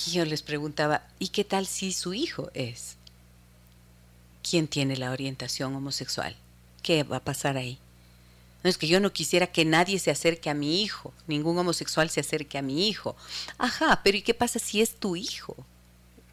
Y 0.07 0.13
yo 0.13 0.25
les 0.25 0.43
preguntaba, 0.43 1.09
¿y 1.19 1.31
qué 1.31 1.43
tal 1.43 1.67
si 1.67 1.93
su 1.93 2.15
hijo 2.15 2.53
es? 2.55 2.99
¿Quién 4.49 4.69
tiene 4.69 4.97
la 4.97 5.11
orientación 5.11 5.75
homosexual? 5.75 6.37
¿Qué 6.85 7.03
va 7.03 7.17
a 7.17 7.25
pasar 7.25 7.57
ahí? 7.57 7.81
No 8.63 8.71
es 8.71 8.79
que 8.79 8.87
yo 8.87 9.01
no 9.01 9.13
quisiera 9.13 9.49
que 9.49 9.65
nadie 9.65 9.99
se 9.99 10.11
acerque 10.11 10.51
a 10.51 10.55
mi 10.55 10.83
hijo, 10.83 11.13
ningún 11.27 11.59
homosexual 11.59 12.11
se 12.11 12.21
acerque 12.21 12.59
a 12.59 12.63
mi 12.63 12.89
hijo. 12.89 13.17
Ajá, 13.59 14.01
pero 14.05 14.17
¿y 14.17 14.23
qué 14.23 14.35
pasa 14.35 14.59
si 14.59 14.81
es 14.81 14.95
tu 14.97 15.17
hijo? 15.17 15.57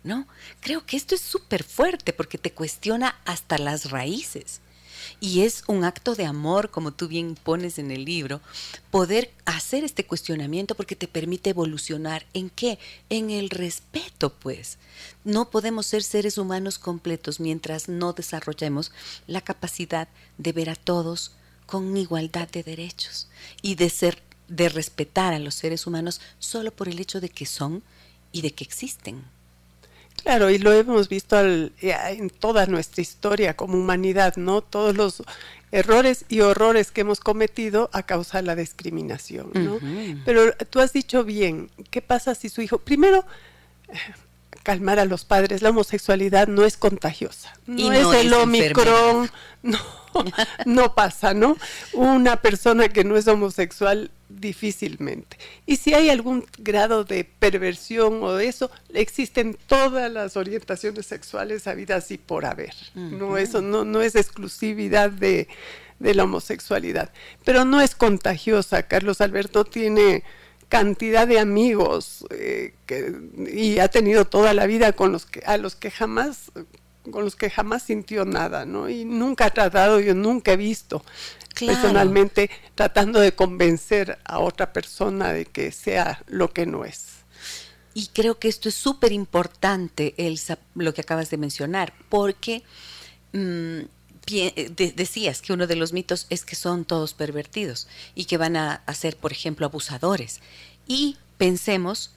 ¿No? 0.03 0.27
Creo 0.61 0.85
que 0.85 0.95
esto 0.95 1.15
es 1.15 1.21
súper 1.21 1.63
fuerte 1.63 2.13
porque 2.13 2.37
te 2.37 2.51
cuestiona 2.51 3.19
hasta 3.25 3.57
las 3.57 3.91
raíces. 3.91 4.61
Y 5.19 5.41
es 5.41 5.63
un 5.67 5.83
acto 5.83 6.15
de 6.15 6.25
amor, 6.25 6.71
como 6.71 6.91
tú 6.91 7.07
bien 7.07 7.35
pones 7.35 7.79
en 7.79 7.91
el 7.91 8.05
libro, 8.05 8.41
poder 8.91 9.31
hacer 9.45 9.83
este 9.83 10.05
cuestionamiento 10.05 10.75
porque 10.75 10.95
te 10.95 11.07
permite 11.07 11.49
evolucionar. 11.49 12.25
¿En 12.33 12.49
qué? 12.49 12.79
En 13.09 13.29
el 13.29 13.49
respeto, 13.49 14.33
pues. 14.33 14.77
No 15.23 15.49
podemos 15.49 15.85
ser 15.85 16.03
seres 16.03 16.37
humanos 16.37 16.79
completos 16.79 17.39
mientras 17.39 17.89
no 17.89 18.13
desarrollemos 18.13 18.91
la 19.27 19.41
capacidad 19.41 20.07
de 20.37 20.53
ver 20.53 20.69
a 20.69 20.75
todos 20.75 21.33
con 21.69 21.95
igualdad 21.95 22.49
de 22.49 22.63
derechos 22.63 23.27
y 23.61 23.75
de 23.75 23.91
ser 23.91 24.23
de 24.47 24.69
respetar 24.69 25.35
a 25.35 25.37
los 25.37 25.53
seres 25.53 25.85
humanos 25.85 26.19
solo 26.39 26.71
por 26.71 26.89
el 26.89 26.99
hecho 26.99 27.21
de 27.21 27.29
que 27.29 27.45
son 27.45 27.83
y 28.31 28.41
de 28.41 28.49
que 28.49 28.63
existen. 28.63 29.21
Claro, 30.23 30.49
y 30.49 30.57
lo 30.57 30.73
hemos 30.73 31.09
visto 31.09 31.39
eh, 31.39 31.69
en 31.81 32.31
toda 32.31 32.65
nuestra 32.65 33.03
historia 33.03 33.55
como 33.55 33.77
humanidad, 33.77 34.35
¿no? 34.37 34.61
Todos 34.61 34.95
los 34.95 35.21
errores 35.71 36.25
y 36.27 36.41
horrores 36.41 36.89
que 36.89 37.01
hemos 37.01 37.19
cometido 37.19 37.91
a 37.93 38.01
causa 38.01 38.39
de 38.39 38.47
la 38.47 38.55
discriminación, 38.55 39.51
¿no? 39.53 39.77
Pero 40.25 40.51
tú 40.71 40.79
has 40.79 40.91
dicho 40.91 41.23
bien, 41.23 41.69
¿qué 41.91 42.01
pasa 42.01 42.33
si 42.33 42.49
su 42.49 42.63
hijo, 42.63 42.79
primero, 42.79 43.23
calmar 44.63 44.99
a 44.99 45.05
los 45.05 45.25
padres, 45.25 45.61
la 45.61 45.69
homosexualidad 45.69 46.47
no 46.47 46.65
es 46.65 46.77
contagiosa, 46.77 47.53
no, 47.65 47.91
es 47.91 48.07
el 48.13 48.33
Omicron, 48.33 49.29
no, 49.63 49.79
no 50.65 50.95
pasa, 50.95 51.33
¿no? 51.33 51.57
Una 51.93 52.41
persona 52.41 52.89
que 52.89 53.03
no 53.03 53.17
es 53.17 53.27
homosexual 53.27 54.11
difícilmente. 54.29 55.37
Y 55.65 55.77
si 55.77 55.93
hay 55.93 56.09
algún 56.09 56.45
grado 56.59 57.03
de 57.03 57.23
perversión 57.23 58.23
o 58.23 58.33
de 58.33 58.47
eso, 58.47 58.71
existen 58.93 59.57
todas 59.67 60.11
las 60.11 60.37
orientaciones 60.37 61.07
sexuales 61.07 61.67
habidas 61.67 62.11
y 62.11 62.17
por 62.17 62.45
haber. 62.45 62.73
No, 62.93 63.37
eso 63.37 63.61
no, 63.61 63.83
no 63.83 64.01
es 64.01 64.15
exclusividad 64.15 65.09
de, 65.09 65.47
la 65.99 66.23
homosexualidad. 66.23 67.11
Pero 67.43 67.65
no 67.65 67.81
es 67.81 67.95
contagiosa. 67.95 68.83
Carlos 68.83 69.19
Alberto 69.19 69.65
tiene 69.65 70.23
cantidad 70.69 71.27
de 71.27 71.39
amigos 71.39 72.25
eh, 72.29 72.73
y 73.51 73.79
ha 73.79 73.87
tenido 73.89 74.25
toda 74.25 74.53
la 74.53 74.67
vida 74.67 74.93
con 74.93 75.11
los 75.11 75.25
que, 75.25 75.41
a 75.45 75.57
los 75.57 75.75
que 75.75 75.91
jamás 75.91 76.51
con 77.11 77.23
los 77.23 77.35
que 77.35 77.49
jamás 77.49 77.83
sintió 77.83 78.23
nada, 78.23 78.65
¿no? 78.65 78.87
Y 78.87 79.03
nunca 79.03 79.45
ha 79.45 79.49
tratado, 79.49 79.99
yo 79.99 80.13
nunca 80.13 80.51
he 80.51 80.57
visto 80.57 81.03
personalmente 81.59 82.49
tratando 82.75 83.19
de 83.19 83.33
convencer 83.33 84.19
a 84.23 84.39
otra 84.39 84.71
persona 84.71 85.33
de 85.33 85.45
que 85.45 85.71
sea 85.71 86.21
lo 86.27 86.53
que 86.53 86.65
no 86.65 86.85
es. 86.85 87.19
Y 87.93 88.07
creo 88.07 88.37
que 88.37 88.47
esto 88.47 88.69
es 88.69 88.75
súper 88.75 89.11
importante, 89.11 90.13
Elsa, 90.17 90.59
lo 90.75 90.93
que 90.93 91.01
acabas 91.01 91.29
de 91.31 91.37
mencionar, 91.37 91.93
porque 92.09 92.63
mm, 94.29 94.73
decías 94.95 95.41
que 95.41 95.53
uno 95.53 95.67
de 95.67 95.75
los 95.75 95.93
mitos 95.93 96.27
es 96.29 96.45
que 96.45 96.55
son 96.55 96.85
todos 96.85 97.13
pervertidos 97.13 97.87
y 98.15 98.25
que 98.25 98.37
van 98.37 98.55
a, 98.55 98.83
a 98.85 98.93
ser, 98.93 99.17
por 99.17 99.31
ejemplo, 99.31 99.65
abusadores. 99.65 100.39
Y 100.87 101.17
pensemos 101.37 102.11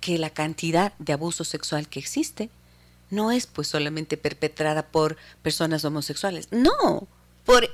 que 0.00 0.18
la 0.18 0.30
cantidad 0.30 0.92
de 0.98 1.14
abuso 1.14 1.44
sexual 1.44 1.88
que 1.88 2.00
existe 2.00 2.50
no 3.10 3.30
es 3.30 3.46
pues 3.46 3.68
solamente 3.68 4.16
perpetrada 4.16 4.86
por 4.86 5.16
personas 5.42 5.84
homosexuales, 5.84 6.48
no, 6.50 7.06
por 7.44 7.68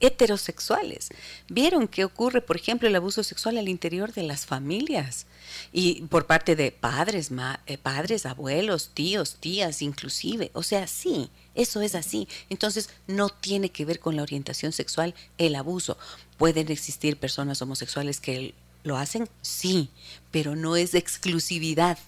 heterosexuales. 0.00 1.08
Vieron 1.48 1.88
que 1.88 2.04
ocurre, 2.04 2.40
por 2.40 2.56
ejemplo, 2.56 2.88
el 2.88 2.96
abuso 2.96 3.22
sexual 3.22 3.58
al 3.58 3.68
interior 3.68 4.12
de 4.12 4.22
las 4.22 4.46
familias 4.46 5.26
y 5.72 6.02
por 6.02 6.26
parte 6.26 6.56
de 6.56 6.72
padres, 6.72 7.30
eh, 7.66 7.78
padres, 7.78 8.26
abuelos, 8.26 8.90
tíos, 8.94 9.36
tías, 9.40 9.82
inclusive. 9.82 10.50
O 10.54 10.62
sea, 10.62 10.86
sí, 10.86 11.30
eso 11.54 11.80
es 11.80 11.94
así. 11.94 12.28
Entonces, 12.50 12.90
no 13.06 13.28
tiene 13.28 13.70
que 13.70 13.84
ver 13.84 14.00
con 14.00 14.16
la 14.16 14.22
orientación 14.22 14.72
sexual 14.72 15.14
el 15.38 15.54
abuso. 15.54 15.96
Pueden 16.36 16.70
existir 16.70 17.16
personas 17.16 17.62
homosexuales 17.62 18.20
que 18.20 18.54
lo 18.84 18.96
hacen, 18.96 19.28
sí, 19.42 19.90
pero 20.30 20.54
no 20.54 20.76
es 20.76 20.94
exclusividad 20.94 21.98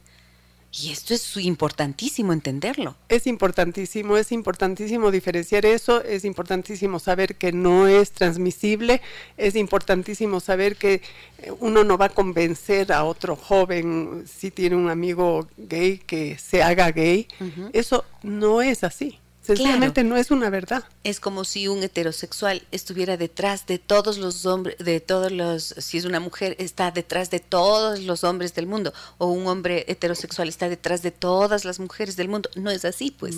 y 0.71 0.91
esto 0.93 1.15
es 1.15 1.37
importantísimo 1.39 2.33
entenderlo. 2.33 2.95
Es 3.09 3.27
importantísimo, 3.27 4.17
es 4.17 4.33
importantísimo 4.33 5.11
diferenciar 5.11 5.65
eso, 5.65 6.05
es 6.05 6.25
importantísimo 6.25 6.99
saber 6.99 7.37
que 7.37 7.53
no 7.53 7.89
es 7.89 8.13
transmisible, 8.13 9.01
es 9.37 9.57
importantísimo 9.57 10.41
saber 10.41 10.77
que 10.77 11.01
eh, 11.39 11.53
uno 11.61 11.85
no 11.85 11.97
va 11.97 12.07
a 12.07 12.11
convencer 12.11 12.93
a 12.93 13.05
otro 13.05 13.35
joven 13.35 14.25
si 14.27 14.51
tiene 14.51 14.77
un 14.77 14.91
amigo 14.91 15.49
gay 15.57 15.99
que 15.99 16.37
se 16.39 16.63
haga 16.63 16.91
gay. 16.91 17.27
Eso 17.73 18.05
no 18.23 18.61
es 18.61 18.85
así. 18.85 19.19
Sencillamente 19.57 20.05
no 20.05 20.19
es 20.19 20.31
una 20.31 20.51
verdad. 20.51 20.85
Es 21.05 21.21
como 21.21 21.45
si 21.45 21.69
un 21.69 21.83
heterosexual 21.83 22.67
estuviera 22.71 23.17
detrás 23.17 23.67
de 23.67 23.79
todos 23.79 24.19
los 24.19 24.45
hombres, 24.45 24.77
de 24.77 25.01
todos 25.01 25.33
los, 25.33 25.75
si 25.79 25.97
es 25.97 26.05
una 26.05 26.21
mujer, 26.21 26.55
está 26.59 26.91
detrás 26.91 27.31
de 27.31 27.41
todos 27.41 28.01
los 28.01 28.25
hombres 28.25 28.55
del 28.55 28.67
mundo, 28.67 28.93
o 29.17 29.29
un 29.29 29.47
hombre 29.47 29.87
heterosexual 29.89 30.51
está 30.51 30.69
detrás 30.69 31.01
de 31.01 31.13
todas 31.13 31.65
las 31.65 31.81
mujeres 31.81 32.17
del 32.17 32.29
mundo. 32.29 32.51
No 32.57 32.71
es 32.71 32.85
así, 32.85 33.11
pues. 33.11 33.37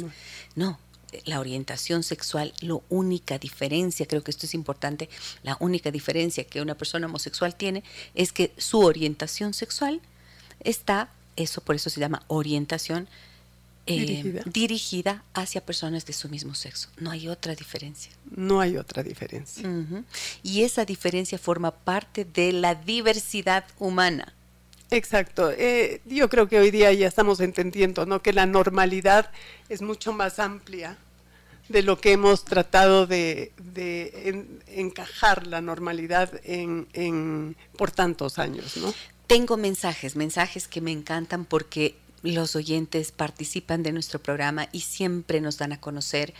No. 0.56 0.80
La 1.26 1.38
orientación 1.38 2.02
sexual, 2.02 2.54
la 2.60 2.78
única 2.88 3.38
diferencia, 3.38 4.06
creo 4.06 4.24
que 4.24 4.32
esto 4.32 4.46
es 4.46 4.54
importante, 4.54 5.08
la 5.44 5.56
única 5.60 5.92
diferencia 5.92 6.42
que 6.42 6.60
una 6.60 6.74
persona 6.74 7.06
homosexual 7.06 7.54
tiene 7.54 7.84
es 8.16 8.32
que 8.32 8.52
su 8.58 8.80
orientación 8.80 9.54
sexual 9.54 10.00
está, 10.58 11.10
eso 11.36 11.60
por 11.60 11.76
eso 11.76 11.88
se 11.88 12.00
llama 12.00 12.22
orientación 12.26 13.08
eh, 13.90 14.42
dirigida. 14.46 15.24
hacia 15.34 15.64
personas 15.64 16.06
de 16.06 16.12
su 16.12 16.28
mismo 16.28 16.54
sexo. 16.54 16.88
No 16.98 17.10
hay 17.10 17.28
otra 17.28 17.54
diferencia. 17.54 18.12
No 18.34 18.60
hay 18.60 18.76
otra 18.76 19.02
diferencia. 19.02 19.68
Y 20.42 20.62
esa 20.62 20.84
diferencia 20.84 21.38
forma 21.38 21.70
parte 21.70 22.24
de 22.24 22.52
la 22.52 22.74
diversidad 22.74 23.64
humana. 23.78 24.34
Exacto. 24.90 25.50
Eh, 25.52 26.00
yo 26.04 26.28
creo 26.28 26.48
que 26.48 26.58
hoy 26.58 26.70
día 26.70 26.92
ya 26.92 27.06
estamos 27.06 27.40
entendiendo 27.40 28.06
¿no? 28.06 28.22
que 28.22 28.32
la 28.32 28.46
normalidad 28.46 29.30
es 29.68 29.82
mucho 29.82 30.12
más 30.12 30.38
amplia 30.38 30.98
de 31.68 31.82
lo 31.82 32.00
que 32.00 32.12
hemos 32.12 32.44
tratado 32.44 33.06
de, 33.06 33.52
encajar 34.66 35.46
la 35.46 35.60
normalidad 35.60 36.40
en, 36.42 36.88
en, 36.92 37.56
por 37.76 37.92
tantos 37.92 38.40
años. 38.40 38.76
¿no? 38.76 38.92
Tengo 39.28 39.56
mensajes, 39.56 40.16
mensajes 40.16 40.66
que 40.66 40.80
me 40.80 40.90
encantan 40.90 41.44
porque 41.44 41.94
los 42.22 42.56
oyentes 42.56 43.12
participan 43.12 43.82
de 43.82 43.92
nuestro 43.92 44.18
programa 44.18 44.68
y 44.72 44.80
siempre 44.80 45.40
nos 45.40 45.58
dan 45.58 45.72
a 45.72 45.80
conocer 45.80 46.34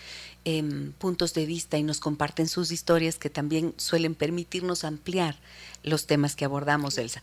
em, 0.45 0.93
puntos 0.93 1.35
de 1.35 1.47
vista 1.47 1.79
y 1.79 1.83
nos 1.83 2.01
comparten 2.01 2.49
sus 2.49 2.71
historias 2.71 3.17
que 3.17 3.31
también 3.31 3.75
suelen 3.77 4.15
permitirnos 4.15 4.85
ampliar 4.85 5.37
los 5.83 6.07
temas 6.07 6.37
que 6.37 6.45
abordamos, 6.45 6.99
Elsa. 6.99 7.23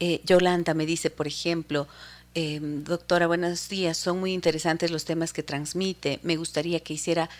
Eh, 0.00 0.20
Yolanda 0.24 0.74
me 0.74 0.86
dice, 0.86 1.10
por 1.10 1.26
ejemplo, 1.26 1.86
em, 2.34 2.84
doctora, 2.84 3.26
buenos 3.26 3.68
días, 3.68 3.96
son 3.96 4.20
muy 4.20 4.32
interesantes 4.32 4.90
los 4.90 5.04
temas 5.04 5.32
que 5.32 5.42
transmite. 5.42 6.20
Me 6.22 6.36
gustaría 6.36 6.80
que 6.80 6.94
hiciera 6.94 7.30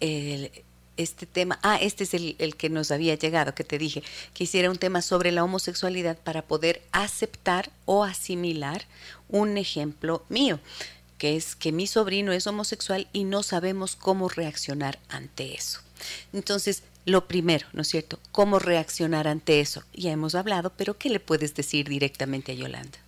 el 0.00 0.50
este 0.96 1.26
tema, 1.26 1.58
ah, 1.62 1.76
este 1.80 2.04
es 2.04 2.14
el, 2.14 2.36
el, 2.38 2.56
que 2.56 2.70
nos 2.70 2.90
había 2.90 3.14
llegado, 3.14 3.54
que 3.54 3.64
te 3.64 3.78
dije, 3.78 4.02
que 4.32 4.44
hiciera 4.44 4.70
un 4.70 4.76
tema 4.76 5.02
sobre 5.02 5.32
la 5.32 5.44
homosexualidad 5.44 6.18
para 6.18 6.42
poder 6.42 6.82
aceptar 6.92 7.70
o 7.84 8.04
asimilar 8.04 8.84
un 9.28 9.56
ejemplo 9.58 10.24
mío, 10.28 10.60
que 11.18 11.36
es 11.36 11.56
que 11.56 11.72
mi 11.72 11.86
sobrino 11.86 12.32
es 12.32 12.46
homosexual 12.46 13.08
y 13.12 13.24
no 13.24 13.42
sabemos 13.42 13.96
cómo 13.96 14.28
reaccionar 14.28 14.98
ante 15.08 15.54
eso. 15.54 15.80
Entonces, 16.32 16.82
lo 17.06 17.28
primero, 17.28 17.66
¿no 17.72 17.82
es 17.82 17.88
cierto? 17.88 18.18
¿Cómo 18.32 18.58
reaccionar 18.58 19.28
ante 19.28 19.60
eso? 19.60 19.82
Ya 19.92 20.12
hemos 20.12 20.34
hablado, 20.34 20.72
pero 20.76 20.96
¿qué 20.96 21.10
le 21.10 21.20
puedes 21.20 21.54
decir 21.54 21.88
directamente 21.88 22.52
a 22.52 22.54
Yolanda? 22.54 22.98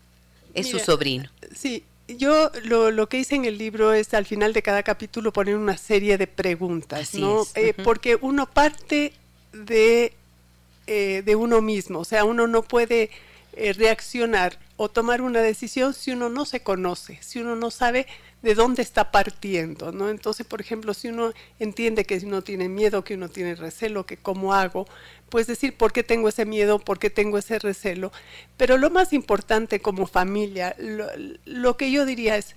Es 0.55 0.70
su 0.70 0.78
sobrino. 0.78 1.30
Sí, 1.55 1.84
yo 2.09 2.50
lo, 2.64 3.09
que 3.09 3.18
hice 3.18 3.34
en 3.34 3.44
el 3.44 3.59
libro 3.59 3.92
es 3.92 4.14
al 4.14 4.26
final 4.26 4.52
de 4.52 4.62
cada 4.62 4.82
capítulo 4.82 5.32
poner 5.32 5.57
una 5.57 5.76
serie 5.76 6.18
de 6.18 6.26
preguntas, 6.26 7.14
¿no? 7.14 7.44
Eh, 7.54 7.74
porque 7.82 8.16
uno 8.20 8.46
parte 8.46 9.12
de, 9.52 10.12
eh, 10.86 11.22
de 11.24 11.36
uno 11.36 11.61
mismo, 11.62 12.00
o 12.00 12.04
sea, 12.04 12.24
uno 12.24 12.46
no 12.46 12.62
puede 12.62 13.11
eh, 13.54 13.72
reaccionar 13.72 14.59
o 14.77 14.89
tomar 14.89 15.22
una 15.22 15.41
decisión 15.41 15.95
si 15.95 16.11
uno 16.12 16.29
no 16.29 16.45
se 16.45 16.61
conoce, 16.61 17.18
si 17.22 17.41
uno 17.41 17.57
no 17.57 17.70
sabe 17.70 18.07
de 18.43 18.55
dónde 18.55 18.83
está 18.83 19.11
partiendo, 19.11 19.91
¿no? 19.91 20.11
Entonces, 20.11 20.47
por 20.47 20.61
ejemplo, 20.61 20.95
si 20.95 21.09
uno 21.09 21.33
entiende 21.59 22.05
que 22.05 22.20
uno 22.24 22.43
tiene 22.43 22.68
miedo, 22.68 23.03
que 23.03 23.14
uno 23.14 23.29
tiene 23.29 23.55
recelo, 23.55 24.07
que 24.07 24.16
cómo 24.18 24.53
hago, 24.55 24.87
pues 25.31 25.47
decir 25.47 25.77
por 25.77 25.93
qué 25.93 26.03
tengo 26.03 26.29
ese 26.29 26.45
miedo, 26.45 26.79
por 26.79 26.99
qué 26.99 27.11
tengo 27.11 27.39
ese 27.39 27.59
recelo. 27.59 28.12
Pero 28.57 28.77
lo 28.77 28.91
más 28.91 29.12
importante 29.12 29.81
como 29.81 30.07
familia, 30.07 30.77
lo, 31.45 31.77
que 31.77 31.91
yo 31.91 32.05
diría 32.05 32.37
es, 32.37 32.55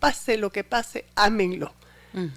pase 0.00 0.36
lo 0.36 0.50
que 0.50 0.64
pase, 0.64 1.04
ámenlo, 1.14 1.72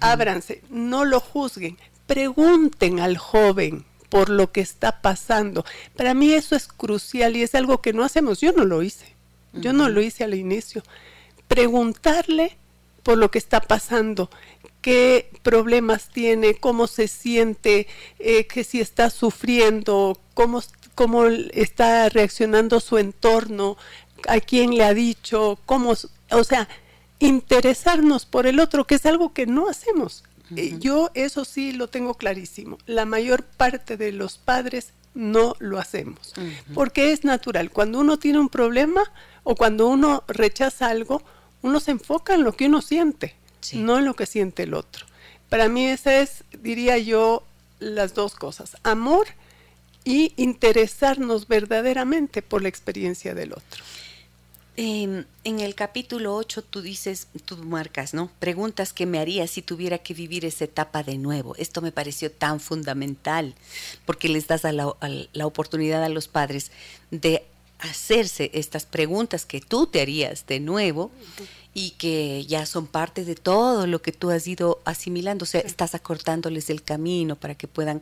ábranse, 0.00 0.62
no 0.70 1.04
lo 1.04 1.20
juzguen, 1.20 1.76
pregunten 2.06 3.00
al 3.00 3.18
joven, 3.18 3.84
por 4.08 4.28
lo 4.28 4.52
que 4.52 4.60
está 4.60 5.00
pasando. 5.00 5.64
Para 5.96 6.14
mí 6.14 6.32
eso 6.32 6.56
es 6.56 6.68
crucial 6.68 7.36
y 7.36 7.42
es 7.42 7.54
algo 7.54 7.80
que 7.80 7.92
no 7.92 8.04
hacemos. 8.04 8.40
Yo 8.40 8.52
no 8.52 8.64
lo 8.64 8.82
hice. 8.82 9.14
Yo 9.52 9.72
no 9.72 9.88
lo 9.88 10.00
hice 10.00 10.24
al 10.24 10.34
inicio. 10.34 10.82
Preguntarle 11.48 12.56
por 13.02 13.16
lo 13.16 13.30
que 13.30 13.38
está 13.38 13.60
pasando, 13.60 14.28
qué 14.82 15.30
problemas 15.42 16.08
tiene, 16.10 16.54
cómo 16.54 16.86
se 16.86 17.08
siente, 17.08 17.86
eh, 18.18 18.46
que 18.46 18.64
si 18.64 18.80
está 18.80 19.08
sufriendo, 19.08 20.20
cómo, 20.34 20.62
cómo 20.94 21.26
está 21.26 22.08
reaccionando 22.10 22.80
su 22.80 22.98
entorno, 22.98 23.76
a 24.26 24.40
quién 24.40 24.76
le 24.76 24.84
ha 24.84 24.94
dicho, 24.94 25.58
cómo, 25.64 25.94
o 26.30 26.44
sea, 26.44 26.68
interesarnos 27.18 28.26
por 28.26 28.46
el 28.46 28.60
otro, 28.60 28.86
que 28.86 28.96
es 28.96 29.06
algo 29.06 29.32
que 29.32 29.46
no 29.46 29.68
hacemos. 29.68 30.24
Eh, 30.56 30.76
yo 30.78 31.10
eso 31.14 31.44
sí 31.44 31.72
lo 31.72 31.88
tengo 31.88 32.14
clarísimo. 32.14 32.78
La 32.86 33.04
mayor 33.04 33.44
parte 33.44 33.96
de 33.96 34.12
los 34.12 34.38
padres 34.38 34.92
no 35.14 35.54
lo 35.58 35.78
hacemos, 35.78 36.32
porque 36.74 37.12
es 37.12 37.24
natural. 37.24 37.70
Cuando 37.70 37.98
uno 37.98 38.18
tiene 38.18 38.38
un 38.38 38.48
problema 38.48 39.02
o 39.42 39.56
cuando 39.56 39.88
uno 39.88 40.22
rechaza 40.28 40.88
algo, 40.88 41.22
uno 41.62 41.80
se 41.80 41.90
enfoca 41.90 42.34
en 42.34 42.44
lo 42.44 42.52
que 42.52 42.66
uno 42.66 42.82
siente, 42.82 43.34
no 43.74 43.98
en 43.98 44.04
lo 44.04 44.14
que 44.14 44.26
siente 44.26 44.62
el 44.62 44.74
otro. 44.74 45.06
Para 45.48 45.68
mí 45.68 45.86
esa 45.86 46.20
es, 46.20 46.44
diría 46.62 46.98
yo, 46.98 47.42
las 47.80 48.14
dos 48.14 48.34
cosas, 48.34 48.76
amor 48.82 49.26
y 50.04 50.32
interesarnos 50.36 51.48
verdaderamente 51.48 52.42
por 52.42 52.62
la 52.62 52.68
experiencia 52.68 53.34
del 53.34 53.52
otro. 53.52 53.84
Em, 54.80 55.24
en 55.42 55.58
el 55.58 55.74
capítulo 55.74 56.36
8 56.36 56.62
tú 56.62 56.82
dices, 56.82 57.26
tú 57.44 57.56
marcas, 57.56 58.14
¿no? 58.14 58.30
Preguntas 58.38 58.92
que 58.92 59.06
me 59.06 59.18
haría 59.18 59.48
si 59.48 59.60
tuviera 59.60 59.98
que 59.98 60.14
vivir 60.14 60.44
esa 60.44 60.66
etapa 60.66 61.02
de 61.02 61.18
nuevo. 61.18 61.56
Esto 61.56 61.82
me 61.82 61.90
pareció 61.90 62.30
tan 62.30 62.60
fundamental 62.60 63.56
porque 64.06 64.28
les 64.28 64.46
das 64.46 64.62
la, 64.62 64.94
la 65.32 65.46
oportunidad 65.46 66.04
a 66.04 66.08
los 66.08 66.28
padres 66.28 66.70
de 67.10 67.44
hacerse 67.80 68.52
estas 68.54 68.86
preguntas 68.86 69.46
que 69.46 69.60
tú 69.60 69.88
te 69.88 70.00
harías 70.00 70.46
de 70.46 70.60
nuevo 70.60 71.10
y 71.74 71.90
que 71.98 72.46
ya 72.46 72.64
son 72.64 72.86
parte 72.86 73.24
de 73.24 73.34
todo 73.34 73.88
lo 73.88 74.00
que 74.00 74.12
tú 74.12 74.30
has 74.30 74.46
ido 74.46 74.80
asimilando. 74.84 75.42
O 75.42 75.46
sea, 75.46 75.60
estás 75.60 75.96
acortándoles 75.96 76.70
el 76.70 76.84
camino 76.84 77.34
para 77.34 77.56
que 77.56 77.66
puedan 77.66 78.00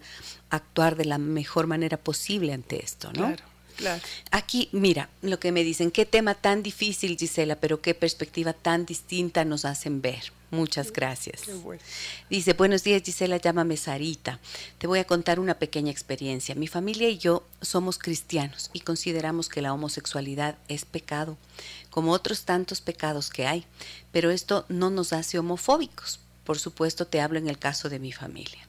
actuar 0.50 0.96
de 0.96 1.06
la 1.06 1.16
mejor 1.16 1.68
manera 1.68 1.96
posible 1.96 2.52
ante 2.52 2.84
esto, 2.84 3.08
¿no? 3.14 3.28
Claro. 3.28 3.55
Aquí, 4.30 4.68
mira, 4.72 5.08
lo 5.22 5.38
que 5.38 5.52
me 5.52 5.64
dicen, 5.64 5.90
qué 5.90 6.06
tema 6.06 6.34
tan 6.34 6.62
difícil, 6.62 7.16
Gisela, 7.16 7.56
pero 7.56 7.80
qué 7.80 7.94
perspectiva 7.94 8.52
tan 8.52 8.86
distinta 8.86 9.44
nos 9.44 9.64
hacen 9.64 10.00
ver. 10.00 10.32
Muchas 10.50 10.92
gracias. 10.92 11.42
Dice, 12.30 12.52
buenos 12.52 12.84
días 12.84 13.02
Gisela, 13.02 13.36
llámame 13.36 13.76
Sarita. 13.76 14.38
Te 14.78 14.86
voy 14.86 15.00
a 15.00 15.04
contar 15.04 15.40
una 15.40 15.58
pequeña 15.58 15.90
experiencia. 15.90 16.54
Mi 16.54 16.68
familia 16.68 17.08
y 17.08 17.18
yo 17.18 17.44
somos 17.60 17.98
cristianos 17.98 18.70
y 18.72 18.80
consideramos 18.80 19.48
que 19.48 19.60
la 19.60 19.72
homosexualidad 19.72 20.56
es 20.68 20.84
pecado, 20.84 21.36
como 21.90 22.12
otros 22.12 22.44
tantos 22.44 22.80
pecados 22.80 23.28
que 23.30 23.46
hay, 23.46 23.66
pero 24.12 24.30
esto 24.30 24.64
no 24.68 24.90
nos 24.90 25.12
hace 25.12 25.38
homofóbicos. 25.38 26.20
Por 26.44 26.60
supuesto, 26.60 27.08
te 27.08 27.20
hablo 27.20 27.38
en 27.38 27.48
el 27.48 27.58
caso 27.58 27.88
de 27.88 27.98
mi 27.98 28.12
familia. 28.12 28.65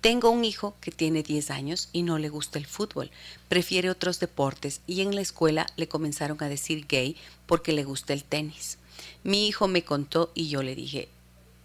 Tengo 0.00 0.30
un 0.30 0.44
hijo 0.44 0.74
que 0.80 0.92
tiene 0.92 1.22
10 1.22 1.50
años 1.50 1.88
y 1.92 2.02
no 2.02 2.18
le 2.18 2.28
gusta 2.28 2.58
el 2.58 2.66
fútbol, 2.66 3.10
prefiere 3.48 3.90
otros 3.90 4.20
deportes 4.20 4.80
y 4.86 5.00
en 5.00 5.14
la 5.14 5.20
escuela 5.20 5.66
le 5.76 5.88
comenzaron 5.88 6.40
a 6.42 6.48
decir 6.48 6.86
gay 6.86 7.16
porque 7.46 7.72
le 7.72 7.84
gusta 7.84 8.12
el 8.12 8.24
tenis. 8.24 8.78
Mi 9.24 9.48
hijo 9.48 9.68
me 9.68 9.82
contó 9.82 10.30
y 10.34 10.48
yo 10.48 10.62
le 10.62 10.74
dije 10.74 11.08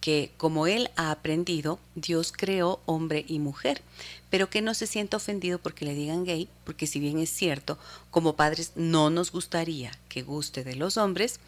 que 0.02 0.32
como 0.36 0.66
él 0.66 0.90
ha 0.96 1.12
aprendido, 1.12 1.78
Dios 1.94 2.32
creó 2.36 2.80
hombre 2.86 3.24
y 3.28 3.38
mujer, 3.38 3.82
pero 4.30 4.50
que 4.50 4.60
no 4.60 4.74
se 4.74 4.88
sienta 4.88 5.16
ofendido 5.16 5.60
porque 5.60 5.84
le 5.84 5.94
digan 5.94 6.24
gay, 6.24 6.48
porque 6.64 6.88
si 6.88 6.98
bien 6.98 7.20
es 7.20 7.30
cierto, 7.30 7.78
como 8.10 8.34
padres 8.34 8.72
no 8.74 9.10
nos 9.10 9.30
gustaría 9.30 9.92
que 10.08 10.22
guste 10.22 10.64
de 10.64 10.74
los 10.74 10.96
hombres, 10.96 11.38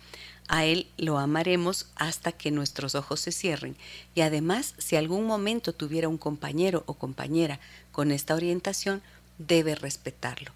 a 0.49 0.65
Él 0.65 0.87
lo 0.97 1.19
amaremos 1.19 1.87
hasta 1.97 2.33
que 2.33 2.51
nuestros 2.51 2.95
ojos 2.95 3.21
se 3.21 3.33
cierren. 3.33 3.77
Y 4.15 4.21
además, 4.21 4.75
si 4.79 4.97
algún 4.97 5.27
momento 5.27 5.73
tuviera 5.73 6.09
un 6.09 6.19
compañero 6.19 6.83
o 6.87 6.95
compañera 6.95 7.61
con 7.93 8.11
esta 8.11 8.35
orientación, 8.35 9.03
debe 9.39 9.75
respetarlo. 9.75 10.53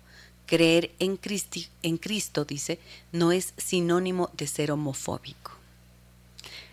Creer 0.46 0.90
en, 0.98 1.18
en 1.82 1.96
Cristo, 1.98 2.44
dice, 2.44 2.78
no 3.12 3.32
es 3.32 3.54
sinónimo 3.56 4.30
de 4.34 4.46
ser 4.46 4.72
homofóbico. 4.72 5.52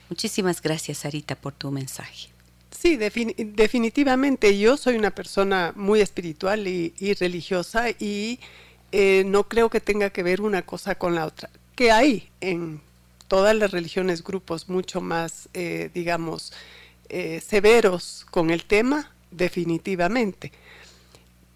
Muchísimas 0.10 0.62
gracias, 0.62 1.00
Sarita, 1.00 1.36
por 1.36 1.54
tu 1.54 1.72
mensaje. 1.72 2.30
Sí, 2.72 2.98
definitivamente 2.98 4.60
yo 4.60 4.78
soy 4.78 4.96
una 4.96 5.12
persona 5.12 5.74
muy 5.76 6.02
espiritual 6.02 6.68
y, 6.68 7.14
religiosa 7.16 7.90
y 7.90 8.40
eh, 8.92 9.24
no 9.26 9.48
creo 9.48 9.70
que 9.70 9.80
tenga 9.80 10.12
que 10.12 10.24
ver 10.24 10.42
una 10.42 10.62
cosa 10.62 10.96
con 10.96 11.16
la 11.16 11.26
otra. 11.26 11.50
Que 11.76 11.92
hay 11.92 12.30
en 12.42 12.82
todas 13.28 13.56
las 13.56 13.72
religiones 13.72 14.24
grupos 14.24 14.70
mucho 14.70 15.02
más, 15.02 15.50
eh, 15.54 15.90
digamos, 15.94 16.54
eh, 17.10 17.42
severos 17.46 18.26
con 18.32 18.50
el 18.50 18.66
tema, 18.66 19.12
definitivamente. 19.32 20.52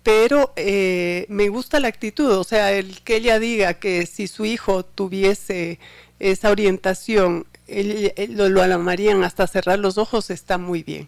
Pero 0.03 0.53
eh, 0.55 1.25
me 1.29 1.49
gusta 1.49 1.79
la 1.79 1.87
actitud, 1.87 2.31
o 2.31 2.43
sea, 2.43 2.71
el 2.71 3.01
que 3.01 3.17
ella 3.17 3.39
diga 3.39 3.75
que 3.75 4.05
si 4.05 4.27
su 4.27 4.45
hijo 4.45 4.83
tuviese 4.83 5.79
esa 6.19 6.49
orientación, 6.49 7.45
lo, 7.67 8.49
lo 8.49 8.63
amarían 8.63 9.23
hasta 9.23 9.45
cerrar 9.45 9.77
los 9.77 9.97
ojos, 9.97 10.31
está 10.31 10.57
muy 10.57 10.81
bien. 10.81 11.07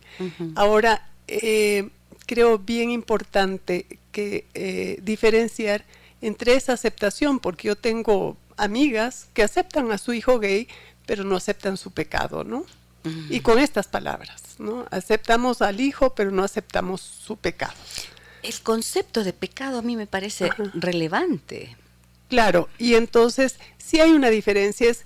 Ahora, 0.56 1.10
creo 2.28 2.60
bien 2.60 2.92
importante 2.92 3.88
que 4.12 5.00
diferenciar 5.02 5.84
entre 6.22 6.54
esa 6.54 6.74
aceptación, 6.74 7.40
porque 7.40 7.70
yo 7.70 7.76
tengo 7.76 8.38
amigas 8.58 9.28
que 9.34 9.44
aceptan 9.44 9.92
a 9.92 9.98
su 9.98 10.14
hijo 10.14 10.40
gay, 10.40 10.68
pero 11.06 11.24
no 11.24 11.36
aceptan 11.36 11.78
su 11.78 11.92
pecado, 11.92 12.44
¿no? 12.44 12.66
Y 13.30 13.40
con 13.40 13.58
estas 13.58 13.88
palabras, 13.88 14.42
¿no? 14.60 14.86
Aceptamos 14.92 15.64
al 15.64 15.80
hijo, 15.80 16.14
pero 16.14 16.30
no 16.30 16.44
aceptamos 16.44 17.02
su 17.02 17.36
pecado. 17.36 17.74
El 18.44 18.60
concepto 18.62 19.24
de 19.24 19.34
pecado 19.34 19.80
a 19.80 19.82
mí 19.82 19.96
me 19.96 20.06
parece 20.06 20.52
relevante. 20.76 21.76
Claro, 22.30 22.70
y 22.78 22.94
entonces 22.94 23.56
sí 23.78 24.00
hay 24.00 24.12
una 24.12 24.30
diferencia, 24.30 24.90
es, 24.90 25.04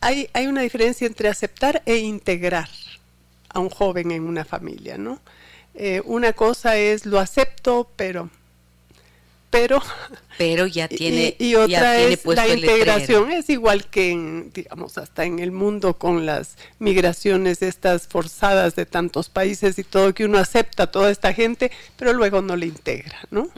hay, 0.00 0.28
hay 0.32 0.48
una 0.48 0.62
diferencia 0.62 1.06
entre 1.06 1.28
aceptar 1.28 1.82
e 1.86 1.98
integrar 1.98 2.68
a 3.50 3.60
un 3.60 3.70
joven 3.70 4.10
en 4.10 4.24
una 4.24 4.44
familia, 4.44 4.98
¿no? 4.98 5.20
Eh, 5.74 6.02
una 6.04 6.32
cosa 6.32 6.76
es 6.76 7.06
lo 7.06 7.20
acepto, 7.20 7.88
pero 7.94 8.30
pero 9.50 9.82
pero 10.36 10.66
ya 10.66 10.88
tiene 10.88 11.34
y, 11.38 11.54
otra 11.54 11.98
es 11.98 12.24
la 12.24 12.48
integración 12.48 13.32
es 13.32 13.48
igual 13.48 13.86
que 13.86 14.10
en, 14.10 14.52
digamos 14.52 14.98
hasta 14.98 15.24
en 15.24 15.38
el 15.38 15.52
mundo 15.52 15.94
con 15.94 16.26
las 16.26 16.56
migraciones 16.78 17.62
estas 17.62 18.06
forzadas 18.06 18.76
de 18.76 18.86
tantos 18.86 19.28
países 19.28 19.78
y 19.78 19.84
todo 19.84 20.14
que 20.14 20.24
uno 20.24 20.38
acepta 20.38 20.84
a 20.84 20.90
toda 20.90 21.10
esta 21.10 21.32
gente 21.32 21.72
pero 21.96 22.12
luego 22.12 22.42
no 22.42 22.56
le 22.56 22.66
integra 22.66 23.18
no 23.30 23.48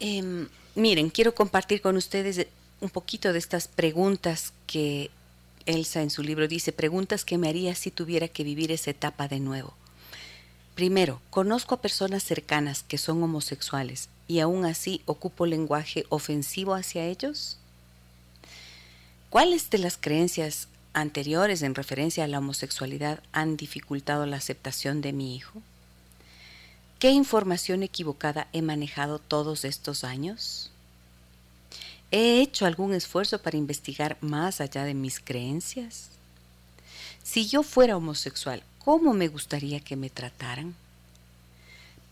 em, 0.00 0.48
miren 0.74 1.10
quiero 1.10 1.34
compartir 1.34 1.80
con 1.80 1.96
ustedes 1.96 2.46
un 2.80 2.90
poquito 2.90 3.32
de 3.32 3.38
estas 3.38 3.66
preguntas 3.68 4.52
que 4.66 5.10
Elsa 5.66 6.02
en 6.02 6.10
su 6.10 6.22
libro 6.22 6.48
dice 6.48 6.72
preguntas 6.72 7.24
que 7.24 7.38
me 7.38 7.48
haría 7.48 7.74
si 7.74 7.90
tuviera 7.90 8.28
que 8.28 8.44
vivir 8.44 8.70
esa 8.70 8.90
etapa 8.90 9.28
de 9.28 9.40
nuevo. 9.40 9.74
Primero, 10.74 11.22
conozco 11.30 11.76
a 11.76 11.80
personas 11.80 12.22
cercanas 12.22 12.82
que 12.82 12.98
son 12.98 13.22
homosexuales 13.22 14.10
y 14.26 14.40
aún 14.40 14.64
así 14.64 15.02
ocupo 15.06 15.46
lenguaje 15.46 16.04
ofensivo 16.08 16.74
hacia 16.74 17.04
ellos? 17.04 17.58
¿Cuáles 19.30 19.70
de 19.70 19.78
las 19.78 19.96
creencias 19.96 20.68
anteriores 20.92 21.62
en 21.62 21.74
referencia 21.74 22.24
a 22.24 22.28
la 22.28 22.38
homosexualidad 22.38 23.20
han 23.32 23.56
dificultado 23.56 24.26
la 24.26 24.36
aceptación 24.36 25.00
de 25.00 25.12
mi 25.12 25.34
hijo? 25.34 25.60
¿Qué 26.98 27.10
información 27.10 27.82
equivocada 27.82 28.48
he 28.52 28.62
manejado 28.62 29.18
todos 29.18 29.64
estos 29.64 30.04
años? 30.04 30.70
¿He 32.10 32.40
hecho 32.40 32.64
algún 32.64 32.94
esfuerzo 32.94 33.42
para 33.42 33.56
investigar 33.56 34.16
más 34.20 34.60
allá 34.60 34.84
de 34.84 34.94
mis 34.94 35.18
creencias? 35.18 36.10
Si 37.24 37.46
yo 37.46 37.62
fuera 37.62 37.96
homosexual, 37.96 38.62
¿cómo 38.78 39.14
me 39.14 39.28
gustaría 39.28 39.80
que 39.80 39.96
me 39.96 40.10
trataran? 40.10 40.76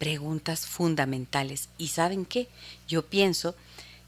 Preguntas 0.02 0.66
fundamentales. 0.66 1.68
¿Y 1.78 1.86
saben 1.86 2.24
qué? 2.24 2.48
Yo 2.88 3.06
pienso 3.06 3.54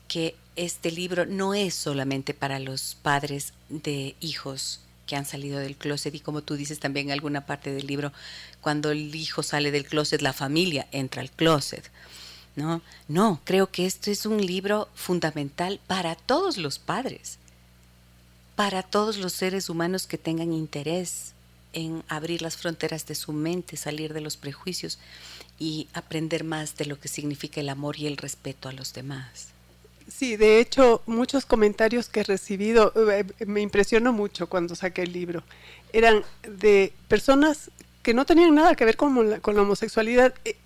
que 0.08 0.34
este 0.56 0.90
libro 0.90 1.24
no 1.24 1.54
es 1.54 1.72
solamente 1.72 2.34
para 2.34 2.58
los 2.58 2.96
padres 3.00 3.52
de 3.68 4.16
hijos 4.18 4.80
que 5.06 5.14
han 5.14 5.24
salido 5.24 5.60
del 5.60 5.76
closet 5.76 6.12
y 6.12 6.18
como 6.18 6.42
tú 6.42 6.56
dices 6.56 6.80
también 6.80 7.06
en 7.06 7.12
alguna 7.12 7.46
parte 7.46 7.72
del 7.72 7.86
libro, 7.86 8.12
cuando 8.60 8.90
el 8.90 9.14
hijo 9.14 9.44
sale 9.44 9.70
del 9.70 9.86
closet, 9.86 10.20
la 10.20 10.32
familia 10.32 10.88
entra 10.90 11.22
al 11.22 11.30
closet. 11.30 11.88
No, 12.56 12.82
no, 13.06 13.40
creo 13.44 13.70
que 13.70 13.86
esto 13.86 14.10
es 14.10 14.26
un 14.26 14.44
libro 14.44 14.88
fundamental 14.96 15.78
para 15.86 16.16
todos 16.16 16.56
los 16.56 16.80
padres, 16.80 17.38
para 18.56 18.82
todos 18.82 19.16
los 19.16 19.32
seres 19.32 19.68
humanos 19.68 20.08
que 20.08 20.18
tengan 20.18 20.52
interés 20.52 21.34
en 21.72 22.02
abrir 22.08 22.42
las 22.42 22.56
fronteras 22.56 23.06
de 23.06 23.14
su 23.14 23.32
mente, 23.32 23.76
salir 23.76 24.12
de 24.12 24.20
los 24.20 24.36
prejuicios 24.36 24.98
y 25.58 25.88
aprender 25.92 26.44
más 26.44 26.76
de 26.76 26.86
lo 26.86 26.98
que 26.98 27.08
significa 27.08 27.60
el 27.60 27.68
amor 27.68 27.98
y 27.98 28.06
el 28.06 28.16
respeto 28.16 28.68
a 28.68 28.72
los 28.72 28.92
demás. 28.92 29.48
Sí, 30.08 30.36
de 30.36 30.60
hecho, 30.60 31.02
muchos 31.06 31.46
comentarios 31.46 32.08
que 32.08 32.20
he 32.20 32.24
recibido, 32.24 32.92
eh, 33.10 33.24
me 33.46 33.62
impresionó 33.62 34.12
mucho 34.12 34.48
cuando 34.48 34.74
saqué 34.74 35.02
el 35.02 35.12
libro, 35.12 35.42
eran 35.92 36.22
de 36.42 36.92
personas 37.08 37.70
que 38.02 38.12
no 38.12 38.26
tenían 38.26 38.54
nada 38.54 38.74
que 38.74 38.84
ver 38.84 38.96
con 38.96 39.30
la, 39.30 39.40
con 39.40 39.56
la 39.56 39.62
homosexualidad. 39.62 40.34
E, 40.44 40.56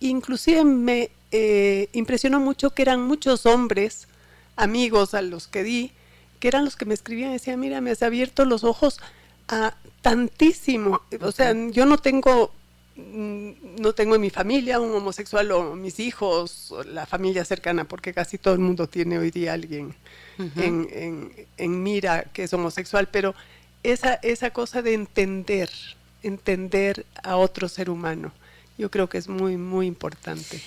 inclusive 0.00 0.64
me 0.64 1.10
eh, 1.32 1.88
impresionó 1.92 2.40
mucho 2.40 2.70
que 2.70 2.82
eran 2.82 3.00
muchos 3.00 3.46
hombres, 3.46 4.06
amigos 4.56 5.14
a 5.14 5.22
los 5.22 5.48
que 5.48 5.64
di, 5.64 5.92
que 6.38 6.48
eran 6.48 6.64
los 6.64 6.76
que 6.76 6.84
me 6.84 6.92
escribían 6.92 7.30
y 7.30 7.34
decían, 7.34 7.58
mira, 7.58 7.80
me 7.80 7.90
has 7.90 8.02
abierto 8.02 8.44
los 8.44 8.64
ojos 8.64 9.00
a 9.48 9.74
tantísimo. 10.02 11.00
O 11.22 11.32
sea, 11.32 11.54
yo 11.70 11.86
no 11.86 11.96
tengo 11.96 12.52
no 12.96 13.92
tengo 13.92 14.14
en 14.14 14.20
mi 14.20 14.30
familia 14.30 14.78
un 14.78 14.94
homosexual 14.94 15.50
o 15.52 15.74
mis 15.74 15.98
hijos, 15.98 16.70
o 16.70 16.84
la 16.84 17.06
familia 17.06 17.44
cercana, 17.44 17.84
porque 17.84 18.12
casi 18.14 18.38
todo 18.38 18.54
el 18.54 18.60
mundo 18.60 18.88
tiene 18.88 19.18
hoy 19.18 19.30
día 19.30 19.52
alguien 19.52 19.94
en, 20.56 21.82
mira 21.82 22.24
que 22.32 22.44
es 22.44 22.52
homosexual, 22.52 23.08
pero 23.10 23.34
esa, 23.82 24.14
esa 24.14 24.50
cosa 24.50 24.80
de 24.80 24.94
entender, 24.94 25.70
entender 26.22 27.04
a 27.22 27.36
otro 27.36 27.68
ser 27.68 27.90
humano, 27.90 28.32
yo 28.78 28.90
creo 28.90 29.08
que 29.08 29.18
es 29.18 29.28
muy, 29.28 29.56
muy 29.56 29.86
importante. 29.86 30.60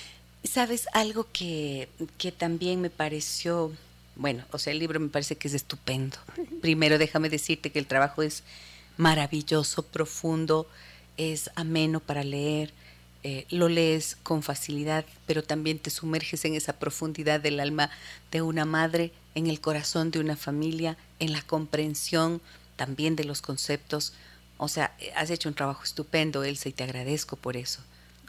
¿Sabes 0.44 0.86
algo 0.92 1.26
que, 1.32 1.88
que 2.16 2.30
también 2.30 2.80
me 2.80 2.90
pareció, 2.90 3.72
bueno, 4.16 4.44
o 4.52 4.58
sea, 4.58 4.72
el 4.72 4.78
libro 4.78 5.00
me 5.00 5.08
parece 5.08 5.36
que 5.36 5.48
es 5.48 5.54
estupendo. 5.54 6.16
Primero 6.60 6.98
déjame 6.98 7.28
decirte 7.28 7.70
que 7.70 7.78
el 7.78 7.86
trabajo 7.86 8.22
es 8.22 8.42
maravilloso, 8.96 9.82
profundo, 9.82 10.66
es 11.18 11.50
ameno 11.54 12.00
para 12.00 12.24
leer, 12.24 12.72
eh, 13.24 13.44
lo 13.50 13.68
lees 13.68 14.16
con 14.22 14.42
facilidad, 14.42 15.04
pero 15.26 15.42
también 15.42 15.78
te 15.78 15.90
sumerges 15.90 16.44
en 16.44 16.54
esa 16.54 16.78
profundidad 16.78 17.40
del 17.40 17.60
alma 17.60 17.90
de 18.30 18.42
una 18.42 18.64
madre, 18.64 19.12
en 19.34 19.48
el 19.48 19.60
corazón 19.60 20.10
de 20.10 20.20
una 20.20 20.36
familia, 20.36 20.96
en 21.18 21.32
la 21.32 21.42
comprensión 21.42 22.40
también 22.76 23.16
de 23.16 23.24
los 23.24 23.42
conceptos. 23.42 24.14
O 24.56 24.68
sea, 24.68 24.96
has 25.16 25.30
hecho 25.30 25.48
un 25.48 25.54
trabajo 25.54 25.82
estupendo, 25.84 26.44
Elsa, 26.44 26.68
y 26.68 26.72
te 26.72 26.84
agradezco 26.84 27.36
por 27.36 27.56
eso. 27.56 27.82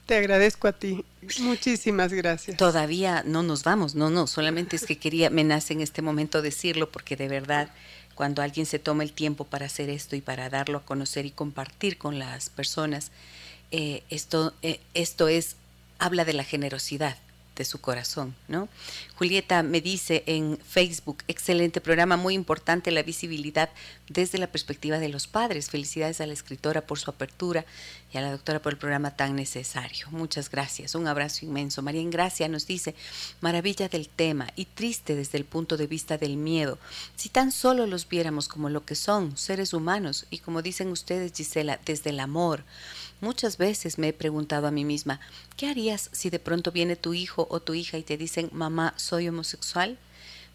Te 0.08 0.16
agradezco 0.16 0.68
a 0.68 0.72
ti. 0.72 1.06
Muchísimas 1.40 2.12
gracias. 2.12 2.58
Todavía 2.58 3.24
no 3.28 3.44
nos 3.44 3.64
vamos, 3.64 3.94
no, 3.94 4.10
no, 4.10 4.26
solamente 4.26 4.76
es 4.76 4.88
que 4.88 4.98
quería, 4.98 5.30
me 5.30 5.44
nace 5.44 5.74
en 5.74 5.82
este 5.82 6.02
momento 6.02 6.42
decirlo 6.42 6.92
porque 6.92 7.16
de 7.16 7.28
verdad 7.28 7.70
cuando 8.20 8.42
alguien 8.42 8.66
se 8.66 8.80
toma 8.80 9.04
el 9.04 9.14
tiempo 9.14 9.46
para 9.46 9.68
hacer 9.68 9.90
esto 9.90 10.18
y 10.18 10.20
para 10.20 10.50
darlo 10.50 10.80
a 10.80 10.82
conocer 10.82 11.26
y 11.26 11.32
compartir 11.32 11.98
con 11.98 12.20
las 12.20 12.50
personas, 12.50 13.12
eh, 13.72 14.04
esto, 14.10 14.54
eh, 14.62 14.82
esto 14.94 15.30
es, 15.30 15.56
habla 16.00 16.26
de 16.26 16.34
la 16.34 16.44
generosidad 16.44 17.16
de 17.56 17.64
su 17.64 17.80
corazón, 17.80 18.36
¿no? 18.50 18.68
Julieta 19.20 19.64
me 19.64 19.82
dice 19.82 20.24
en 20.28 20.58
Facebook, 20.66 21.26
excelente 21.28 21.82
programa, 21.82 22.16
muy 22.16 22.36
importante 22.36 22.90
la 22.90 23.04
visibilidad 23.04 23.70
desde 24.08 24.38
la 24.38 24.48
perspectiva 24.48 24.98
de 24.98 25.10
los 25.10 25.28
padres. 25.28 25.70
Felicidades 25.70 26.22
a 26.22 26.26
la 26.26 26.32
escritora 26.32 26.88
por 26.88 27.00
su 27.00 27.12
apertura 27.12 27.66
y 28.14 28.18
a 28.18 28.22
la 28.22 28.32
doctora 28.32 28.62
por 28.62 28.72
el 28.72 28.80
programa 28.80 29.18
tan 29.18 29.36
necesario. 29.36 30.08
Muchas 30.12 30.50
gracias, 30.50 30.96
un 30.96 31.06
abrazo 31.06 31.46
inmenso. 31.46 31.82
María 31.82 32.00
Ingracia 32.00 32.48
nos 32.48 32.66
dice, 32.66 32.96
maravilla 33.42 33.90
del 33.90 34.08
tema 34.08 34.48
y 34.56 34.64
triste 34.64 35.16
desde 35.16 35.38
el 35.38 35.44
punto 35.44 35.76
de 35.76 35.88
vista 35.88 36.18
del 36.18 36.38
miedo. 36.38 36.80
Si 37.18 37.28
tan 37.28 37.52
solo 37.52 37.88
los 37.88 38.08
viéramos 38.08 38.48
como 38.48 38.70
lo 38.70 38.86
que 38.86 38.96
son, 38.96 39.36
seres 39.36 39.74
humanos, 39.74 40.28
y 40.30 40.38
como 40.38 40.62
dicen 40.62 40.88
ustedes, 40.94 41.34
Gisela, 41.34 41.78
desde 41.84 42.12
el 42.12 42.22
amor, 42.22 42.64
Muchas 43.22 43.58
veces 43.58 43.98
me 43.98 44.10
he 44.10 44.14
preguntado 44.14 44.66
a 44.66 44.72
mí 44.72 44.86
misma, 44.86 45.20
¿qué 45.58 45.68
harías 45.68 46.10
si 46.14 46.30
de 46.30 46.40
pronto 46.40 46.72
viene 46.72 46.96
tu 46.96 47.14
hijo 47.14 47.48
o 47.50 47.60
tu 47.60 47.74
hija 47.74 47.98
y 47.98 48.04
te 48.04 48.16
dicen, 48.16 48.50
mamá, 48.54 48.94
soy 49.10 49.28
homosexual? 49.28 49.98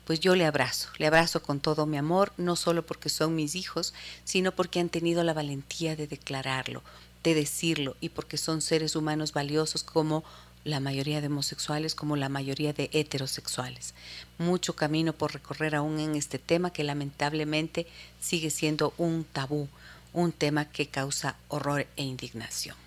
Pues 0.05 0.21
yo 0.21 0.35
le 0.37 0.47
abrazo, 0.47 0.89
le 0.99 1.07
abrazo 1.07 1.43
con 1.43 1.61
todo 1.61 1.87
mi 1.87 1.97
amor, 1.97 2.33
no 2.37 2.57
solo 2.57 2.85
porque 2.85 3.09
son 3.09 3.35
mis 3.35 3.55
hijos, 3.55 3.95
sino 4.25 4.53
porque 4.53 4.81
han 4.81 4.91
tenido 4.91 5.25
la 5.25 5.33
valentía 5.33 5.97
de 5.97 6.07
declararlo, 6.07 6.83
de 7.23 7.35
decirlo 7.35 7.97
y 8.01 8.11
porque 8.11 8.37
son 8.37 8.61
seres 8.61 8.97
humanos 8.97 9.33
valiosos 9.33 9.83
como 9.83 10.25
la 10.63 10.81
mayoría 10.81 11.21
de 11.21 11.27
homosexuales 11.27 11.95
como 11.95 12.17
la 12.17 12.29
mayoría 12.29 12.73
de 12.73 12.91
heterosexuales. 12.93 13.95
Mucho 14.39 14.75
camino 14.75 15.13
por 15.13 15.33
recorrer 15.33 15.75
aún 15.75 15.99
en 16.01 16.15
este 16.15 16.39
tema 16.39 16.73
que 16.73 16.85
lamentablemente 16.85 17.87
sigue 18.21 18.51
siendo 18.51 18.95
un 18.97 19.25
tabú 19.25 19.69
un 20.15 20.31
tema 20.31 20.65
que 20.65 20.87
causa 20.87 21.37
horror 21.49 21.87
e 21.97 22.05
indignación. 22.05 22.84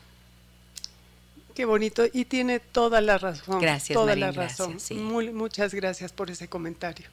Qué 1.58 1.66
bonito 1.66 2.06
y 2.14 2.26
tiene 2.26 2.60
toda 2.60 3.02
la 3.02 3.18
razón. 3.18 3.60
Gracias, 3.60 3.96
toda 3.96 4.16
la 4.16 4.32
razón. 4.32 4.78
muchas 5.34 5.74
gracias 5.74 6.12
por 6.12 6.30
ese 6.30 6.48
comentario. 6.48 7.08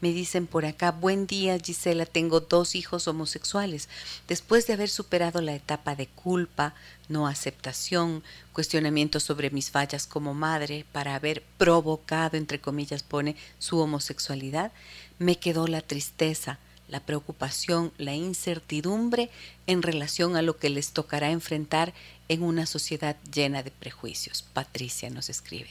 Me 0.00 0.12
dicen 0.12 0.48
por 0.48 0.66
acá, 0.66 0.90
buen 0.90 1.28
día 1.28 1.56
Gisela, 1.64 2.04
tengo 2.04 2.40
dos 2.40 2.74
hijos 2.74 3.06
homosexuales. 3.06 3.88
Después 4.26 4.66
de 4.66 4.72
haber 4.72 4.88
superado 4.88 5.40
la 5.40 5.54
etapa 5.54 5.94
de 5.94 6.08
culpa, 6.08 6.74
no 7.08 7.28
aceptación, 7.28 8.24
cuestionamiento 8.52 9.20
sobre 9.20 9.50
mis 9.50 9.70
fallas 9.70 10.08
como 10.08 10.34
madre, 10.34 10.84
para 10.90 11.14
haber 11.14 11.44
provocado, 11.56 12.36
entre 12.36 12.58
comillas, 12.60 13.04
pone 13.04 13.36
su 13.60 13.78
homosexualidad, 13.78 14.72
me 15.20 15.38
quedó 15.38 15.68
la 15.68 15.80
tristeza, 15.80 16.58
la 16.88 17.00
preocupación, 17.00 17.92
la 17.98 18.14
incertidumbre 18.14 19.30
en 19.66 19.82
relación 19.82 20.36
a 20.36 20.42
lo 20.42 20.56
que 20.58 20.70
les 20.70 20.90
tocará 20.90 21.30
enfrentar 21.30 21.94
en 22.28 22.42
una 22.42 22.66
sociedad 22.66 23.16
llena 23.32 23.62
de 23.62 23.70
prejuicios. 23.70 24.42
Patricia 24.42 25.10
nos 25.10 25.28
escribe. 25.28 25.70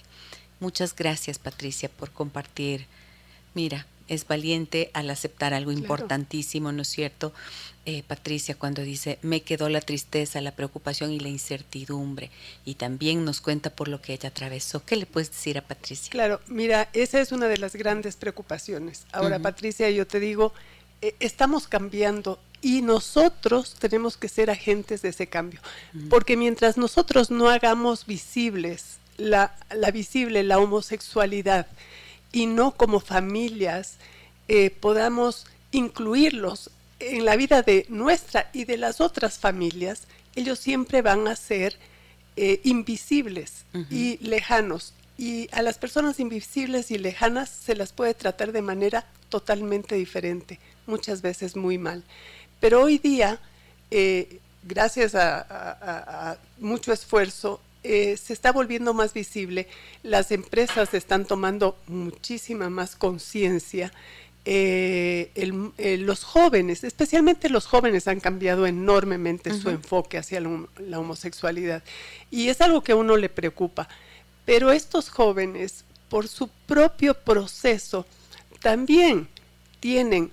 Muchas 0.59 0.95
gracias 0.95 1.39
Patricia 1.39 1.89
por 1.89 2.11
compartir. 2.11 2.85
Mira, 3.53 3.85
es 4.07 4.27
valiente 4.27 4.91
al 4.93 5.09
aceptar 5.09 5.53
algo 5.53 5.71
importantísimo, 5.71 6.71
¿no 6.71 6.81
es 6.81 6.89
cierto? 6.89 7.33
Eh, 7.85 8.03
Patricia 8.07 8.55
cuando 8.55 8.81
dice, 8.81 9.19
me 9.21 9.41
quedó 9.41 9.69
la 9.69 9.81
tristeza, 9.81 10.41
la 10.41 10.55
preocupación 10.55 11.11
y 11.11 11.19
la 11.19 11.29
incertidumbre. 11.29 12.29
Y 12.65 12.75
también 12.75 13.25
nos 13.25 13.41
cuenta 13.41 13.69
por 13.69 13.87
lo 13.87 14.01
que 14.01 14.13
ella 14.13 14.29
atravesó. 14.29 14.85
¿Qué 14.85 14.95
le 14.95 15.05
puedes 15.05 15.31
decir 15.31 15.57
a 15.57 15.61
Patricia? 15.61 16.09
Claro, 16.09 16.39
mira, 16.47 16.89
esa 16.93 17.19
es 17.19 17.31
una 17.31 17.47
de 17.47 17.57
las 17.57 17.75
grandes 17.75 18.15
preocupaciones. 18.15 19.05
Ahora, 19.11 19.39
Patricia, 19.39 19.89
yo 19.89 20.07
te 20.07 20.19
digo, 20.19 20.53
eh, 21.01 21.15
estamos 21.19 21.67
cambiando 21.67 22.39
y 22.63 22.81
nosotros 22.81 23.75
tenemos 23.77 24.15
que 24.15 24.29
ser 24.29 24.49
agentes 24.49 25.01
de 25.01 25.09
ese 25.09 25.27
cambio. 25.27 25.59
Porque 26.09 26.37
mientras 26.37 26.77
nosotros 26.77 27.29
no 27.29 27.49
hagamos 27.49 28.05
visibles 28.05 28.99
la, 29.17 29.53
visible 29.93 30.43
la 30.43 30.59
homosexualidad 30.59 31.67
y 32.31 32.45
no 32.45 32.71
como 32.71 33.01
familias 33.01 33.97
eh, 34.47 34.71
podamos 34.71 35.45
incluirlos 35.71 36.71
en 36.99 37.25
la 37.25 37.35
vida 37.35 37.63
de 37.63 37.85
nuestra 37.89 38.49
y 38.53 38.63
de 38.63 38.77
las 38.77 39.01
otras 39.01 39.37
familias, 39.37 40.07
ellos 40.35 40.57
siempre 40.57 41.01
van 41.01 41.27
a 41.27 41.35
ser 41.35 41.77
eh, 42.37 42.61
invisibles 42.63 43.65
y 43.89 44.17
lejanos. 44.25 44.93
Y 45.17 45.49
a 45.51 45.61
las 45.61 45.77
personas 45.77 46.19
invisibles 46.21 46.91
y 46.91 46.97
lejanas 46.97 47.49
se 47.49 47.75
las 47.75 47.91
puede 47.91 48.13
tratar 48.13 48.53
de 48.53 48.61
manera 48.61 49.05
totalmente 49.27 49.95
diferente 49.95 50.59
muchas 50.85 51.21
veces 51.21 51.55
muy 51.55 51.77
mal. 51.77 52.03
Pero 52.63 52.81
hoy 52.81 52.97
día, 52.97 53.39
eh, 53.91 54.39
gracias 54.63 55.15
a, 55.15 56.37
mucho 56.59 56.93
esfuerzo, 56.93 57.59
eh, 57.83 58.15
se 58.15 58.31
está 58.31 58.53
volviendo 58.53 58.93
más 58.93 59.13
visible, 59.13 59.67
las 60.01 60.31
empresas 60.31 60.93
están 60.93 61.25
tomando 61.25 61.77
muchísima 61.87 62.69
más 62.69 62.95
conciencia, 62.95 63.91
eh, 64.45 65.29
los 65.99 66.23
jóvenes, 66.23 66.85
especialmente 66.85 67.49
los 67.49 67.65
jóvenes, 67.65 68.07
han 68.07 68.21
cambiado 68.21 68.65
enormemente 68.65 69.53
su 69.53 69.69
enfoque 69.69 70.17
hacia 70.17 70.39
la, 70.39 70.99
homosexualidad. 70.99 71.83
Y 72.31 72.47
es 72.47 72.61
algo 72.61 72.81
que 72.81 72.93
a 72.93 72.95
uno 72.95 73.17
le 73.17 73.27
preocupa. 73.27 73.89
Pero 74.45 74.71
estos 74.71 75.09
jóvenes, 75.09 75.83
por 76.07 76.29
su 76.29 76.47
propio 76.47 77.13
proceso, 77.13 78.05
también 78.61 79.27
tienen 79.81 80.31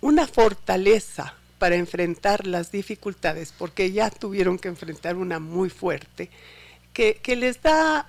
una 0.00 0.26
fortaleza 0.26 1.34
para 1.58 1.76
enfrentar 1.76 2.46
las 2.46 2.70
dificultades, 2.70 3.52
porque 3.56 3.90
ya 3.92 4.10
tuvieron 4.10 4.58
que 4.58 4.68
enfrentar 4.68 5.16
una 5.16 5.38
muy 5.38 5.70
fuerte, 5.70 6.30
que, 6.92 7.36
les 7.36 7.62
da 7.62 8.08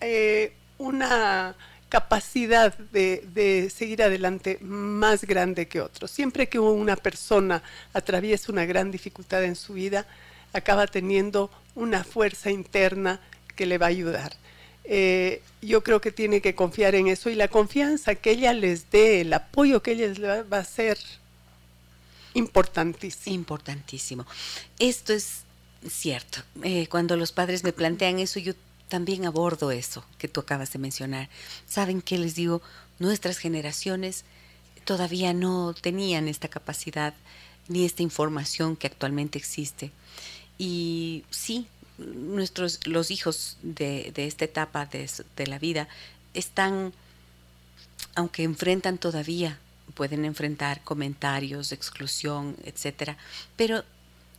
eh, 0.00 0.52
una 0.78 1.56
capacidad 1.88 2.76
de, 2.78 3.70
seguir 3.74 4.02
adelante 4.02 4.58
más 4.60 5.24
grande 5.24 5.66
que 5.66 5.80
otros. 5.80 6.10
Siempre 6.10 6.48
que 6.48 6.58
una 6.58 6.96
persona 6.96 7.62
atraviesa 7.92 8.52
una 8.52 8.64
gran 8.64 8.90
dificultad 8.90 9.44
en 9.44 9.56
su 9.56 9.74
vida, 9.74 10.06
acaba 10.52 10.86
teniendo 10.86 11.50
una 11.74 12.04
fuerza 12.04 12.50
interna 12.50 13.20
que 13.54 13.66
le 13.66 13.78
va 13.78 13.86
a 13.86 13.90
ayudar. 13.90 14.32
Eh, 14.88 15.42
yo 15.62 15.82
creo 15.82 16.00
que 16.00 16.12
tiene 16.12 16.40
que 16.40 16.54
confiar 16.54 16.94
en 16.94 17.08
eso 17.08 17.28
y 17.28 17.34
la 17.34 17.48
confianza 17.48 18.14
que 18.14 18.30
ella 18.30 18.52
les 18.52 18.90
dé, 18.90 19.22
el 19.22 19.32
apoyo 19.32 19.82
que 19.82 19.92
ella 19.92 20.08
les 20.08 20.22
va, 20.22 20.58
a 20.58 20.64
ser 20.64 20.98
importantísimo. 22.34 23.34
Importantísimo. 23.34 24.26
Esto 24.78 25.12
es 25.12 25.40
cierto. 25.88 26.38
Eh, 26.62 26.86
cuando 26.88 27.16
los 27.16 27.32
padres 27.32 27.64
me 27.64 27.72
plantean 27.72 28.20
eso, 28.20 28.38
yo 28.38 28.54
también 28.88 29.26
abordo 29.26 29.72
eso 29.72 30.04
que 30.18 30.28
tú 30.28 30.40
acabas 30.40 30.72
de 30.72 30.78
mencionar. 30.78 31.28
¿Saben 31.66 32.00
qué 32.00 32.18
les 32.18 32.36
digo? 32.36 32.62
Nuestras 32.98 33.38
generaciones 33.38 34.24
todavía 34.84 35.34
no 35.34 35.74
tenían 35.74 36.28
esta 36.28 36.48
capacidad 36.48 37.14
ni 37.68 37.84
esta 37.84 38.02
información 38.02 38.76
que 38.76 38.86
actualmente 38.86 39.38
existe. 39.38 39.90
Y 40.58 41.24
sí, 41.30 41.66
nuestros, 41.98 42.86
los 42.86 43.10
hijos 43.10 43.56
de, 43.62 44.12
esta 44.16 44.44
etapa 44.44 44.86
de, 44.86 45.10
de 45.36 45.46
la 45.46 45.58
vida 45.58 45.88
están, 46.34 46.92
aunque 48.14 48.42
enfrentan 48.42 48.98
todavía 48.98 49.58
pueden 49.94 50.24
enfrentar 50.24 50.82
comentarios 50.82 51.70
de 51.70 51.76
exclusión, 51.76 52.56
etcétera, 52.64 53.16
pero 53.56 53.84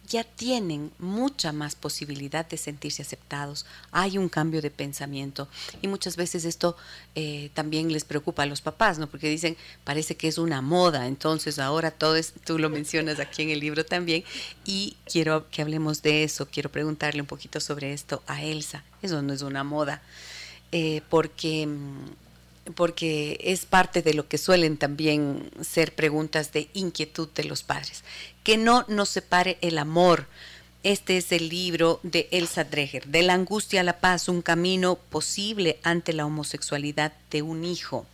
ya 0.08 0.24
tienen 0.24 0.92
mucha 1.00 1.52
más 1.52 1.76
posibilidad 1.76 2.46
de 2.48 2.58
sentirse 2.58 3.02
aceptados. 3.02 3.66
Hay 3.92 4.18
un 4.18 4.30
cambio 4.30 4.62
de 4.62 4.72
pensamiento 4.72 5.48
y 5.82 5.88
muchas 5.88 6.16
veces 6.16 6.46
esto 6.46 6.78
eh, 7.16 7.50
también 7.54 7.92
les 7.92 8.06
preocupa 8.06 8.44
a 8.44 8.46
los 8.46 8.62
papás, 8.62 9.00
¿no? 9.00 9.08
Porque 9.08 9.30
dicen, 9.30 9.58
parece 9.84 10.16
que 10.16 10.28
es 10.28 10.38
una 10.38 10.62
moda, 10.62 11.08
entonces 11.08 11.60
ahora 11.60 11.92
todo 11.92 12.16
es, 12.16 12.34
tú 12.46 12.58
lo 12.58 12.70
mencionas 12.70 13.20
aquí 13.20 13.42
en 13.44 13.50
el 13.50 13.60
libro 13.60 13.86
también 13.86 14.24
y 14.66 14.96
quiero 15.06 15.50
que 15.50 15.62
hablemos 15.62 16.02
de 16.02 16.24
eso, 16.24 16.48
quiero 16.48 16.72
preguntarle 16.72 17.22
un 17.22 17.28
poquito 17.28 17.60
sobre 17.60 17.94
esto 17.94 18.24
a 18.28 18.44
Elsa. 18.44 18.84
Eso 19.02 19.22
no 19.22 19.34
es 19.34 19.42
una 19.42 19.64
moda, 19.64 20.02
eh, 20.72 21.02
porque 21.10 21.68
mm, 21.68 22.27
porque 22.76 23.40
es 23.42 23.66
parte 23.66 24.02
de 24.02 24.14
lo 24.14 24.28
que 24.28 24.38
suelen 24.38 24.78
también 24.78 25.50
ser 25.62 25.96
preguntas 25.96 26.52
de 26.52 26.70
inquietud 26.74 27.30
de 27.34 27.44
los 27.44 27.64
padres. 27.64 28.04
Que 28.44 28.58
no 28.58 28.86
nos 28.88 29.10
separe 29.10 29.58
el 29.62 29.78
amor. 29.78 30.28
Este 30.84 31.18
es 31.18 31.32
el 31.32 31.50
libro 31.50 32.00
de 32.04 32.30
Elsa 32.32 32.64
Dreger, 32.64 33.08
De 33.08 33.24
la 33.24 33.34
angustia 33.34 33.82
a 33.82 33.84
la 33.84 34.00
paz, 34.00 34.30
un 34.30 34.42
camino 34.42 34.96
posible 34.96 35.80
ante 35.84 36.14
la 36.14 36.26
homosexualidad 36.26 37.14
de 37.32 37.42
un 37.42 37.66
hijo. 37.66 38.06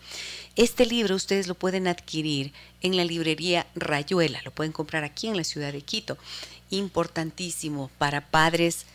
Este 0.55 0.85
libro 0.85 1.15
ustedes 1.15 1.47
lo 1.47 1.55
pueden 1.55 1.87
adquirir 1.87 2.53
en 2.81 2.95
la 2.95 3.05
librería 3.05 3.67
Rayuela, 3.75 4.41
lo 4.43 4.51
pueden 4.51 4.71
comprar 4.71 5.03
aquí 5.03 5.27
en 5.27 5.37
la 5.37 5.43
ciudad 5.43 5.73
de 5.73 5.81
Quito. 5.81 6.17
Importantísimo 6.69 7.91
para 7.97 8.29
padres, 8.29 8.85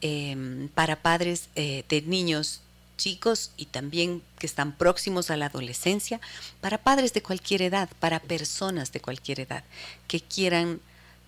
eh, 0.00 0.68
para 0.74 1.02
padres 1.02 1.48
eh, 1.54 1.84
de 1.88 2.02
niños 2.02 2.62
chicos 2.98 3.52
y 3.56 3.64
también 3.64 4.22
que 4.38 4.46
están 4.46 4.76
próximos 4.76 5.30
a 5.30 5.38
la 5.38 5.46
adolescencia, 5.46 6.20
para 6.60 6.76
padres 6.76 7.14
de 7.14 7.22
cualquier 7.22 7.62
edad, 7.62 7.88
para 7.98 8.20
personas 8.20 8.92
de 8.92 9.00
cualquier 9.00 9.40
edad 9.40 9.64
que 10.06 10.20
quieran 10.20 10.80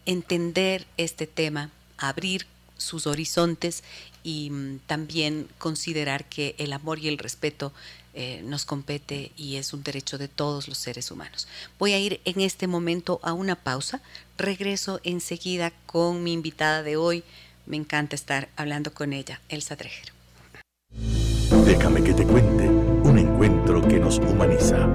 entender 0.05 0.87
este 0.99 1.27
tema, 1.27 1.71
abrir 1.97 2.47
sus 2.77 3.07
horizontes 3.07 3.83
y 4.23 4.51
mm, 4.51 4.81
también 4.87 5.49
considerar 5.59 6.25
que 6.27 6.55
el 6.59 6.73
amor 6.73 6.99
y 6.99 7.09
el 7.09 7.19
respeto 7.19 7.73
eh, 8.13 8.43
nos 8.45 8.65
compete 8.65 9.31
y 9.37 9.57
es 9.57 9.73
un 9.73 9.85
derecho 9.85 10.19
de 10.19 10.29
todos 10.29 10.67
los 10.67 10.79
seres 10.79 11.11
humanos. 11.11 11.47
Voy 11.79 11.93
a 11.93 11.99
ir 11.99 12.21
en 12.25 12.41
este 12.41 12.67
momento 12.67 13.21
a 13.23 13.33
una 13.33 13.55
pausa. 13.55 14.03
Regreso 14.37 15.01
enseguida 15.05 15.73
con 15.87 16.25
mi 16.25 16.33
invitada 16.33 16.83
de 16.83 16.97
hoy. 16.97 17.23
Me 17.67 17.77
encanta 17.77 18.17
estar 18.17 18.49
hablando 18.57 18.93
con 18.93 19.13
ella, 19.13 19.41
Elsa 19.49 19.77
Dreger. 19.77 20.13
Déjame 21.51 22.03
que 22.03 22.15
te 22.15 22.25
cuente 22.25 22.69
un 22.69 23.19
encuentro 23.19 23.83
que 23.83 23.99
nos 23.99 24.19
humaniza. 24.19 24.89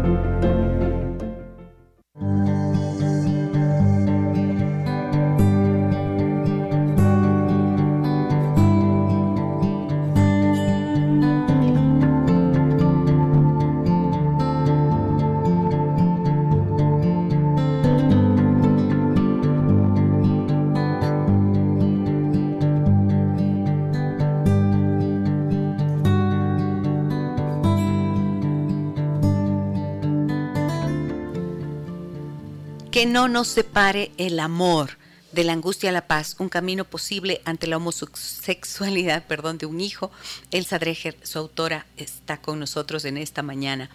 Que 32.96 33.06
no 33.06 33.28
nos 33.28 33.50
separe 33.50 34.14
el 34.16 34.40
amor 34.40 34.92
de 35.34 35.44
la 35.44 35.52
angustia 35.52 35.90
a 35.90 35.92
la 35.92 36.08
paz, 36.08 36.38
un 36.40 36.48
camino 36.48 36.86
posible 36.86 37.42
ante 37.44 37.68
la 37.68 37.76
homosexualidad, 37.76 39.26
perdón, 39.28 39.58
de 39.58 39.66
un 39.66 39.82
hijo. 39.82 40.12
Elsa 40.50 40.80
Dreger, 40.80 41.18
su 41.22 41.38
autora, 41.38 41.88
está 41.98 42.38
con 42.38 42.58
nosotros 42.58 43.04
en 43.04 43.18
esta 43.18 43.44
mañana. 43.44 43.90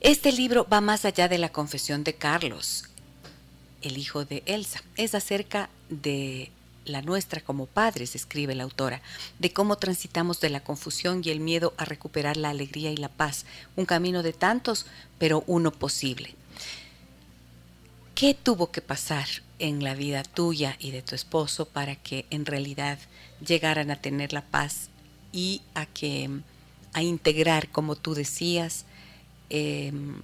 Este 0.00 0.30
libro 0.30 0.66
va 0.70 0.82
más 0.82 1.06
allá 1.06 1.26
de 1.26 1.38
la 1.38 1.52
confesión 1.52 2.04
de 2.04 2.12
Carlos, 2.12 2.84
el 3.80 3.96
hijo 3.96 4.26
de 4.26 4.42
Elsa. 4.44 4.82
Es 4.98 5.14
acerca 5.14 5.70
de 5.88 6.50
la 6.84 7.00
nuestra 7.00 7.40
como 7.40 7.64
padres, 7.64 8.14
escribe 8.14 8.54
la 8.54 8.64
autora, 8.64 9.00
de 9.38 9.54
cómo 9.54 9.76
transitamos 9.76 10.38
de 10.38 10.50
la 10.50 10.60
confusión 10.60 11.22
y 11.24 11.30
el 11.30 11.40
miedo 11.40 11.72
a 11.78 11.86
recuperar 11.86 12.36
la 12.36 12.50
alegría 12.50 12.90
y 12.90 12.98
la 12.98 13.08
paz, 13.08 13.46
un 13.74 13.86
camino 13.86 14.22
de 14.22 14.34
tantos, 14.34 14.84
pero 15.18 15.44
uno 15.46 15.70
posible. 15.70 16.34
¿Qué 18.14 18.32
tuvo 18.34 18.70
que 18.70 18.80
pasar 18.80 19.26
en 19.58 19.82
la 19.82 19.94
vida 19.94 20.22
tuya 20.22 20.76
y 20.78 20.92
de 20.92 21.02
tu 21.02 21.16
esposo 21.16 21.66
para 21.66 21.96
que 21.96 22.26
en 22.30 22.46
realidad 22.46 22.98
llegaran 23.44 23.90
a 23.90 24.00
tener 24.00 24.32
la 24.32 24.42
paz 24.42 24.88
y 25.32 25.62
a 25.74 25.86
que 25.86 26.30
a 26.92 27.02
integrar, 27.02 27.68
como 27.70 27.96
tú 27.96 28.14
decías, 28.14 28.86
em, 29.50 30.22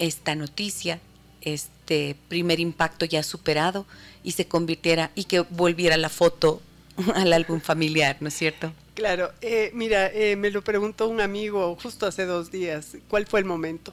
esta 0.00 0.34
noticia, 0.34 0.98
este 1.40 2.16
primer 2.28 2.58
impacto 2.58 3.04
ya 3.04 3.22
superado 3.22 3.86
y 4.24 4.32
se 4.32 4.48
convirtiera 4.48 5.12
y 5.14 5.24
que 5.24 5.40
volviera 5.40 5.96
la 5.96 6.08
foto 6.08 6.60
al 7.14 7.32
álbum 7.32 7.60
familiar, 7.60 8.16
¿no 8.18 8.26
es 8.26 8.34
cierto? 8.34 8.72
Claro, 8.94 9.32
eh, 9.40 9.70
mira, 9.72 10.08
eh, 10.08 10.34
me 10.34 10.50
lo 10.50 10.64
preguntó 10.64 11.06
un 11.06 11.20
amigo 11.20 11.78
justo 11.80 12.06
hace 12.06 12.26
dos 12.26 12.50
días, 12.50 12.96
¿cuál 13.08 13.26
fue 13.26 13.38
el 13.38 13.46
momento? 13.46 13.92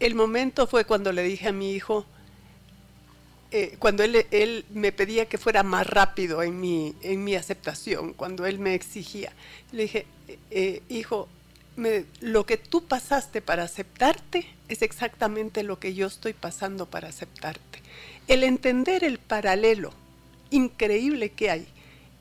El 0.00 0.14
momento 0.14 0.66
fue 0.66 0.84
cuando 0.84 1.12
le 1.12 1.22
dije 1.22 1.48
a 1.48 1.52
mi 1.52 1.72
hijo, 1.72 2.04
eh, 3.56 3.76
cuando 3.78 4.02
él, 4.02 4.26
él, 4.32 4.64
me 4.70 4.90
pedía 4.90 5.26
que 5.26 5.38
fuera 5.38 5.62
más 5.62 5.86
rápido 5.86 6.42
en 6.42 6.60
mi, 6.60 6.96
en 7.02 7.22
mi 7.22 7.36
aceptación, 7.36 8.12
cuando 8.12 8.46
él 8.46 8.58
me 8.58 8.74
exigía, 8.74 9.32
le 9.70 9.82
dije, 9.82 10.06
eh, 10.26 10.38
eh, 10.50 10.82
hijo, 10.88 11.28
lo 12.20 12.46
que 12.46 12.56
tú 12.56 12.84
pasaste 12.84 13.40
para 13.42 13.62
aceptarte 13.62 14.48
es 14.68 14.82
exactamente 14.82 15.62
lo 15.62 15.78
que 15.78 15.94
yo 15.94 16.08
estoy 16.08 16.32
pasando 16.32 16.86
para 16.86 17.06
aceptarte. 17.06 17.80
El 18.26 18.42
entender 18.42 19.04
el 19.04 19.18
paralelo 19.18 19.92
increíble 20.50 21.30
que 21.30 21.52
hay 21.52 21.68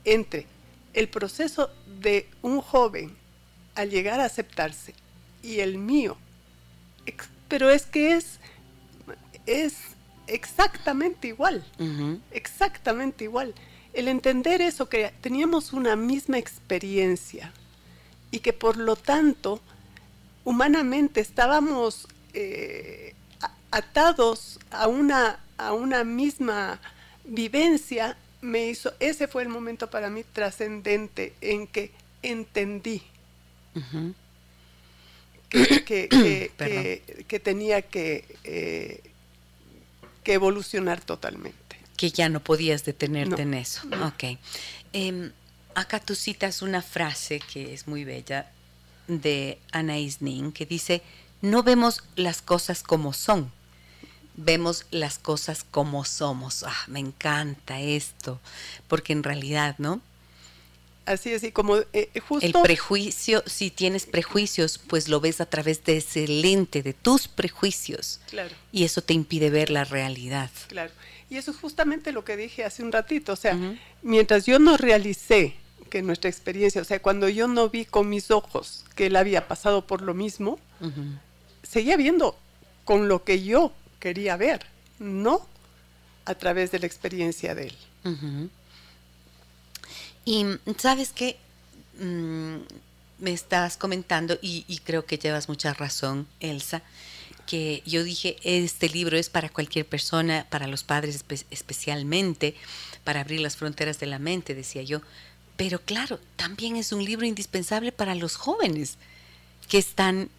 entre 0.05 0.45
el 0.93 1.09
proceso 1.09 1.71
de 1.99 2.27
un 2.43 2.61
joven 2.61 3.17
al 3.73 3.89
llegar 3.89 4.19
a 4.19 4.25
aceptarse 4.25 4.93
y 5.41 5.61
el 5.61 5.79
mío, 5.79 6.15
pero 7.47 7.71
es 7.71 7.87
que 7.87 8.17
es, 8.17 8.37
es 9.47 9.92
exactamente 10.27 11.27
igual, 11.27 11.63
exactamente 12.31 13.23
igual. 13.23 13.53
El 13.93 14.07
entender 14.07 14.61
eso, 14.61 14.89
que 14.89 15.13
teníamos 15.21 15.73
una 15.73 15.95
misma 15.95 16.37
experiencia 16.37 17.51
y 18.31 18.39
que 18.39 18.53
por 18.53 18.77
lo 18.77 18.95
tanto, 18.95 19.61
humanamente 20.43 21.21
estábamos 21.21 22.07
eh, 22.33 23.13
atados 23.71 24.59
a 24.71 24.87
una, 24.87 25.39
a 25.57 25.73
una 25.73 26.03
misma 26.03 26.79
vivencia, 27.25 28.17
me 28.41 28.67
hizo, 28.67 28.93
ese 28.99 29.27
fue 29.27 29.43
el 29.43 29.49
momento 29.49 29.89
para 29.89 30.09
mí 30.09 30.23
trascendente 30.33 31.33
en 31.41 31.67
que 31.67 31.91
entendí 32.21 33.03
que, 35.49 36.51
que, 37.27 37.39
tenía 37.39 37.81
que, 37.83 38.25
eh, 38.43 39.01
que 40.23 40.33
evolucionar 40.33 41.01
totalmente. 41.01 41.77
Que 41.97 42.11
ya 42.11 42.29
no 42.29 42.39
podías 42.39 42.83
detenerte 42.83 43.43
en 43.43 43.53
eso. 43.53 43.81
Ok. 44.05 44.39
Em, 44.93 45.31
acá 45.75 45.99
tú 45.99 46.15
citas 46.15 46.61
una 46.61 46.81
frase 46.81 47.39
que 47.39 47.73
es 47.73 47.87
muy 47.87 48.03
bella 48.03 48.51
de 49.07 49.59
Anaïs 49.71 50.21
Nin 50.21 50.51
que 50.51 50.65
dice, 50.65 51.01
no 51.41 51.63
vemos 51.63 52.03
las 52.15 52.41
cosas 52.41 52.83
como 52.83 53.13
son, 53.13 53.51
vemos 54.35 54.85
las 54.91 55.19
cosas 55.19 55.65
como 55.69 56.05
somos. 56.05 56.63
Ah, 56.63 56.83
me 56.87 56.99
encanta 56.99 57.79
esto, 57.79 58.39
porque 58.87 59.13
en 59.13 59.23
realidad, 59.23 59.75
¿no? 59.77 60.01
Así 61.05 61.31
es, 61.31 61.43
y 61.43 61.51
como 61.51 61.77
eh, 61.91 62.09
justo... 62.27 62.45
El 62.45 62.53
prejuicio, 62.53 63.43
si 63.45 63.71
tienes 63.71 64.05
prejuicios, 64.05 64.77
pues 64.77 65.09
lo 65.09 65.19
ves 65.19 65.41
a 65.41 65.45
través 65.45 65.83
de 65.83 65.97
ese 65.97 66.27
lente, 66.27 66.81
de 66.81 66.93
tus 66.93 67.27
prejuicios. 67.27 68.21
Claro. 68.29 68.55
Y 68.71 68.85
eso 68.85 69.01
te 69.01 69.13
impide 69.13 69.49
ver 69.49 69.69
la 69.69 69.83
realidad. 69.83 70.49
Claro. 70.67 70.91
Y 71.29 71.37
eso 71.37 71.51
es 71.51 71.57
justamente 71.57 72.11
lo 72.11 72.23
que 72.23 72.37
dije 72.37 72.63
hace 72.63 72.83
un 72.83 72.91
ratito. 72.91 73.33
O 73.33 73.35
sea, 73.35 73.57
mientras 74.01 74.45
yo 74.45 74.59
no 74.59 74.77
realicé 74.77 75.55
que 75.89 76.01
nuestra 76.01 76.29
experiencia, 76.29 76.81
o 76.81 76.85
sea, 76.85 77.01
cuando 77.01 77.27
yo 77.27 77.47
no 77.47 77.69
vi 77.69 77.85
con 77.85 78.07
mis 78.07 78.31
ojos 78.31 78.85
que 78.95 79.07
él 79.07 79.15
había 79.15 79.47
pasado 79.47 79.85
por 79.85 80.01
lo 80.01 80.13
mismo, 80.13 80.59
seguía 81.63 81.97
viendo 81.97 82.37
con 82.85 83.07
lo 83.07 83.23
que 83.23 83.43
yo 83.43 83.73
quería 83.99 84.37
ver, 84.37 84.65
no 84.99 85.47
a 86.25 86.35
través 86.35 86.71
de 86.71 86.79
la 86.79 86.85
experiencia 86.85 87.55
de 87.55 87.67
él. 87.67 88.49
Y 90.25 90.45
sabes 90.77 91.11
que 91.11 91.37
mm, 91.99 92.57
me 93.19 93.33
estás 93.33 93.77
comentando, 93.77 94.37
y, 94.41 94.63
creo 94.83 95.05
que 95.05 95.17
llevas 95.17 95.49
mucha 95.49 95.73
razón, 95.73 96.27
Elsa, 96.39 96.81
que 97.45 97.83
yo 97.85 98.03
dije, 98.03 98.37
este 98.43 98.89
libro 98.89 99.17
es 99.17 99.29
para 99.29 99.49
cualquier 99.49 99.85
persona, 99.85 100.47
para 100.49 100.67
los 100.67 100.83
padres 100.83 101.23
especialmente, 101.51 102.55
para 103.03 103.21
abrir 103.21 103.41
las 103.41 103.57
fronteras 103.57 103.99
de 103.99 104.05
la 104.05 104.19
mente, 104.19 104.55
decía 104.55 104.81
yo. 104.81 105.01
Pero 105.57 105.79
claro, 105.79 106.19
también 106.35 106.77
es 106.77 106.91
un 106.91 107.03
libro 107.03 107.25
indispensable 107.25 107.91
para 107.91 108.15
los 108.15 108.35
jóvenes 108.35 108.97
que 109.67 109.77
están 109.77 110.29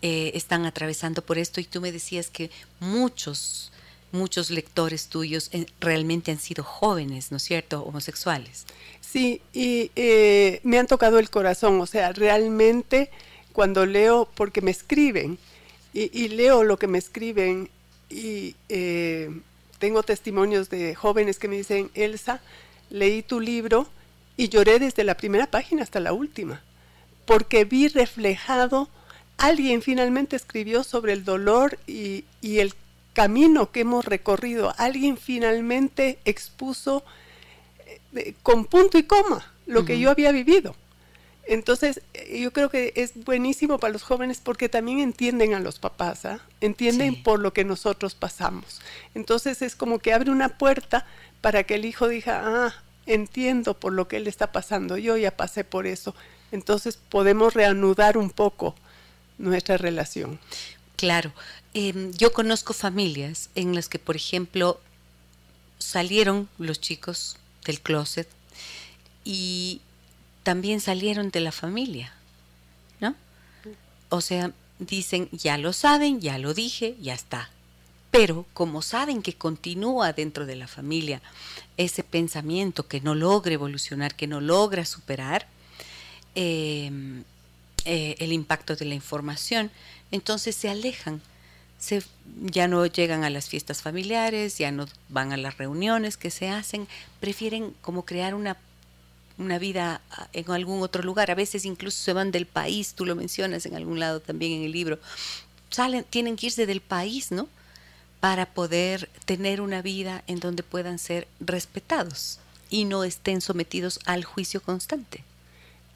eh, 0.00 0.30
están 0.34 0.64
atravesando 0.64 1.20
por 1.20 1.36
esto 1.36 1.60
y 1.60 1.64
tú 1.64 1.82
me 1.82 1.92
decías 1.92 2.30
que 2.30 2.50
muchos, 2.80 3.70
muchos 4.12 4.50
lectores 4.50 5.08
tuyos 5.08 5.50
eh, 5.52 5.66
realmente 5.80 6.30
han 6.30 6.38
sido 6.38 6.64
jóvenes, 6.64 7.30
¿no 7.30 7.36
es 7.36 7.42
cierto?, 7.42 7.82
homosexuales. 7.82 8.64
Sí, 9.00 9.40
y 9.52 9.90
eh, 9.96 10.60
me 10.64 10.78
han 10.78 10.86
tocado 10.86 11.18
el 11.18 11.30
corazón, 11.30 11.80
o 11.80 11.86
sea, 11.86 12.12
realmente 12.12 13.10
cuando 13.52 13.86
leo, 13.86 14.28
porque 14.34 14.60
me 14.60 14.70
escriben, 14.70 15.38
y, 15.94 16.28
leo 16.28 16.62
lo 16.62 16.78
que 16.78 16.86
me 16.86 16.98
escriben, 16.98 17.70
y 18.08 18.54
tengo 19.78 20.04
testimonios 20.04 20.70
de 20.70 20.94
jóvenes 20.94 21.38
que 21.38 21.48
me 21.48 21.56
dicen, 21.56 21.90
Elsa, 21.94 22.40
leí 22.90 23.22
tu 23.22 23.40
libro 23.40 23.88
y 24.36 24.48
lloré 24.48 24.78
desde 24.78 25.02
la 25.02 25.16
primera 25.16 25.46
página 25.46 25.82
hasta 25.82 25.98
la 25.98 26.12
última, 26.12 26.62
porque 27.26 27.64
vi 27.64 27.88
reflejado 27.88 28.88
alguien 29.38 29.82
finalmente 29.82 30.36
escribió 30.36 30.84
sobre 30.84 31.12
el 31.12 31.24
dolor 31.24 31.78
y, 31.86 32.24
el 32.42 32.74
camino 33.18 33.72
que 33.72 33.80
hemos 33.80 34.04
recorrido. 34.04 34.72
Alguien 34.78 35.16
finalmente 35.16 36.20
expuso 36.24 37.02
eh, 38.14 38.34
con 38.44 38.64
punto 38.64 38.96
y 38.96 39.02
coma 39.02 39.44
lo 39.66 39.84
que 39.84 39.98
yo 39.98 40.12
había 40.12 40.30
vivido. 40.30 40.76
Entonces, 41.48 42.00
eh, 42.14 42.38
yo 42.40 42.52
creo 42.52 42.70
que 42.70 42.92
es 42.94 43.24
buenísimo 43.24 43.80
para 43.80 43.92
los 43.92 44.04
jóvenes 44.04 44.40
porque 44.40 44.68
también 44.68 45.00
entienden 45.00 45.52
a 45.54 45.58
los 45.58 45.80
papás, 45.80 46.26
¿ah? 46.26 46.38
entienden 46.60 47.20
por 47.24 47.40
lo 47.40 47.52
que 47.52 47.64
nosotros 47.64 48.14
pasamos. 48.14 48.80
Entonces, 49.16 49.62
es 49.62 49.74
como 49.74 49.98
que 49.98 50.12
abre 50.12 50.30
una 50.30 50.56
puerta 50.56 51.04
para 51.40 51.64
que 51.64 51.74
el 51.74 51.86
hijo 51.86 52.06
diga, 52.06 52.42
ah, 52.44 52.74
entiendo 53.06 53.74
por 53.74 53.94
lo 53.94 54.06
que 54.06 54.18
él 54.18 54.28
está 54.28 54.52
pasando, 54.52 54.96
yo 54.96 55.16
ya 55.16 55.36
pasé 55.36 55.64
por 55.64 55.88
eso. 55.88 56.14
Entonces, 56.52 56.96
podemos 56.96 57.54
reanudar 57.54 58.16
un 58.16 58.30
poco 58.30 58.76
nuestra 59.38 59.76
relación. 59.76 60.38
Claro, 60.98 61.32
em, 61.74 62.12
yo 62.14 62.32
conozco 62.32 62.74
familias 62.74 63.50
en 63.54 63.72
las 63.72 63.88
que, 63.88 64.00
por 64.00 64.16
ejemplo, 64.16 64.80
salieron 65.78 66.48
los 66.58 66.80
chicos 66.80 67.36
del 67.64 67.80
closet 67.80 68.28
y 69.24 69.80
también 70.42 70.80
salieron 70.80 71.30
de 71.30 71.38
la 71.38 71.52
familia, 71.52 72.12
¿no? 72.98 73.14
O 74.08 74.20
sea, 74.20 74.50
dicen, 74.80 75.28
ya 75.30 75.56
lo 75.56 75.72
saben, 75.72 76.20
ya 76.20 76.36
lo 76.36 76.52
dije, 76.52 76.96
ya 77.00 77.14
está. 77.14 77.48
Pero 78.10 78.44
como 78.52 78.82
saben 78.82 79.22
que 79.22 79.34
continúa 79.34 80.12
dentro 80.12 80.46
de 80.46 80.56
la 80.56 80.66
familia 80.66 81.22
ese 81.76 82.02
pensamiento 82.02 82.88
que 82.88 83.00
no 83.00 83.14
logra 83.14 83.54
evolucionar, 83.54 84.16
que 84.16 84.26
no 84.26 84.40
logra 84.40 84.84
superar, 84.84 85.46
eh, 86.34 86.90
eh, 87.84 88.16
el 88.18 88.32
impacto 88.32 88.76
de 88.76 88.84
la 88.84 88.94
información, 88.94 89.70
entonces 90.10 90.56
se 90.56 90.68
alejan, 90.68 91.20
se, 91.78 92.02
ya 92.42 92.68
no 92.68 92.84
llegan 92.86 93.24
a 93.24 93.30
las 93.30 93.48
fiestas 93.48 93.82
familiares, 93.82 94.58
ya 94.58 94.70
no 94.72 94.86
van 95.08 95.32
a 95.32 95.36
las 95.36 95.58
reuniones 95.58 96.16
que 96.16 96.30
se 96.30 96.48
hacen, 96.48 96.88
prefieren 97.20 97.74
como 97.80 98.04
crear 98.04 98.34
una, 98.34 98.56
una 99.38 99.58
vida 99.58 100.00
ah, 100.10 100.28
en 100.32 100.50
algún 100.50 100.82
otro 100.82 101.02
lugar, 101.02 101.30
a 101.30 101.34
veces 101.34 101.64
incluso 101.64 102.02
se 102.02 102.12
van 102.12 102.30
del 102.30 102.46
país, 102.46 102.94
tú 102.94 103.06
lo 103.06 103.14
mencionas 103.14 103.64
en 103.66 103.74
algún 103.74 104.00
lado 104.00 104.20
también 104.20 104.52
en 104.52 104.64
el 104.64 104.72
libro, 104.72 104.98
salen, 105.70 106.04
tienen 106.04 106.36
que 106.36 106.46
irse 106.46 106.66
del 106.66 106.80
país, 106.80 107.30
¿no? 107.30 107.48
Para 108.20 108.46
poder 108.46 109.08
tener 109.24 109.60
una 109.60 109.80
vida 109.80 110.24
en 110.26 110.40
donde 110.40 110.62
puedan 110.62 110.98
ser 110.98 111.28
respetados 111.38 112.40
y 112.68 112.84
no 112.84 113.04
estén 113.04 113.40
sometidos 113.40 114.00
al 114.04 114.24
juicio 114.24 114.60
constante. 114.60 115.22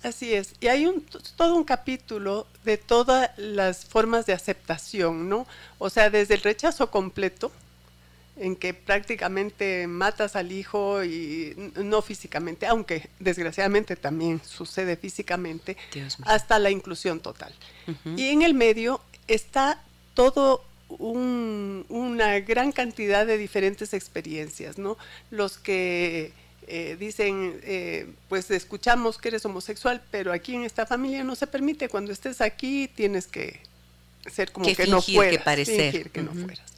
Así 0.03 0.35
es, 0.35 0.55
y 0.61 0.67
hay 0.67 0.87
un, 0.87 1.05
todo 1.37 1.55
un 1.55 1.65
capítulo 1.65 2.47
de 2.65 2.77
todas 2.77 3.31
las 3.37 3.85
formas 3.85 4.27
de 4.27 4.33
aceptación, 4.33 5.29
¿no? 5.29 5.47
O 5.79 5.91
sea, 5.91 6.11
desde 6.11 6.35
el 6.35 6.41
rechazo 6.41 6.91
completo, 6.91 7.53
en 8.37 8.57
que 8.57 8.75
prácticamente 8.75 9.87
matas 9.87 10.35
al 10.37 10.51
hijo 10.51 11.05
y 11.05 11.55
no 11.77 12.03
físicamente, 12.03 12.67
aunque 12.67 13.11
desgraciadamente 13.21 13.95
también 13.95 14.41
sucede 14.45 14.97
físicamente, 14.97 15.77
hasta 16.25 16.59
la 16.59 16.71
inclusión 16.71 17.21
total. 17.21 17.55
Y 18.17 18.29
en 18.29 18.43
el 18.43 18.55
medio 18.55 19.01
está 19.29 19.83
todo 20.15 20.65
una 20.99 22.41
gran 22.41 22.73
cantidad 22.73 23.27
de 23.27 23.39
diferentes 23.39 23.95
experiencias, 23.95 24.79
¿no? 24.79 24.97
Los 25.31 25.59
que 25.59 26.33
eh, 26.69 26.97
dicen, 26.99 27.61
eh, 27.65 28.13
pues 28.29 28.51
escuchamos 28.51 29.19
que 29.19 29.29
eres 29.29 29.45
homosexual, 29.45 30.03
pero 30.11 30.33
aquí 30.33 30.55
en 30.55 30.65
esta 30.65 30.87
familia 30.87 31.25
no 31.25 31.35
se 31.35 31.47
permite. 31.47 31.89
Cuando 31.89 32.13
estés 32.13 32.41
aquí 32.41 32.89
tienes 32.89 33.27
que 33.27 33.61
ser 34.31 34.53
como 34.53 34.67
que, 34.67 34.87
no 34.87 35.03
fueras. 35.03 35.39
Que 35.39 35.45
parecer. 35.45 36.11
que 36.11 36.23
no 36.23 36.33
fueras. 36.33 36.73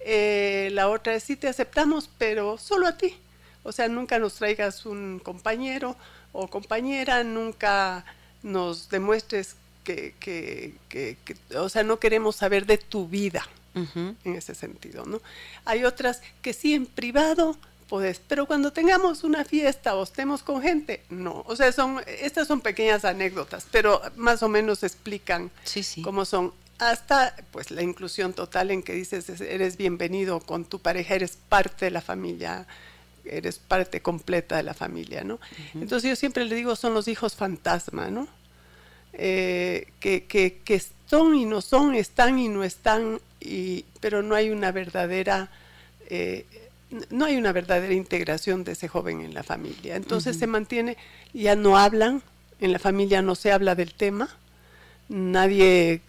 Eh, 0.00 0.70
la 0.72 0.88
otra 0.88 1.14
es, 1.14 1.24
sí 1.24 1.36
te 1.36 1.48
aceptamos, 1.48 2.10
pero 2.18 2.58
solo 2.58 2.86
a 2.86 2.96
ti. 2.96 3.16
O 3.62 3.72
sea, 3.72 3.88
nunca 3.88 4.18
nos 4.18 4.34
traigas 4.34 4.86
un 4.86 5.20
compañero 5.20 5.96
o 6.32 6.48
compañera, 6.48 7.22
nunca 7.24 8.04
nos 8.42 8.88
demuestres 8.88 9.56
que, 9.84 10.14
que, 10.20 10.74
que, 10.88 11.16
o 11.56 11.68
sea, 11.68 11.82
no 11.82 11.98
queremos 11.98 12.36
saber 12.36 12.66
de 12.66 12.78
tu 12.78 13.08
vida 13.08 13.48
en 13.74 14.34
ese 14.34 14.56
sentido, 14.56 15.06
¿no? 15.06 15.22
Hay 15.64 15.84
otras 15.84 16.20
que 16.42 16.52
sí 16.52 16.74
en 16.74 16.86
privado 16.86 17.56
pero 18.26 18.46
cuando 18.46 18.72
tengamos 18.72 19.24
una 19.24 19.44
fiesta 19.44 19.94
o 19.96 20.02
estemos 20.02 20.42
con 20.42 20.62
gente, 20.62 21.02
no. 21.08 21.42
O 21.46 21.56
sea, 21.56 21.72
son, 21.72 22.00
estas 22.06 22.46
son 22.46 22.60
pequeñas 22.60 23.04
anécdotas, 23.04 23.66
pero 23.70 24.00
más 24.16 24.42
o 24.42 24.48
menos 24.48 24.82
explican 24.82 25.50
cómo 26.02 26.24
son. 26.24 26.52
Hasta 26.78 27.34
pues 27.50 27.72
la 27.72 27.82
inclusión 27.82 28.32
total 28.34 28.70
en 28.70 28.84
que 28.84 28.92
dices 28.92 29.28
eres 29.40 29.76
bienvenido 29.76 30.38
con 30.38 30.64
tu 30.64 30.78
pareja, 30.78 31.14
eres 31.14 31.36
parte 31.48 31.86
de 31.86 31.90
la 31.90 32.00
familia, 32.00 32.66
eres 33.24 33.58
parte 33.58 34.00
completa 34.00 34.56
de 34.56 34.62
la 34.62 34.74
familia, 34.74 35.24
¿no? 35.24 35.40
Entonces 35.74 36.08
yo 36.08 36.14
siempre 36.14 36.44
le 36.44 36.54
digo 36.54 36.76
son 36.76 36.94
los 36.94 37.08
hijos 37.08 37.34
fantasma, 37.34 38.10
¿no? 38.10 38.28
Eh, 39.12 39.88
que, 39.98 40.24
que, 40.24 40.60
que 40.64 40.80
son 41.06 41.34
y 41.34 41.46
no 41.46 41.62
son, 41.62 41.96
están 41.96 42.38
y 42.38 42.48
no 42.48 42.62
están, 42.62 43.20
y, 43.40 43.84
pero 44.00 44.22
no 44.22 44.36
hay 44.36 44.50
una 44.50 44.70
verdadera 44.70 45.50
eh, 46.10 46.46
no 47.10 47.26
hay 47.26 47.36
una 47.36 47.52
verdadera 47.52 47.92
integración 47.92 48.64
de 48.64 48.72
ese 48.72 48.88
joven 48.88 49.20
en 49.20 49.34
la 49.34 49.42
familia. 49.42 49.96
Entonces 49.96 50.38
se 50.38 50.46
mantiene, 50.46 50.96
ya 51.32 51.54
no 51.56 51.76
hablan, 51.76 52.22
en 52.60 52.72
la 52.72 52.78
familia 52.78 53.22
no 53.22 53.34
se 53.34 53.52
habla 53.52 53.74
del 53.74 53.94
tema, 53.94 54.28
nadie 55.08 56.02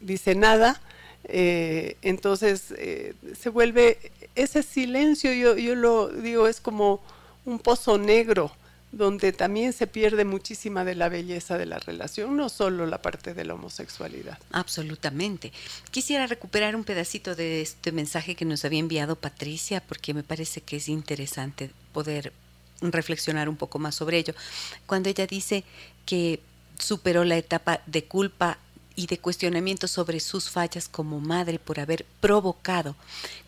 dice 0.00 0.34
nada, 0.34 0.80
eh, 1.24 1.96
entonces 2.02 2.74
eh, 2.76 3.14
se 3.38 3.48
vuelve 3.48 3.98
ese 4.34 4.62
silencio, 4.62 5.32
yo, 5.32 5.56
yo 5.56 5.74
lo 5.74 6.08
digo, 6.08 6.48
es 6.48 6.60
como 6.60 7.00
un 7.44 7.58
pozo 7.58 7.98
negro 7.98 8.52
donde 8.96 9.32
también 9.32 9.72
se 9.72 9.86
pierde 9.86 10.24
muchísima 10.24 10.84
de 10.84 10.94
la 10.94 11.08
belleza 11.08 11.58
de 11.58 11.66
la 11.66 11.78
relación, 11.78 12.36
no 12.36 12.48
solo 12.48 12.86
la 12.86 13.02
parte 13.02 13.34
de 13.34 13.44
la 13.44 13.54
homosexualidad. 13.54 14.38
Absolutamente. 14.52 15.52
Quisiera 15.90 16.26
recuperar 16.26 16.76
un 16.76 16.84
pedacito 16.84 17.34
de 17.34 17.60
este 17.60 17.90
mensaje 17.90 18.36
que 18.36 18.44
nos 18.44 18.64
había 18.64 18.78
enviado 18.78 19.16
Patricia, 19.16 19.82
porque 19.86 20.14
me 20.14 20.22
parece 20.22 20.60
que 20.60 20.76
es 20.76 20.88
interesante 20.88 21.70
poder 21.92 22.32
reflexionar 22.80 23.48
un 23.48 23.56
poco 23.56 23.78
más 23.78 23.96
sobre 23.96 24.18
ello. 24.18 24.34
Cuando 24.86 25.08
ella 25.08 25.26
dice 25.26 25.64
que 26.06 26.40
superó 26.78 27.24
la 27.24 27.36
etapa 27.36 27.80
de 27.86 28.04
culpa 28.04 28.58
y 28.96 29.06
de 29.08 29.18
cuestionamiento 29.18 29.88
sobre 29.88 30.20
sus 30.20 30.50
fallas 30.50 30.88
como 30.88 31.18
madre 31.18 31.58
por 31.58 31.80
haber 31.80 32.06
provocado. 32.20 32.94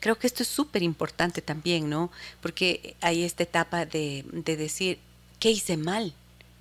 Creo 0.00 0.18
que 0.18 0.26
esto 0.26 0.42
es 0.42 0.48
súper 0.48 0.82
importante 0.82 1.40
también, 1.40 1.88
¿no? 1.88 2.10
Porque 2.40 2.96
hay 3.00 3.22
esta 3.22 3.44
etapa 3.44 3.86
de, 3.86 4.24
de 4.32 4.56
decir, 4.56 4.98
¿qué 5.38 5.50
hice 5.50 5.76
mal? 5.76 6.12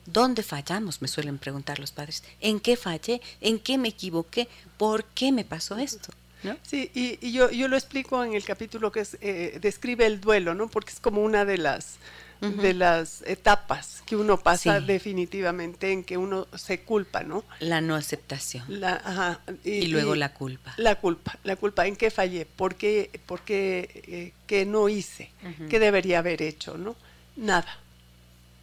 ¿Dónde 0.06 0.44
fallamos? 0.44 1.02
Me 1.02 1.08
suelen 1.08 1.38
preguntar 1.38 1.80
los 1.80 1.92
padres. 1.92 2.24
¿En 2.40 2.60
qué 2.60 2.78
fallé? 2.78 3.22
¿En 3.42 3.60
qué 3.60 3.78
me 3.78 3.90
equivoqué? 3.90 4.48
¿Por 4.78 5.04
qué 5.06 5.32
me 5.32 5.44
pasó 5.44 5.78
esto? 5.78 6.14
Sí, 6.62 6.92
y, 6.94 7.32
yo, 7.32 7.50
yo, 7.50 7.68
lo 7.68 7.76
explico 7.76 8.24
en 8.24 8.36
el 8.36 8.44
capítulo 8.44 8.92
que 8.92 9.00
es, 9.00 9.18
eh, 9.22 9.58
describe 9.62 10.06
el 10.06 10.22
duelo, 10.22 10.54
¿no? 10.54 10.68
Porque 10.68 10.92
es 10.92 11.00
como 11.00 11.24
una 11.24 11.44
de 11.44 11.58
las 11.58 11.98
de 12.42 12.74
las 12.74 13.24
etapas 13.26 14.04
que 14.06 14.16
uno 14.16 14.38
pasa 14.38 14.80
definitivamente 14.80 15.92
en 15.92 16.04
que 16.04 16.18
uno 16.18 16.48
se 16.56 16.82
culpa, 16.82 17.24
¿no? 17.24 17.44
La 17.60 17.82
no 17.82 17.96
aceptación. 17.96 18.66
La, 18.68 19.02
ajá, 19.04 19.40
y, 19.64 19.88
luego 19.88 20.14
la 20.16 20.34
culpa. 20.34 20.76
La 20.78 20.96
culpa, 20.96 21.40
la 21.44 21.56
culpa. 21.56 21.88
¿En 21.88 21.96
qué 21.96 22.12
fallé? 22.12 22.46
¿Por 22.46 22.76
qué, 22.76 23.10
por 23.26 23.42
qué, 23.42 24.34
eh, 24.48 24.66
no 24.66 24.90
hice? 24.90 25.32
¿Qué 25.70 25.80
debería 25.80 26.20
haber 26.20 26.42
hecho, 26.42 26.78
no? 26.78 26.96
Nada. 27.36 27.80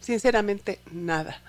Sinceramente, 0.03 0.79
nada. 0.91 1.41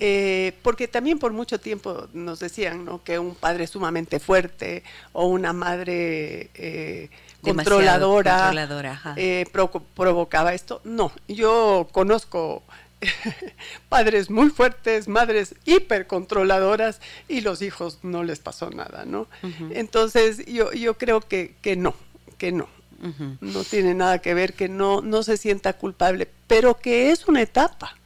Eh, 0.00 0.52
porque 0.62 0.86
también 0.86 1.18
por 1.18 1.32
mucho 1.32 1.58
tiempo 1.58 2.06
nos 2.12 2.38
decían 2.38 2.84
¿no? 2.84 3.02
que 3.02 3.18
un 3.18 3.34
padre 3.34 3.66
sumamente 3.66 4.20
fuerte 4.20 4.84
o 5.12 5.26
una 5.26 5.52
madre 5.52 6.50
eh, 6.54 7.10
controladora, 7.42 8.52
eh, 9.16 9.44
provocaba 9.94 10.54
esto. 10.54 10.80
No, 10.84 11.10
yo 11.26 11.88
conozco 11.90 12.62
padres 13.88 14.30
muy 14.30 14.50
fuertes, 14.50 15.08
madres 15.08 15.56
hipercontroladoras 15.64 17.00
y 17.26 17.40
los 17.40 17.60
hijos 17.60 17.98
no 18.02 18.22
les 18.22 18.38
pasó 18.38 18.70
nada, 18.70 19.04
¿no? 19.04 19.26
Entonces 19.70 20.46
yo, 20.46 20.70
yo 20.72 20.96
creo 20.96 21.20
que, 21.20 21.56
que 21.60 21.74
no, 21.74 21.94
que 22.38 22.52
no. 22.52 22.68
No 23.40 23.64
tiene 23.64 23.94
nada 23.94 24.18
que 24.18 24.34
ver, 24.34 24.54
que 24.54 24.68
no, 24.68 25.00
no 25.02 25.22
se 25.22 25.36
sienta 25.36 25.72
culpable, 25.74 26.28
pero 26.46 26.78
que 26.78 27.10
es 27.10 27.28
una 27.28 27.42
etapa. 27.42 27.96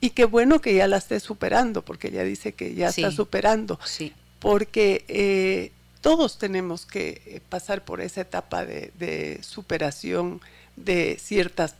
Y 0.00 0.10
qué 0.10 0.24
bueno 0.24 0.60
que 0.60 0.74
ya 0.74 0.86
la 0.86 0.96
esté 0.96 1.20
superando, 1.20 1.84
porque 1.84 2.08
ella 2.08 2.24
dice 2.24 2.52
que 2.52 2.74
ya 2.74 2.88
está 2.88 3.10
superando. 3.10 3.78
Sí. 3.84 4.14
Porque 4.38 5.04
eh, 5.08 5.72
todos 6.00 6.38
tenemos 6.38 6.86
que 6.86 7.22
eh, 7.26 7.40
pasar 7.48 7.84
por 7.84 8.00
esa 8.00 8.22
etapa 8.22 8.64
de, 8.64 9.38
superación 9.42 10.40
de 10.76 11.18
ciertas, 11.20 11.74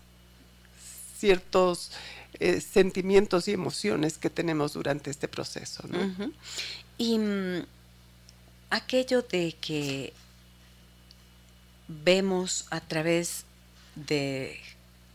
ciertos 1.19 1.93
eh, 2.39 2.61
sentimientos 2.61 3.49
y 3.49 3.53
emociones 3.53 4.19
que 4.19 4.29
tenemos 4.29 4.75
durante 4.75 5.11
este 5.11 5.27
proceso. 5.27 5.85
Y 6.99 7.19
mm, 7.19 7.63
aquello 8.69 9.23
de 9.23 9.57
que 9.59 10.13
vemos 12.05 12.67
a 12.71 12.81
través 12.81 13.45
de 13.95 14.61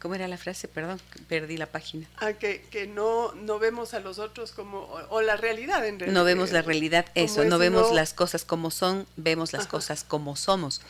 ¿Cómo 0.06 0.14
era 0.14 0.28
la 0.28 0.38
frase? 0.38 0.68
Perdón, 0.68 1.02
perdí 1.28 1.58
la 1.58 1.66
página. 1.66 2.08
Ah, 2.18 2.34
que, 2.34 2.62
que 2.70 2.86
no, 2.86 3.34
no 3.34 3.58
vemos 3.58 3.96
a 3.96 4.00
los 4.00 4.20
otros 4.20 4.52
como, 4.52 4.82
o, 5.10 5.22
la 5.22 5.36
realidad 5.36 5.84
en 5.84 5.98
realidad. 5.98 6.14
No 6.20 6.24
vemos 6.24 6.52
la 6.52 6.62
realidad, 6.62 7.08
eso, 7.16 7.44
no 7.44 7.58
vemos 7.58 7.92
las 7.92 8.14
cosas 8.14 8.46
como 8.46 8.70
son, 8.70 9.08
vemos 9.16 9.52
las 9.52 9.66
cosas 9.66 10.04
como 10.04 10.36
somos. 10.36 10.84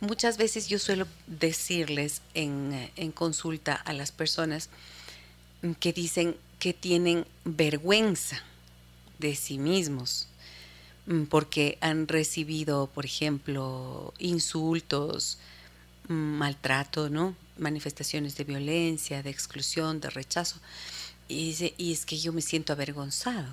Muchas 0.00 0.38
veces 0.38 0.66
yo 0.66 0.78
suelo 0.78 1.06
decirles 1.26 2.22
en, 2.32 2.90
en 2.96 3.12
consulta 3.12 3.74
a 3.74 3.92
las 3.92 4.12
personas 4.12 4.70
que 5.78 5.92
dicen 5.92 6.34
que 6.58 6.72
tienen 6.72 7.26
vergüenza 7.44 8.42
de 9.18 9.34
sí 9.36 9.58
mismos 9.58 10.28
porque 11.28 11.78
han 11.80 12.08
recibido, 12.08 12.86
por 12.86 13.04
ejemplo, 13.04 14.14
insultos, 14.18 15.38
mm, 16.08 16.12
maltrato, 16.12 17.10
¿no? 17.10 17.36
manifestaciones 17.58 18.36
de 18.36 18.44
violencia, 18.44 19.22
de 19.22 19.30
exclusión, 19.30 20.00
de 20.00 20.10
rechazo. 20.10 20.56
Y 21.28 21.72
y 21.78 21.92
es 21.92 22.04
que 22.04 22.18
yo 22.18 22.32
me 22.32 22.42
siento 22.42 22.72
avergonzado. 22.72 23.48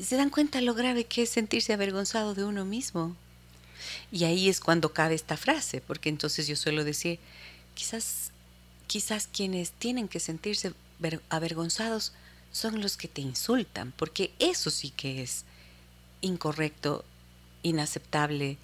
¿Se 0.00 0.16
dan 0.16 0.30
cuenta 0.30 0.60
lo 0.60 0.74
grave 0.74 1.04
que 1.04 1.22
es 1.22 1.30
sentirse 1.30 1.72
avergonzado 1.72 2.34
de 2.34 2.44
uno 2.44 2.64
mismo? 2.64 3.16
Y 4.10 4.24
ahí 4.24 4.48
es 4.48 4.60
cuando 4.60 4.92
cabe 4.92 5.14
esta 5.14 5.36
frase, 5.36 5.80
porque 5.80 6.08
entonces 6.08 6.46
yo 6.46 6.56
suelo 6.56 6.84
decir, 6.84 7.18
quizás, 7.74 8.30
quizás 8.86 9.28
quienes 9.28 9.72
tienen 9.72 10.08
que 10.08 10.20
sentirse 10.20 10.72
avergonzados 11.28 12.12
son 12.52 12.80
los 12.80 12.96
que 12.96 13.08
te 13.08 13.20
insultan, 13.20 13.92
porque 13.96 14.32
eso 14.38 14.70
sí 14.70 14.90
que 14.90 15.22
es 15.22 15.44
incorrecto, 16.20 17.04
inaceptable, 17.62 18.56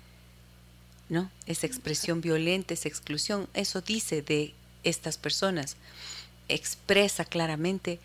¿no? 1.08 1.30
Esa 1.46 1.66
expresión 1.66 2.20
violenta, 2.20 2.74
esa 2.74 2.88
exclusión, 2.88 3.48
eso 3.54 3.80
dice 3.80 4.22
de 4.22 4.54
estas 4.84 5.18
personas, 5.18 5.76
expresa 6.48 7.24
claramente 7.24 7.98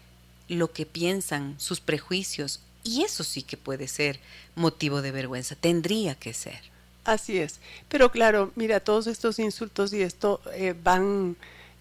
lo 0.47 0.71
que 0.71 0.85
piensan, 0.85 1.55
sus 1.59 1.79
prejuicios, 1.79 2.61
y 2.83 3.03
eso 3.03 3.23
sí 3.23 3.41
que 3.41 3.57
puede 3.57 3.87
ser 3.87 4.19
motivo 4.55 5.01
de 5.01 5.11
vergüenza, 5.11 5.55
tendría 5.55 6.15
que 6.15 6.33
ser. 6.33 6.59
Así 7.03 7.37
es, 7.37 7.59
pero 7.89 8.11
claro, 8.11 8.51
mira, 8.55 8.79
todos 8.79 9.07
estos 9.07 9.37
insultos 9.39 9.93
y 9.93 10.01
esto 10.01 10.41
eh, 10.53 10.75
van 10.83 11.35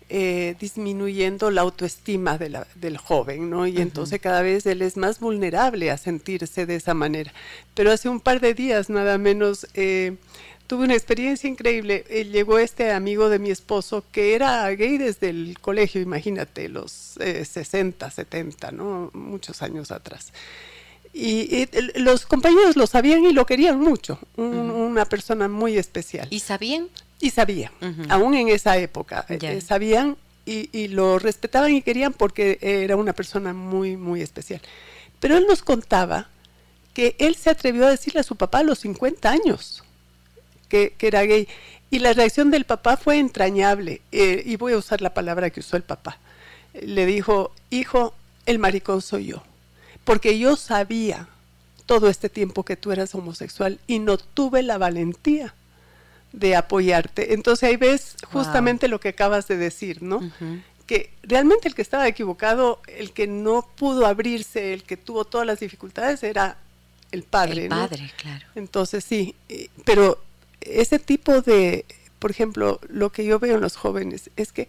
eh, 0.08 0.54
disminuyendo 0.60 1.50
la 1.50 1.62
autoestima 1.62 2.38
del 2.38 2.96
joven, 2.98 3.50
¿no? 3.50 3.66
Y 3.66 3.78
entonces 3.78 4.20
cada 4.20 4.42
vez 4.42 4.66
él 4.66 4.82
es 4.82 4.96
más 4.96 5.20
vulnerable 5.20 5.90
a 5.90 5.96
sentirse 5.96 6.66
de 6.66 6.76
esa 6.76 6.94
manera. 6.94 7.32
Pero 7.74 7.90
hace 7.90 8.08
un 8.08 8.20
par 8.20 8.40
de 8.40 8.54
días, 8.54 8.90
nada 8.90 9.18
menos, 9.18 9.66
eh, 9.74 10.16
tuve 10.66 10.84
una 10.84 10.94
experiencia 10.94 11.48
increíble. 11.48 12.04
Eh, 12.08 12.24
llegó 12.24 12.58
este 12.58 12.92
amigo 12.92 13.28
de 13.28 13.38
mi 13.38 13.50
esposo 13.50 14.04
que 14.12 14.34
era 14.34 14.68
gay 14.70 14.98
desde 14.98 15.30
el 15.30 15.58
colegio, 15.60 16.00
imagínate, 16.00 16.68
los 16.68 16.90
60, 16.90 18.06
eh, 18.06 18.10
70, 18.10 18.72
¿no? 18.72 19.10
Muchos 19.14 19.62
años 19.62 19.90
atrás. 19.90 20.32
Y, 21.12 21.68
los 21.94 22.26
compañeros 22.26 22.76
lo 22.76 22.88
sabían 22.88 23.24
y 23.24 23.32
lo 23.32 23.46
querían 23.46 23.78
mucho. 23.78 24.18
Una 24.36 25.04
persona 25.04 25.48
muy 25.48 25.78
especial. 25.78 26.26
¿Y 26.30 26.40
sabían? 26.40 26.88
Y 27.24 27.30
sabían, 27.30 27.72
aún 28.10 28.34
en 28.34 28.48
esa 28.48 28.76
época. 28.76 29.24
Eh, 29.30 29.60
sabían 29.62 30.16
y, 30.44 30.68
y 30.78 30.88
lo 30.88 31.18
respetaban 31.18 31.72
y 31.72 31.80
querían 31.80 32.12
porque 32.12 32.58
era 32.60 32.96
una 32.96 33.14
persona 33.14 33.54
muy, 33.54 33.96
muy 33.96 34.20
especial. 34.20 34.60
Pero 35.20 35.38
él 35.38 35.46
nos 35.48 35.62
contaba 35.62 36.28
que 36.92 37.16
él 37.18 37.34
se 37.34 37.48
atrevió 37.48 37.86
a 37.86 37.90
decirle 37.90 38.20
a 38.20 38.24
su 38.24 38.36
papá 38.36 38.58
a 38.58 38.62
los 38.62 38.80
50 38.80 39.30
años 39.30 39.82
que, 40.68 40.94
era 41.00 41.22
gay. 41.22 41.48
Y 41.90 42.00
la 42.00 42.12
reacción 42.12 42.50
del 42.50 42.64
papá 42.64 42.96
fue 42.96 43.18
entrañable, 43.18 44.02
eh, 44.12 44.42
y 44.44 44.56
voy 44.56 44.72
a 44.72 44.78
usar 44.78 45.00
la 45.00 45.14
palabra 45.14 45.50
que 45.50 45.60
usó 45.60 45.76
el 45.76 45.82
papá. 45.82 46.18
Le 46.74 47.06
dijo, 47.06 47.52
hijo, 47.70 48.14
el 48.46 48.58
maricón 48.58 49.00
soy 49.00 49.26
yo, 49.26 49.42
porque 50.04 50.38
yo 50.38 50.56
sabía 50.56 51.28
todo 51.86 52.08
este 52.08 52.28
tiempo 52.28 52.64
que 52.64 52.76
tú 52.76 52.92
eras 52.92 53.14
homosexual 53.14 53.78
y 53.86 53.98
no 53.98 54.18
tuve 54.18 54.62
la 54.62 54.78
valentía 54.78 55.54
de 56.34 56.56
apoyarte. 56.56 57.32
Entonces 57.32 57.68
ahí 57.68 57.76
ves 57.76 58.16
justamente 58.32 58.88
lo 58.88 58.98
que 58.98 59.10
acabas 59.10 59.46
de 59.46 59.56
decir, 59.56 60.02
¿no? 60.02 60.20
Que 60.86 61.10
realmente 61.22 61.68
el 61.68 61.74
que 61.74 61.82
estaba 61.82 62.06
equivocado, 62.08 62.82
el 62.88 63.12
que 63.12 63.26
no 63.26 63.66
pudo 63.76 64.06
abrirse, 64.06 64.74
el 64.74 64.82
que 64.82 64.96
tuvo 64.96 65.24
todas 65.24 65.46
las 65.46 65.60
dificultades 65.60 66.22
era 66.22 66.58
el 67.12 67.22
padre. 67.22 67.64
El 67.64 67.68
padre, 67.68 68.12
claro. 68.16 68.46
Entonces 68.56 69.04
sí, 69.04 69.36
eh, 69.48 69.68
pero 69.84 70.22
ese 70.60 70.98
tipo 70.98 71.40
de, 71.40 71.86
por 72.18 72.32
ejemplo, 72.32 72.80
lo 72.88 73.12
que 73.12 73.24
yo 73.24 73.38
veo 73.38 73.54
en 73.54 73.60
los 73.60 73.76
jóvenes 73.76 74.30
es 74.36 74.52
que 74.52 74.66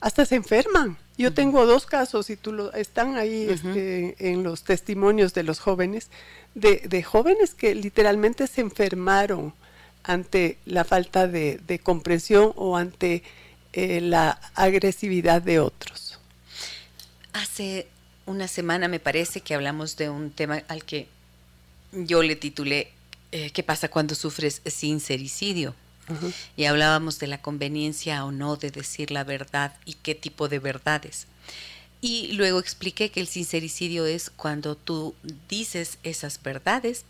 hasta 0.00 0.26
se 0.26 0.34
enferman. 0.34 0.98
Yo 1.16 1.32
tengo 1.32 1.64
dos 1.66 1.86
casos 1.86 2.28
y 2.30 2.36
tú 2.36 2.52
lo, 2.52 2.72
están 2.74 3.16
ahí 3.16 3.46
este, 3.48 4.16
en 4.18 4.42
los 4.42 4.64
testimonios 4.64 5.32
de 5.32 5.44
los 5.44 5.60
jóvenes, 5.60 6.10
de, 6.54 7.02
jóvenes 7.02 7.54
que 7.54 7.74
literalmente 7.74 8.46
se 8.46 8.60
enfermaron 8.60 9.54
ante 10.06 10.58
la 10.64 10.84
falta 10.84 11.26
de, 11.26 11.80
comprensión 11.82 12.52
o 12.54 12.76
ante 12.76 13.24
eh, 13.72 14.00
la 14.00 14.40
agresividad 14.54 15.42
de 15.42 15.58
otros. 15.58 16.18
Hace 17.32 17.88
una 18.24 18.48
semana 18.48 18.88
me 18.88 19.00
parece 19.00 19.40
que 19.40 19.54
hablamos 19.54 19.96
de 19.96 20.08
un 20.08 20.30
tema 20.30 20.62
al 20.68 20.84
que 20.84 21.08
yo 21.92 22.22
le 22.22 22.36
titulé 22.36 22.92
eh, 23.32 23.50
qué 23.50 23.62
pasa 23.62 23.88
cuando 23.88 24.14
sufres 24.14 24.62
sincericidio. 24.64 25.74
Y 26.56 26.66
hablábamos 26.66 27.18
de 27.18 27.26
la 27.26 27.42
conveniencia 27.42 28.24
o 28.24 28.30
no 28.30 28.54
de 28.54 28.70
decir 28.70 29.10
la 29.10 29.24
verdad 29.24 29.74
y 29.84 29.94
qué 29.94 30.14
tipo 30.14 30.48
de 30.48 30.60
verdades. 30.60 31.26
Y 32.00 32.30
luego 32.34 32.60
expliqué 32.60 33.10
que 33.10 33.18
el 33.18 33.26
sincericidio 33.26 34.06
es 34.06 34.30
cuando 34.30 34.76
tú 34.76 35.16
dices 35.48 35.98
esas 36.04 36.40
verdades 36.40 37.04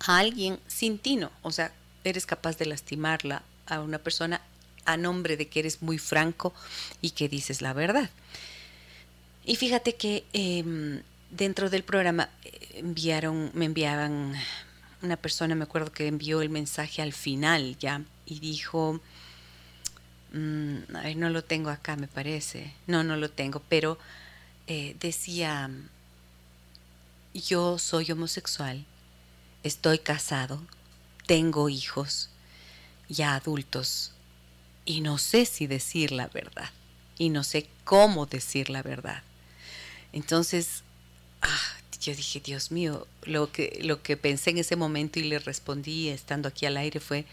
a 0.00 0.18
alguien 0.18 0.58
sin 0.66 0.98
tino, 0.98 1.30
o 1.42 1.52
sea, 1.52 1.72
eres 2.04 2.26
capaz 2.26 2.58
de 2.58 2.66
lastimarla 2.66 3.42
a 3.66 3.80
una 3.80 3.98
persona 3.98 4.40
a 4.84 4.96
nombre 4.96 5.36
de 5.36 5.48
que 5.48 5.60
eres 5.60 5.82
muy 5.82 5.98
franco 5.98 6.52
y 7.00 7.10
que 7.10 7.28
dices 7.28 7.62
la 7.62 7.72
verdad. 7.72 8.10
Y 9.44 9.56
fíjate 9.56 9.94
que 9.96 10.24
em, 10.32 11.02
dentro 11.30 11.70
del 11.70 11.82
programa 11.82 12.28
eh, 12.44 12.74
enviaron, 12.74 13.50
me 13.54 13.64
enviaban 13.66 14.34
una 15.02 15.16
persona, 15.16 15.54
me 15.54 15.64
acuerdo 15.64 15.92
que 15.92 16.06
envió 16.06 16.42
el 16.42 16.48
mensaje 16.48 17.02
al 17.02 17.12
final 17.12 17.76
ya 17.78 18.02
y 18.26 18.38
dijo, 18.38 19.00
mm, 20.32 20.76
no 21.16 21.30
lo 21.30 21.42
tengo 21.42 21.70
acá, 21.70 21.96
me 21.96 22.06
parece, 22.06 22.72
no, 22.86 23.02
no 23.02 23.16
lo 23.16 23.30
tengo, 23.30 23.60
pero 23.68 23.98
eh, 24.68 24.96
decía, 25.00 25.70
yo 27.34 27.78
soy 27.78 28.10
homosexual, 28.12 28.84
estoy 29.64 29.98
casado, 29.98 30.62
tengo 31.26 31.68
hijos 31.68 32.28
ya 33.08 33.34
adultos 33.34 34.12
y 34.84 35.00
no 35.00 35.18
sé 35.18 35.44
si 35.46 35.66
decir 35.66 36.12
la 36.12 36.28
verdad 36.28 36.70
y 37.18 37.28
no 37.28 37.44
sé 37.44 37.68
cómo 37.84 38.26
decir 38.26 38.70
la 38.70 38.82
verdad. 38.82 39.22
Entonces, 40.12 40.82
ah, 41.40 41.76
yo 42.00 42.14
dije, 42.14 42.40
Dios 42.40 42.70
mío, 42.70 43.06
lo 43.24 43.52
que, 43.52 43.78
lo 43.82 44.02
que 44.02 44.16
pensé 44.16 44.50
en 44.50 44.58
ese 44.58 44.76
momento 44.76 45.20
y 45.20 45.24
le 45.24 45.38
respondí 45.38 46.08
estando 46.08 46.48
aquí 46.48 46.66
al 46.66 46.76
aire 46.76 47.00
fue, 47.00 47.24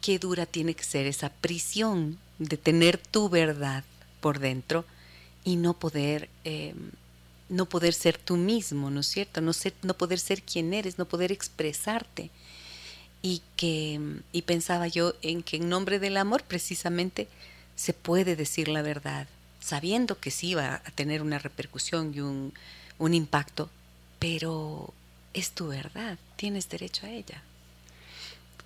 qué 0.00 0.18
dura 0.18 0.46
tiene 0.46 0.74
que 0.74 0.84
ser 0.84 1.06
esa 1.06 1.30
prisión 1.30 2.18
de 2.38 2.56
tener 2.56 2.98
tu 2.98 3.28
verdad 3.28 3.84
por 4.20 4.38
dentro 4.38 4.84
y 5.44 5.56
no 5.56 5.74
poder, 5.74 6.28
em, 6.44 6.90
no 7.48 7.66
poder 7.66 7.94
ser 7.94 8.18
tú 8.18 8.36
mismo, 8.36 8.90
¿no 8.90 9.00
es 9.00 9.06
cierto? 9.06 9.40
No, 9.40 9.52
no 9.82 9.94
poder 9.94 10.18
ser 10.18 10.42
quien 10.42 10.74
eres, 10.74 10.98
no 10.98 11.06
poder 11.06 11.32
expresarte. 11.32 12.30
Y, 13.20 13.42
que, 13.56 14.00
y 14.32 14.42
pensaba 14.42 14.86
yo 14.86 15.14
en 15.22 15.42
que 15.42 15.56
en 15.56 15.68
nombre 15.68 15.98
del 15.98 16.16
amor 16.16 16.44
precisamente 16.44 17.28
se 17.74 17.92
puede 17.92 18.36
decir 18.36 18.68
la 18.68 18.82
verdad, 18.82 19.26
sabiendo 19.60 20.18
que 20.18 20.30
sí 20.30 20.54
va 20.54 20.82
a 20.84 20.90
tener 20.92 21.22
una 21.22 21.38
repercusión 21.38 22.12
y 22.14 22.20
un, 22.20 22.52
un 22.98 23.14
impacto, 23.14 23.70
pero 24.18 24.92
es 25.34 25.50
tu 25.50 25.68
verdad, 25.68 26.18
tienes 26.36 26.68
derecho 26.68 27.06
a 27.06 27.10
ella. 27.10 27.42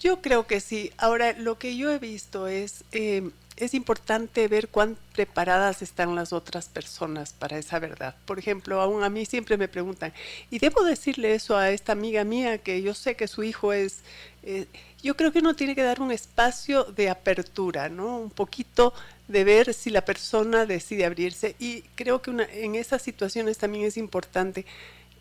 Yo 0.00 0.20
creo 0.20 0.46
que 0.46 0.60
sí. 0.60 0.92
Ahora, 0.98 1.32
lo 1.34 1.58
que 1.58 1.76
yo 1.76 1.90
he 1.92 1.98
visto 1.98 2.48
es, 2.48 2.82
eh, 2.90 3.30
es 3.56 3.74
importante 3.74 4.48
ver 4.48 4.68
cuán 4.68 4.96
preparadas 5.14 5.82
están 5.82 6.14
las 6.14 6.32
otras 6.32 6.68
personas 6.68 7.32
para 7.32 7.58
esa 7.58 7.78
verdad. 7.78 8.14
Por 8.24 8.38
ejemplo, 8.38 8.80
aún 8.80 9.02
a 9.04 9.10
mí 9.10 9.26
siempre 9.26 9.56
me 9.56 9.68
preguntan, 9.68 10.12
¿y 10.50 10.58
debo 10.58 10.84
decirle 10.84 11.34
eso 11.34 11.56
a 11.56 11.70
esta 11.70 11.92
amiga 11.92 12.24
mía 12.24 12.58
que 12.58 12.82
yo 12.82 12.94
sé 12.94 13.16
que 13.16 13.28
su 13.28 13.42
hijo 13.42 13.72
es... 13.72 14.00
Eh, 14.42 14.66
yo 15.02 15.16
creo 15.16 15.32
que 15.32 15.40
uno 15.40 15.54
tiene 15.54 15.74
que 15.74 15.82
dar 15.82 16.00
un 16.00 16.12
espacio 16.12 16.84
de 16.84 17.10
apertura, 17.10 17.88
¿no? 17.88 18.18
Un 18.18 18.30
poquito 18.30 18.94
de 19.28 19.44
ver 19.44 19.74
si 19.74 19.90
la 19.90 20.04
persona 20.04 20.64
decide 20.64 21.04
abrirse. 21.04 21.56
Y 21.58 21.82
creo 21.96 22.22
que 22.22 22.30
una, 22.30 22.44
en 22.44 22.76
esas 22.76 23.02
situaciones 23.02 23.58
también 23.58 23.84
es 23.84 23.96
importante, 23.96 24.64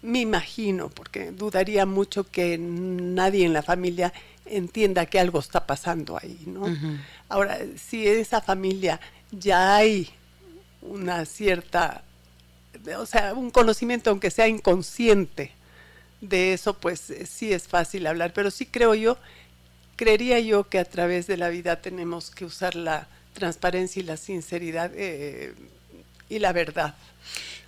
me 0.02 0.20
imagino, 0.20 0.90
porque 0.90 1.32
dudaría 1.32 1.86
mucho 1.86 2.24
que 2.24 2.58
nadie 2.58 3.46
en 3.46 3.54
la 3.54 3.62
familia 3.62 4.14
entienda 4.46 5.06
que 5.06 5.20
algo 5.20 5.40
está 5.40 5.66
pasando 5.68 6.18
ahí, 6.18 6.40
¿no? 6.46 6.66
Ahora, 7.30 7.60
si 7.78 8.08
en 8.08 8.20
esa 8.20 8.42
familia 8.42 9.00
ya 9.32 9.76
hay 9.76 10.10
una 10.82 11.26
cierta, 11.26 12.04
o 12.98 13.06
sea, 13.06 13.34
un 13.34 13.52
conocimiento, 13.52 14.10
aunque 14.10 14.32
sea 14.32 14.48
inconsciente, 14.48 15.52
de 16.22 16.54
eso, 16.54 16.78
pues 16.78 17.10
eh, 17.10 17.26
sí 17.26 17.52
es 17.52 17.68
fácil 17.68 18.08
hablar, 18.08 18.32
pero 18.34 18.52
sí 18.52 18.68
creo 18.68 18.94
yo, 18.96 19.18
creería 19.96 20.40
yo 20.40 20.70
que 20.70 20.80
a 20.80 20.86
través 20.86 21.28
de 21.28 21.36
la 21.36 21.50
vida 21.50 21.82
tenemos 21.82 22.30
que 22.30 22.46
usar 22.46 22.76
la 22.76 23.08
transparencia 23.34 24.00
y 24.02 24.06
la 24.06 24.18
sinceridad 24.18 24.92
eh, 24.96 25.54
y 26.30 26.40
la 26.40 26.54
verdad. 26.54 26.96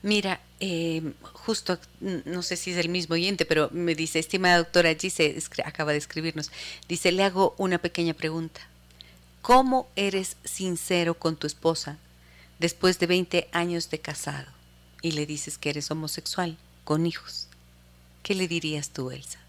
Mira, 0.03 0.41
eh, 0.59 1.01
justo, 1.31 1.79
no 2.01 2.43
sé 2.43 2.57
si 2.57 2.71
es 2.71 2.77
el 2.77 2.89
mismo 2.89 3.15
oyente, 3.15 3.45
pero 3.45 3.69
me 3.71 3.95
dice, 3.95 4.19
estimada 4.19 4.57
doctora 4.57 4.93
Gise, 4.95 5.41
acaba 5.63 5.93
de 5.93 5.97
escribirnos, 5.97 6.51
dice, 6.89 7.13
le 7.13 7.23
hago 7.23 7.55
una 7.57 7.77
pequeña 7.77 8.13
pregunta. 8.13 8.59
¿Cómo 9.41 9.87
eres 9.95 10.35
sincero 10.43 11.13
con 11.15 11.37
tu 11.37 11.47
esposa 11.47 11.97
después 12.59 12.99
de 12.99 13.07
20 13.07 13.47
años 13.53 13.89
de 13.89 13.99
casado 13.99 14.51
y 15.01 15.11
le 15.11 15.25
dices 15.25 15.57
que 15.57 15.69
eres 15.69 15.89
homosexual 15.89 16.57
con 16.83 17.05
hijos? 17.05 17.47
¿Qué 18.23 18.35
le 18.35 18.49
dirías 18.49 18.89
tú, 18.89 19.09
Elsa? 19.09 19.39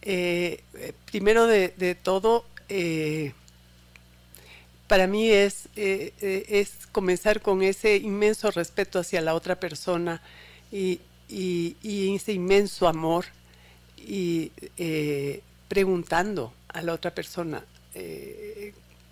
Eh, 0.00 0.62
primero 1.04 1.46
de, 1.46 1.98
todo, 2.02 2.46
eh, 2.70 3.34
para 4.86 5.06
mí 5.06 5.30
es, 5.30 5.68
eh, 5.76 6.12
eh, 6.20 6.46
es 6.48 6.86
comenzar 6.92 7.42
con 7.42 7.62
ese 7.62 7.96
inmenso 7.96 8.50
respeto 8.50 8.98
hacia 8.98 9.20
la 9.20 9.34
otra 9.34 9.58
persona 9.58 10.22
y, 10.70 11.00
ese 11.28 12.32
inmenso 12.32 12.86
amor 12.86 13.24
y 13.96 14.52
eh, 14.76 15.42
preguntando 15.66 16.52
a 16.68 16.82
la 16.82 16.92
otra 16.92 17.12
persona 17.12 17.64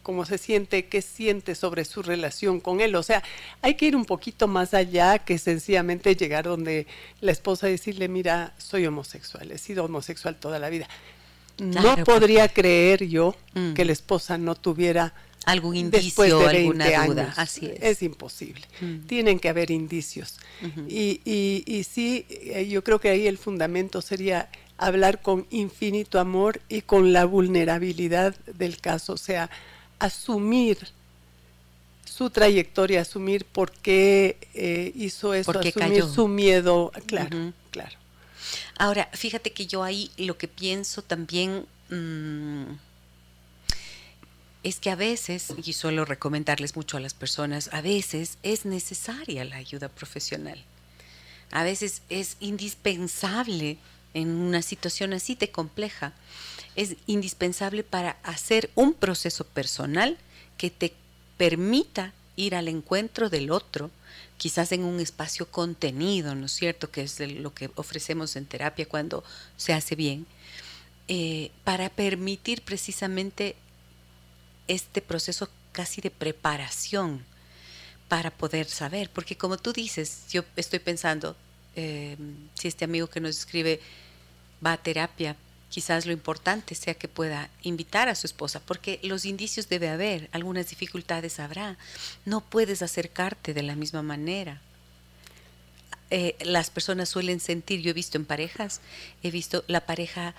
cómo 0.04 0.24
se 0.26 0.36
siente, 0.38 0.86
qué 0.86 1.00
siente 1.02 1.54
sobre 1.54 1.84
su 1.84 2.02
relación 2.02 2.60
con 2.60 2.80
él. 2.80 2.94
O 2.94 3.02
sea, 3.02 3.22
hay 3.62 3.74
que 3.74 3.86
ir 3.86 3.96
un 3.96 4.04
poquito 4.04 4.46
más 4.46 4.74
allá 4.74 5.18
que 5.18 5.38
sencillamente 5.38 6.14
llegar 6.14 6.44
donde 6.44 6.86
la 7.20 7.32
esposa 7.32 7.66
decirle, 7.66 8.08
mira, 8.08 8.52
soy 8.58 8.86
homosexual, 8.86 9.50
he 9.50 9.58
sido 9.58 9.84
homosexual 9.84 10.36
toda 10.36 10.58
la 10.58 10.68
vida. 10.68 10.86
no 11.58 11.96
podría 12.04 12.48
creer 12.48 13.08
yo 13.08 13.34
que 13.74 13.84
la 13.84 13.92
esposa 13.92 14.38
no 14.38 14.54
tuviera 14.54 15.14
algún 15.44 15.76
indicio, 15.76 16.46
alguna 16.46 17.06
duda. 17.06 17.34
Así 17.36 17.66
es. 17.66 17.82
Es 17.82 18.02
imposible. 18.02 18.66
Mm. 18.80 19.06
Tienen 19.06 19.38
que 19.38 19.48
haber 19.48 19.70
indicios. 19.70 20.38
y, 20.88 21.20
y, 21.24 21.84
sí, 21.84 22.26
eh, 22.30 22.68
yo 22.68 22.82
creo 22.82 23.00
que 23.00 23.10
ahí 23.10 23.26
el 23.26 23.38
fundamento 23.38 24.00
sería 24.00 24.48
hablar 24.76 25.22
con 25.22 25.46
infinito 25.50 26.18
amor 26.18 26.60
y 26.68 26.82
con 26.82 27.12
la 27.12 27.24
vulnerabilidad 27.24 28.34
del 28.46 28.80
caso, 28.80 29.12
o 29.12 29.16
sea, 29.16 29.50
asumir 29.98 30.78
su 32.04 32.30
trayectoria, 32.30 33.00
asumir 33.00 33.44
por 33.44 33.72
qué 33.72 34.36
eh, 34.54 34.92
hizo 34.94 35.34
eso, 35.34 35.58
asumir 35.58 36.04
su 36.04 36.28
miedo, 36.28 36.92
claro, 37.06 37.52
claro. 37.70 37.96
Ahora, 38.76 39.08
fíjate 39.12 39.52
que 39.52 39.66
yo 39.66 39.82
ahí 39.82 40.10
lo 40.16 40.36
que 40.38 40.48
pienso 40.48 41.02
también... 41.02 41.66
Mm, 41.90 42.76
es 44.64 44.80
que 44.80 44.90
a 44.90 44.96
veces, 44.96 45.52
y 45.62 45.74
suelo 45.74 46.06
recomendarles 46.06 46.74
mucho 46.74 46.96
a 46.96 47.00
las 47.00 47.12
personas, 47.12 47.68
a 47.72 47.82
veces 47.82 48.38
es 48.42 48.64
necesaria 48.64 49.44
la 49.44 49.56
ayuda 49.56 49.90
profesional. 49.90 50.64
A 51.50 51.64
veces 51.64 52.00
es 52.08 52.38
indispensable 52.40 53.76
en 54.14 54.30
una 54.30 54.62
situación 54.62 55.12
así 55.12 55.34
de 55.34 55.50
compleja. 55.50 56.14
Es 56.76 56.96
indispensable 57.06 57.84
para 57.84 58.16
hacer 58.22 58.70
un 58.74 58.94
proceso 58.94 59.44
personal 59.44 60.16
que 60.56 60.70
te 60.70 60.94
permita 61.36 62.14
ir 62.36 62.54
al 62.54 62.68
encuentro 62.68 63.28
del 63.28 63.50
otro, 63.50 63.90
quizás 64.38 64.72
en 64.72 64.82
un 64.82 64.98
espacio 64.98 65.46
contenido, 65.50 66.34
¿no 66.34 66.46
es 66.46 66.52
cierto? 66.52 66.90
Que 66.90 67.02
es 67.02 67.20
lo 67.20 67.52
que 67.52 67.70
ofrecemos 67.74 68.34
en 68.34 68.46
terapia 68.46 68.86
cuando 68.86 69.22
se 69.58 69.74
hace 69.74 69.94
bien, 69.94 70.26
eh, 71.06 71.50
para 71.64 71.90
permitir 71.90 72.62
precisamente 72.62 73.56
este 74.68 75.02
proceso 75.02 75.48
casi 75.72 76.00
de 76.00 76.10
preparación 76.10 77.24
para 78.08 78.30
poder 78.30 78.66
saber, 78.68 79.10
porque 79.10 79.36
como 79.36 79.56
tú 79.56 79.72
dices, 79.72 80.24
yo 80.30 80.44
estoy 80.56 80.78
pensando, 80.78 81.36
eh, 81.74 82.16
si 82.54 82.68
este 82.68 82.84
amigo 82.84 83.08
que 83.08 83.20
nos 83.20 83.36
escribe 83.36 83.80
va 84.64 84.72
a 84.72 84.82
terapia, 84.82 85.36
quizás 85.68 86.06
lo 86.06 86.12
importante 86.12 86.76
sea 86.76 86.94
que 86.94 87.08
pueda 87.08 87.50
invitar 87.62 88.08
a 88.08 88.14
su 88.14 88.26
esposa, 88.26 88.60
porque 88.60 89.00
los 89.02 89.24
indicios 89.24 89.68
debe 89.68 89.88
haber, 89.88 90.28
algunas 90.30 90.68
dificultades 90.70 91.40
habrá, 91.40 91.76
no 92.24 92.40
puedes 92.42 92.82
acercarte 92.82 93.54
de 93.54 93.62
la 93.62 93.74
misma 93.74 94.02
manera. 94.02 94.60
Eh, 96.10 96.36
las 96.44 96.70
personas 96.70 97.08
suelen 97.08 97.40
sentir, 97.40 97.80
yo 97.80 97.90
he 97.90 97.94
visto 97.94 98.18
en 98.18 98.24
parejas, 98.24 98.80
he 99.24 99.32
visto 99.32 99.64
la 99.66 99.84
pareja 99.84 100.34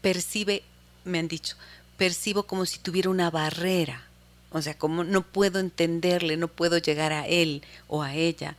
percibe, 0.00 0.64
me 1.04 1.20
han 1.20 1.28
dicho, 1.28 1.56
percibo 1.96 2.44
como 2.44 2.66
si 2.66 2.78
tuviera 2.78 3.10
una 3.10 3.30
barrera. 3.30 4.02
O 4.50 4.60
sea, 4.60 4.76
como 4.76 5.02
no 5.04 5.22
puedo 5.22 5.58
entenderle, 5.58 6.36
no 6.36 6.48
puedo 6.48 6.78
llegar 6.78 7.12
a 7.12 7.26
él 7.26 7.62
o 7.88 8.02
a 8.02 8.14
ella, 8.14 8.56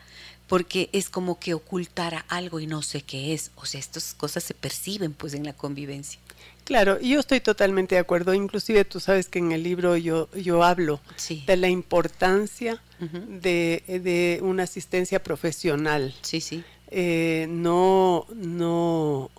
porque 0.47 0.89
es 0.91 1.09
como 1.09 1.39
que 1.39 1.53
ocultara 1.53 2.25
algo 2.29 2.59
y 2.59 2.67
no 2.67 2.81
sé 2.81 3.01
qué 3.01 3.33
es. 3.33 3.51
O 3.55 3.65
sea, 3.65 3.79
estas 3.79 4.13
cosas 4.13 4.43
se 4.43 4.53
perciben 4.53 5.13
pues 5.13 5.33
en 5.33 5.45
la 5.45 5.53
convivencia. 5.53 6.19
Claro, 6.63 6.97
y 6.99 7.09
yo 7.09 7.19
estoy 7.19 7.41
totalmente 7.41 7.95
de 7.95 8.01
acuerdo. 8.01 8.33
Inclusive 8.33 8.85
tú 8.85 8.99
sabes 8.99 9.27
que 9.27 9.39
en 9.39 9.51
el 9.51 9.63
libro 9.63 9.97
yo, 9.97 10.29
yo 10.31 10.63
hablo 10.63 11.01
de 11.45 11.57
la 11.57 11.69
importancia 11.69 12.81
de, 12.99 14.39
una 14.41 14.63
asistencia 14.63 15.21
profesional. 15.21 16.15
Sí, 16.21 16.39
sí. 16.39 16.63
Eh, 16.89 17.47
no, 17.49 18.25
no, 18.33 19.29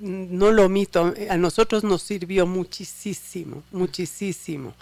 no 0.00 0.52
lo 0.52 0.66
omito. 0.66 1.14
A 1.30 1.36
nosotros 1.36 1.84
nos 1.84 2.02
sirvió 2.02 2.46
muchísimo, 2.46 3.62
muchísimo 3.72 4.74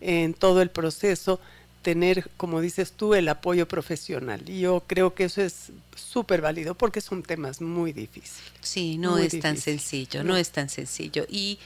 en 0.00 0.34
todo 0.34 0.62
el 0.62 0.70
proceso 0.70 1.40
tener, 1.82 2.28
como 2.36 2.60
dices 2.60 2.92
tú, 2.92 3.14
el 3.14 3.28
apoyo 3.28 3.66
profesional. 3.66 4.48
Y 4.48 4.60
yo 4.60 4.84
creo 4.86 5.14
que 5.14 5.24
eso 5.24 5.42
es 5.42 5.72
súper 5.96 6.40
válido 6.40 6.74
porque 6.74 7.00
son 7.00 7.22
temas 7.22 7.60
muy 7.60 7.92
difíciles. 7.92 8.52
Sí, 8.60 8.98
no 8.98 9.18
es 9.18 9.38
tan 9.40 9.56
sencillo, 9.56 10.22
no. 10.22 10.36
es 10.36 10.50
tan 10.50 10.68
sencillo. 10.68 11.26
Y, 11.28 11.58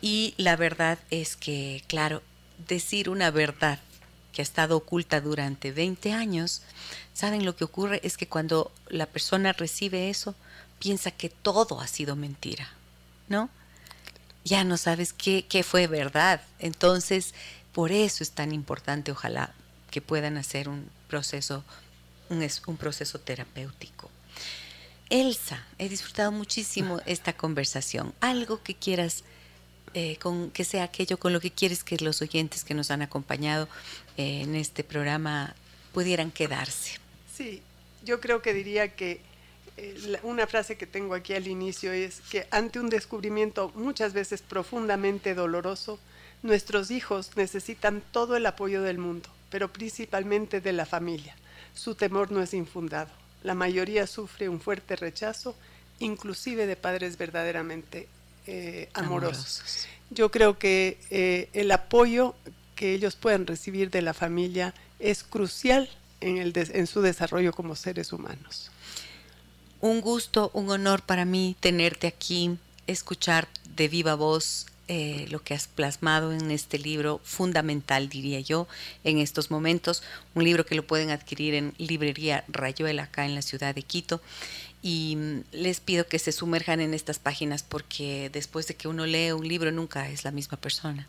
y 0.00 0.34
la 0.38 0.56
verdad 0.56 0.98
es 1.10 1.36
que, 1.36 1.82
claro, 1.86 2.22
decir 2.68 3.08
una 3.10 3.30
verdad 3.30 3.78
que 4.32 4.40
ha 4.40 4.44
estado 4.44 4.78
oculta 4.78 5.20
durante 5.20 5.72
20 5.72 6.12
años, 6.12 6.62
¿saben 7.12 7.44
lo 7.44 7.54
que 7.54 7.64
ocurre? 7.64 8.00
Es 8.02 8.16
que 8.16 8.26
cuando 8.26 8.72
la 8.88 9.04
persona 9.04 9.52
recibe 9.52 10.08
eso, 10.08 10.34
piensa 10.82 11.12
que 11.12 11.28
todo 11.28 11.80
ha 11.80 11.86
sido 11.86 12.16
mentira, 12.16 12.68
¿no? 13.28 13.48
Ya 14.44 14.64
no 14.64 14.76
sabes 14.76 15.12
qué, 15.12 15.46
qué 15.48 15.62
fue 15.62 15.86
verdad. 15.86 16.42
Entonces, 16.58 17.34
por 17.70 17.92
eso 17.92 18.24
es 18.24 18.32
tan 18.32 18.50
importante, 18.50 19.12
ojalá, 19.12 19.54
que 19.92 20.00
puedan 20.00 20.36
hacer 20.36 20.68
un 20.68 20.90
proceso, 21.06 21.62
un, 22.30 22.44
un 22.66 22.76
proceso 22.76 23.20
terapéutico. 23.20 24.10
Elsa, 25.08 25.64
he 25.78 25.88
disfrutado 25.88 26.32
muchísimo 26.32 27.00
esta 27.06 27.32
conversación. 27.32 28.12
Algo 28.20 28.60
que 28.64 28.74
quieras, 28.74 29.22
eh, 29.94 30.16
con, 30.16 30.50
que 30.50 30.64
sea 30.64 30.82
aquello 30.82 31.16
con 31.16 31.32
lo 31.32 31.38
que 31.38 31.52
quieres 31.52 31.84
que 31.84 31.96
los 31.98 32.22
oyentes 32.22 32.64
que 32.64 32.74
nos 32.74 32.90
han 32.90 33.02
acompañado 33.02 33.68
eh, 34.16 34.40
en 34.40 34.56
este 34.56 34.82
programa 34.82 35.54
pudieran 35.92 36.32
quedarse. 36.32 36.98
Sí, 37.32 37.62
yo 38.04 38.20
creo 38.20 38.42
que 38.42 38.52
diría 38.52 38.96
que 38.96 39.20
una 40.22 40.46
frase 40.46 40.76
que 40.76 40.86
tengo 40.86 41.14
aquí 41.14 41.34
al 41.34 41.48
inicio 41.48 41.92
es 41.92 42.20
que 42.30 42.46
ante 42.50 42.78
un 42.78 42.90
descubrimiento 42.90 43.72
muchas 43.74 44.12
veces 44.12 44.42
profundamente 44.42 45.34
doloroso, 45.34 45.98
Nuestros 46.42 46.90
hijos 46.90 47.30
necesitan 47.36 48.02
todo 48.10 48.36
el 48.36 48.46
apoyo 48.46 48.82
del 48.82 48.98
mundo, 48.98 49.28
pero 49.48 49.72
principalmente 49.72 50.60
de 50.60 50.72
la 50.72 50.86
familia. 50.86 51.36
Su 51.72 51.94
temor 51.94 52.32
no 52.32 52.42
es 52.42 52.52
infundado. 52.52 53.10
La 53.44 53.54
mayoría 53.54 54.08
sufre 54.08 54.48
un 54.48 54.60
fuerte 54.60 54.96
rechazo, 54.96 55.54
inclusive 56.00 56.66
de 56.66 56.74
padres 56.74 57.16
verdaderamente 57.16 58.08
eh, 58.48 58.88
amorosos. 58.92 59.86
Yo 60.10 60.30
creo 60.32 60.58
que 60.58 60.98
eh, 61.10 61.48
el 61.52 61.70
apoyo 61.70 62.34
que 62.74 62.92
ellos 62.92 63.14
puedan 63.14 63.46
recibir 63.46 63.90
de 63.90 64.02
la 64.02 64.12
familia 64.12 64.74
es 64.98 65.22
crucial 65.22 65.88
en, 66.20 66.38
el 66.38 66.52
en 66.56 66.86
su 66.88 67.02
desarrollo 67.02 67.52
como 67.52 67.76
seres 67.76 68.12
humanos. 68.12 68.71
Un 69.82 70.00
gusto, 70.00 70.52
un 70.54 70.70
honor 70.70 71.02
para 71.02 71.24
mí 71.24 71.56
tenerte 71.58 72.06
aquí, 72.06 72.56
escuchar 72.86 73.48
de 73.74 73.88
viva 73.88 74.14
voz 74.14 74.66
eh, 74.86 75.26
lo 75.28 75.42
que 75.42 75.54
has 75.54 75.66
plasmado 75.66 76.32
en 76.32 76.52
este 76.52 76.78
libro, 76.78 77.20
fundamental, 77.24 78.08
diría 78.08 78.38
yo, 78.38 78.68
en 79.02 79.18
estos 79.18 79.50
momentos. 79.50 80.04
Un 80.36 80.44
libro 80.44 80.64
que 80.64 80.76
lo 80.76 80.86
pueden 80.86 81.10
adquirir 81.10 81.54
en 81.54 81.74
Librería 81.78 82.44
Rayuela, 82.46 83.02
acá 83.02 83.26
en 83.26 83.34
la 83.34 83.42
ciudad 83.42 83.74
de 83.74 83.82
Quito. 83.82 84.22
Y 84.82 85.16
mm, 85.16 85.40
les 85.50 85.80
pido 85.80 86.06
que 86.06 86.20
se 86.20 86.30
sumerjan 86.30 86.80
en 86.80 86.94
estas 86.94 87.18
páginas 87.18 87.64
porque 87.64 88.30
después 88.32 88.68
de 88.68 88.76
que 88.76 88.86
uno 88.86 89.04
lee 89.04 89.32
un 89.32 89.48
libro 89.48 89.72
nunca 89.72 90.08
es 90.08 90.22
la 90.22 90.30
misma 90.30 90.58
persona. 90.58 91.08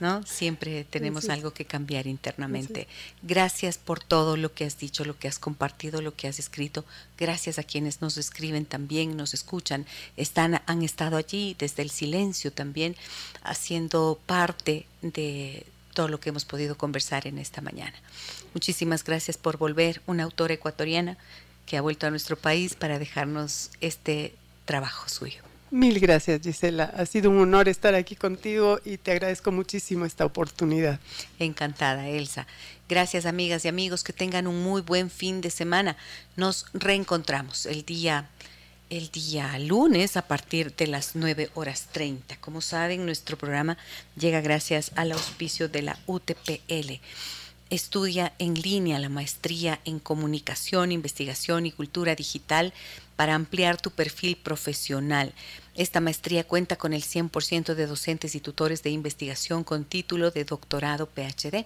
¿No? 0.00 0.24
Siempre 0.26 0.84
tenemos 0.84 1.28
algo 1.28 1.52
que 1.52 1.64
cambiar 1.64 2.06
internamente. 2.06 2.88
Gracias 3.22 3.78
por 3.78 4.02
todo 4.02 4.36
lo 4.36 4.52
que 4.52 4.64
has 4.64 4.78
dicho, 4.78 5.04
lo 5.04 5.18
que 5.18 5.28
has 5.28 5.38
compartido, 5.38 6.02
lo 6.02 6.14
que 6.14 6.28
has 6.28 6.38
escrito. 6.38 6.84
Gracias 7.18 7.58
a 7.58 7.62
quienes 7.62 8.00
nos 8.00 8.16
escriben 8.16 8.64
también, 8.64 9.16
nos 9.16 9.34
escuchan, 9.34 9.86
están, 10.16 10.60
han 10.66 10.82
estado 10.82 11.16
allí 11.16 11.54
desde 11.58 11.82
el 11.82 11.90
silencio 11.90 12.52
también, 12.52 12.96
haciendo 13.42 14.18
parte 14.26 14.86
de 15.02 15.66
todo 15.94 16.08
lo 16.08 16.20
que 16.20 16.30
hemos 16.30 16.44
podido 16.44 16.76
conversar 16.76 17.26
en 17.26 17.38
esta 17.38 17.60
mañana. 17.60 17.94
Muchísimas 18.54 19.04
gracias 19.04 19.36
por 19.36 19.58
volver, 19.58 20.02
una 20.06 20.24
autora 20.24 20.54
ecuatoriana 20.54 21.16
que 21.66 21.76
ha 21.76 21.82
vuelto 21.82 22.06
a 22.06 22.10
nuestro 22.10 22.36
país 22.36 22.74
para 22.74 22.98
dejarnos 22.98 23.70
este 23.80 24.34
trabajo 24.64 25.08
suyo. 25.08 25.51
Mil 25.72 26.00
gracias, 26.00 26.42
Gisela. 26.42 26.84
Ha 26.84 27.06
sido 27.06 27.30
un 27.30 27.38
honor 27.38 27.66
estar 27.66 27.94
aquí 27.94 28.14
contigo 28.14 28.78
y 28.84 28.98
te 28.98 29.10
agradezco 29.12 29.52
muchísimo 29.52 30.04
esta 30.04 30.26
oportunidad. 30.26 31.00
Encantada, 31.38 32.10
Elsa. 32.10 32.46
Gracias, 32.90 33.24
amigas 33.24 33.64
y 33.64 33.68
amigos. 33.68 34.04
Que 34.04 34.12
tengan 34.12 34.46
un 34.46 34.62
muy 34.62 34.82
buen 34.82 35.08
fin 35.08 35.40
de 35.40 35.48
semana. 35.48 35.96
Nos 36.36 36.66
reencontramos 36.74 37.64
el 37.64 37.86
día 37.86 38.28
el 38.90 39.10
día 39.10 39.58
lunes 39.60 40.18
a 40.18 40.28
partir 40.28 40.76
de 40.76 40.88
las 40.88 41.16
9 41.16 41.48
horas 41.54 41.88
30. 41.90 42.36
Como 42.36 42.60
saben, 42.60 43.06
nuestro 43.06 43.38
programa 43.38 43.78
llega 44.14 44.42
gracias 44.42 44.92
al 44.94 45.12
auspicio 45.12 45.70
de 45.70 45.80
la 45.80 45.98
UTPL. 46.04 47.00
Estudia 47.72 48.34
en 48.38 48.52
línea 48.52 48.98
la 48.98 49.08
maestría 49.08 49.80
en 49.86 49.98
comunicación, 49.98 50.92
investigación 50.92 51.64
y 51.64 51.72
cultura 51.72 52.14
digital 52.14 52.74
para 53.16 53.34
ampliar 53.34 53.80
tu 53.80 53.90
perfil 53.90 54.36
profesional. 54.36 55.32
Esta 55.74 56.02
maestría 56.02 56.44
cuenta 56.44 56.76
con 56.76 56.92
el 56.92 57.02
100% 57.02 57.72
de 57.72 57.86
docentes 57.86 58.34
y 58.34 58.40
tutores 58.40 58.82
de 58.82 58.90
investigación 58.90 59.64
con 59.64 59.86
título 59.86 60.30
de 60.30 60.44
doctorado 60.44 61.06
PhD 61.06 61.64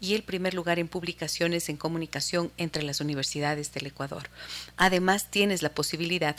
y 0.00 0.14
el 0.14 0.22
primer 0.22 0.54
lugar 0.54 0.78
en 0.78 0.86
publicaciones 0.86 1.68
en 1.68 1.76
comunicación 1.76 2.52
entre 2.56 2.84
las 2.84 3.00
universidades 3.00 3.72
del 3.72 3.86
Ecuador. 3.86 4.30
Además, 4.76 5.28
tienes 5.28 5.64
la 5.64 5.70
posibilidad 5.70 6.36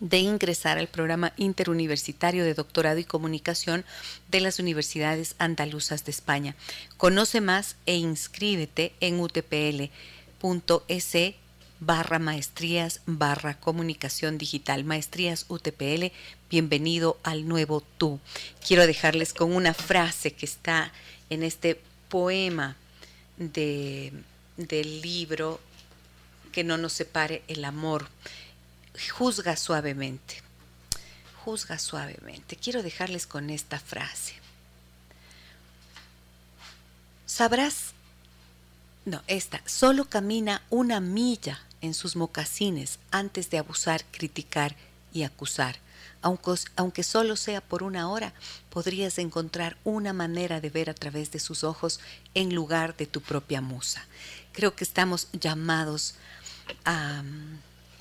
de 0.00 0.18
ingresar 0.18 0.78
al 0.78 0.88
programa 0.88 1.32
interuniversitario 1.36 2.44
de 2.44 2.54
doctorado 2.54 2.98
y 2.98 3.04
comunicación 3.04 3.84
de 4.30 4.40
las 4.40 4.58
universidades 4.58 5.34
andaluzas 5.38 6.04
de 6.04 6.10
España. 6.10 6.54
Conoce 6.96 7.40
más 7.40 7.76
e 7.86 7.96
inscríbete 7.96 8.92
en 9.00 9.20
utpl.es 9.20 9.90
barra 11.78 12.18
maestrías 12.18 13.00
barra 13.06 13.58
comunicación 13.58 14.38
digital. 14.38 14.84
Maestrías 14.84 15.46
UTPL, 15.48 16.12
bienvenido 16.50 17.18
al 17.22 17.46
nuevo 17.48 17.82
tú. 17.98 18.20
Quiero 18.66 18.86
dejarles 18.86 19.32
con 19.32 19.54
una 19.54 19.74
frase 19.74 20.32
que 20.32 20.46
está 20.46 20.92
en 21.30 21.42
este 21.42 21.80
poema 22.08 22.76
de, 23.36 24.12
del 24.56 25.02
libro 25.02 25.60
Que 26.52 26.64
no 26.64 26.78
nos 26.78 26.94
separe 26.94 27.42
el 27.48 27.64
amor. 27.64 28.08
Juzga 28.98 29.56
suavemente. 29.56 30.42
Juzga 31.44 31.78
suavemente. 31.78 32.56
Quiero 32.56 32.82
dejarles 32.82 33.26
con 33.26 33.50
esta 33.50 33.78
frase. 33.78 34.34
Sabrás 37.26 37.94
no, 39.06 39.22
esta. 39.28 39.62
Solo 39.66 40.06
camina 40.06 40.62
una 40.68 40.98
milla 40.98 41.60
en 41.80 41.94
sus 41.94 42.16
mocasines 42.16 42.98
antes 43.12 43.50
de 43.50 43.58
abusar, 43.58 44.04
criticar 44.10 44.74
y 45.12 45.22
acusar. 45.22 45.76
Aunque, 46.22 46.54
aunque 46.74 47.04
solo 47.04 47.36
sea 47.36 47.60
por 47.60 47.84
una 47.84 48.10
hora, 48.10 48.32
podrías 48.68 49.18
encontrar 49.18 49.76
una 49.84 50.12
manera 50.12 50.60
de 50.60 50.70
ver 50.70 50.90
a 50.90 50.94
través 50.94 51.30
de 51.30 51.38
sus 51.38 51.62
ojos 51.62 52.00
en 52.34 52.52
lugar 52.52 52.96
de 52.96 53.06
tu 53.06 53.20
propia 53.20 53.60
musa. 53.60 54.04
Creo 54.52 54.74
que 54.74 54.82
estamos 54.82 55.28
llamados 55.32 56.16
a 56.84 57.22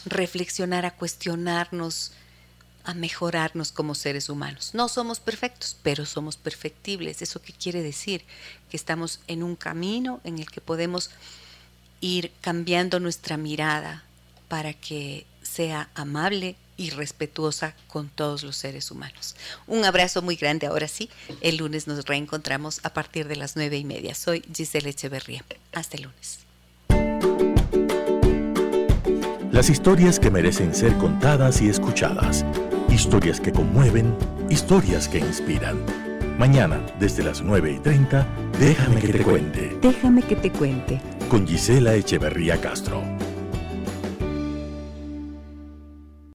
reflexionar, 0.06 0.86
a 0.86 0.96
cuestionarnos, 0.96 2.12
a 2.84 2.94
mejorarnos 2.94 3.72
como 3.72 3.96
seres 3.96 4.30
humanos. 4.30 4.72
No 4.74 4.88
somos 4.88 5.20
perfectos, 5.20 5.76
pero 5.82 6.06
somos 6.06 6.38
perfectibles. 6.38 7.22
¿Eso 7.22 7.42
qué 7.42 7.54
quiere 7.54 7.82
decir? 7.82 8.24
Que 8.70 8.78
estamos 8.78 9.20
en 9.28 9.44
un 9.44 9.56
camino 9.56 10.22
en 10.24 10.40
el 10.40 10.50
que 10.50 10.62
podemos 10.62 11.10
ir 12.00 12.32
cambiando 12.42 13.00
nuestra 13.00 13.38
mirada 13.38 14.04
para 14.48 14.74
que 14.74 15.26
sea 15.42 15.90
amable 15.96 16.56
y 16.78 16.90
respetuosa 16.90 17.74
con 17.88 18.10
todos 18.10 18.44
los 18.44 18.58
seres 18.58 18.92
humanos. 18.92 19.36
Un 19.66 19.86
abrazo 19.86 20.22
muy 20.22 20.36
grande 20.36 20.68
ahora 20.68 20.88
sí. 20.88 21.10
El 21.42 21.58
lunes 21.58 21.88
nos 21.88 22.06
reencontramos 22.06 22.82
a 22.84 22.94
partir 22.94 23.28
de 23.28 23.38
las 23.38 23.56
nueve 23.56 23.78
y 23.78 23.86
media. 23.86 24.14
Soy 24.14 24.44
Giselle 24.54 24.90
Echeverría. 24.90 25.44
Hasta 25.74 25.98
el 25.98 26.04
lunes. 26.04 26.40
Las 29.56 29.70
historias 29.70 30.20
que 30.20 30.30
merecen 30.30 30.76
ser 30.76 30.92
contadas 30.98 31.62
y 31.62 31.70
escuchadas 31.70 32.46
Historias 32.90 33.40
que 33.40 33.54
conmueven, 33.54 34.14
historias 34.50 35.08
que 35.08 35.20
inspiran. 35.20 35.78
Mañana, 36.38 36.82
desde 37.00 37.24
las 37.24 37.42
9 37.42 37.72
y 37.72 37.80
30, 37.80 38.28
déjame 38.60 39.00
que 39.00 39.14
te 39.14 39.24
cuente. 39.24 39.78
Déjame 39.82 40.24
que 40.24 40.36
te 40.36 40.52
cuente. 40.52 41.00
Con 41.30 41.48
Gisela 41.48 41.96
Echeverría 41.96 42.60
Castro. 42.60 43.02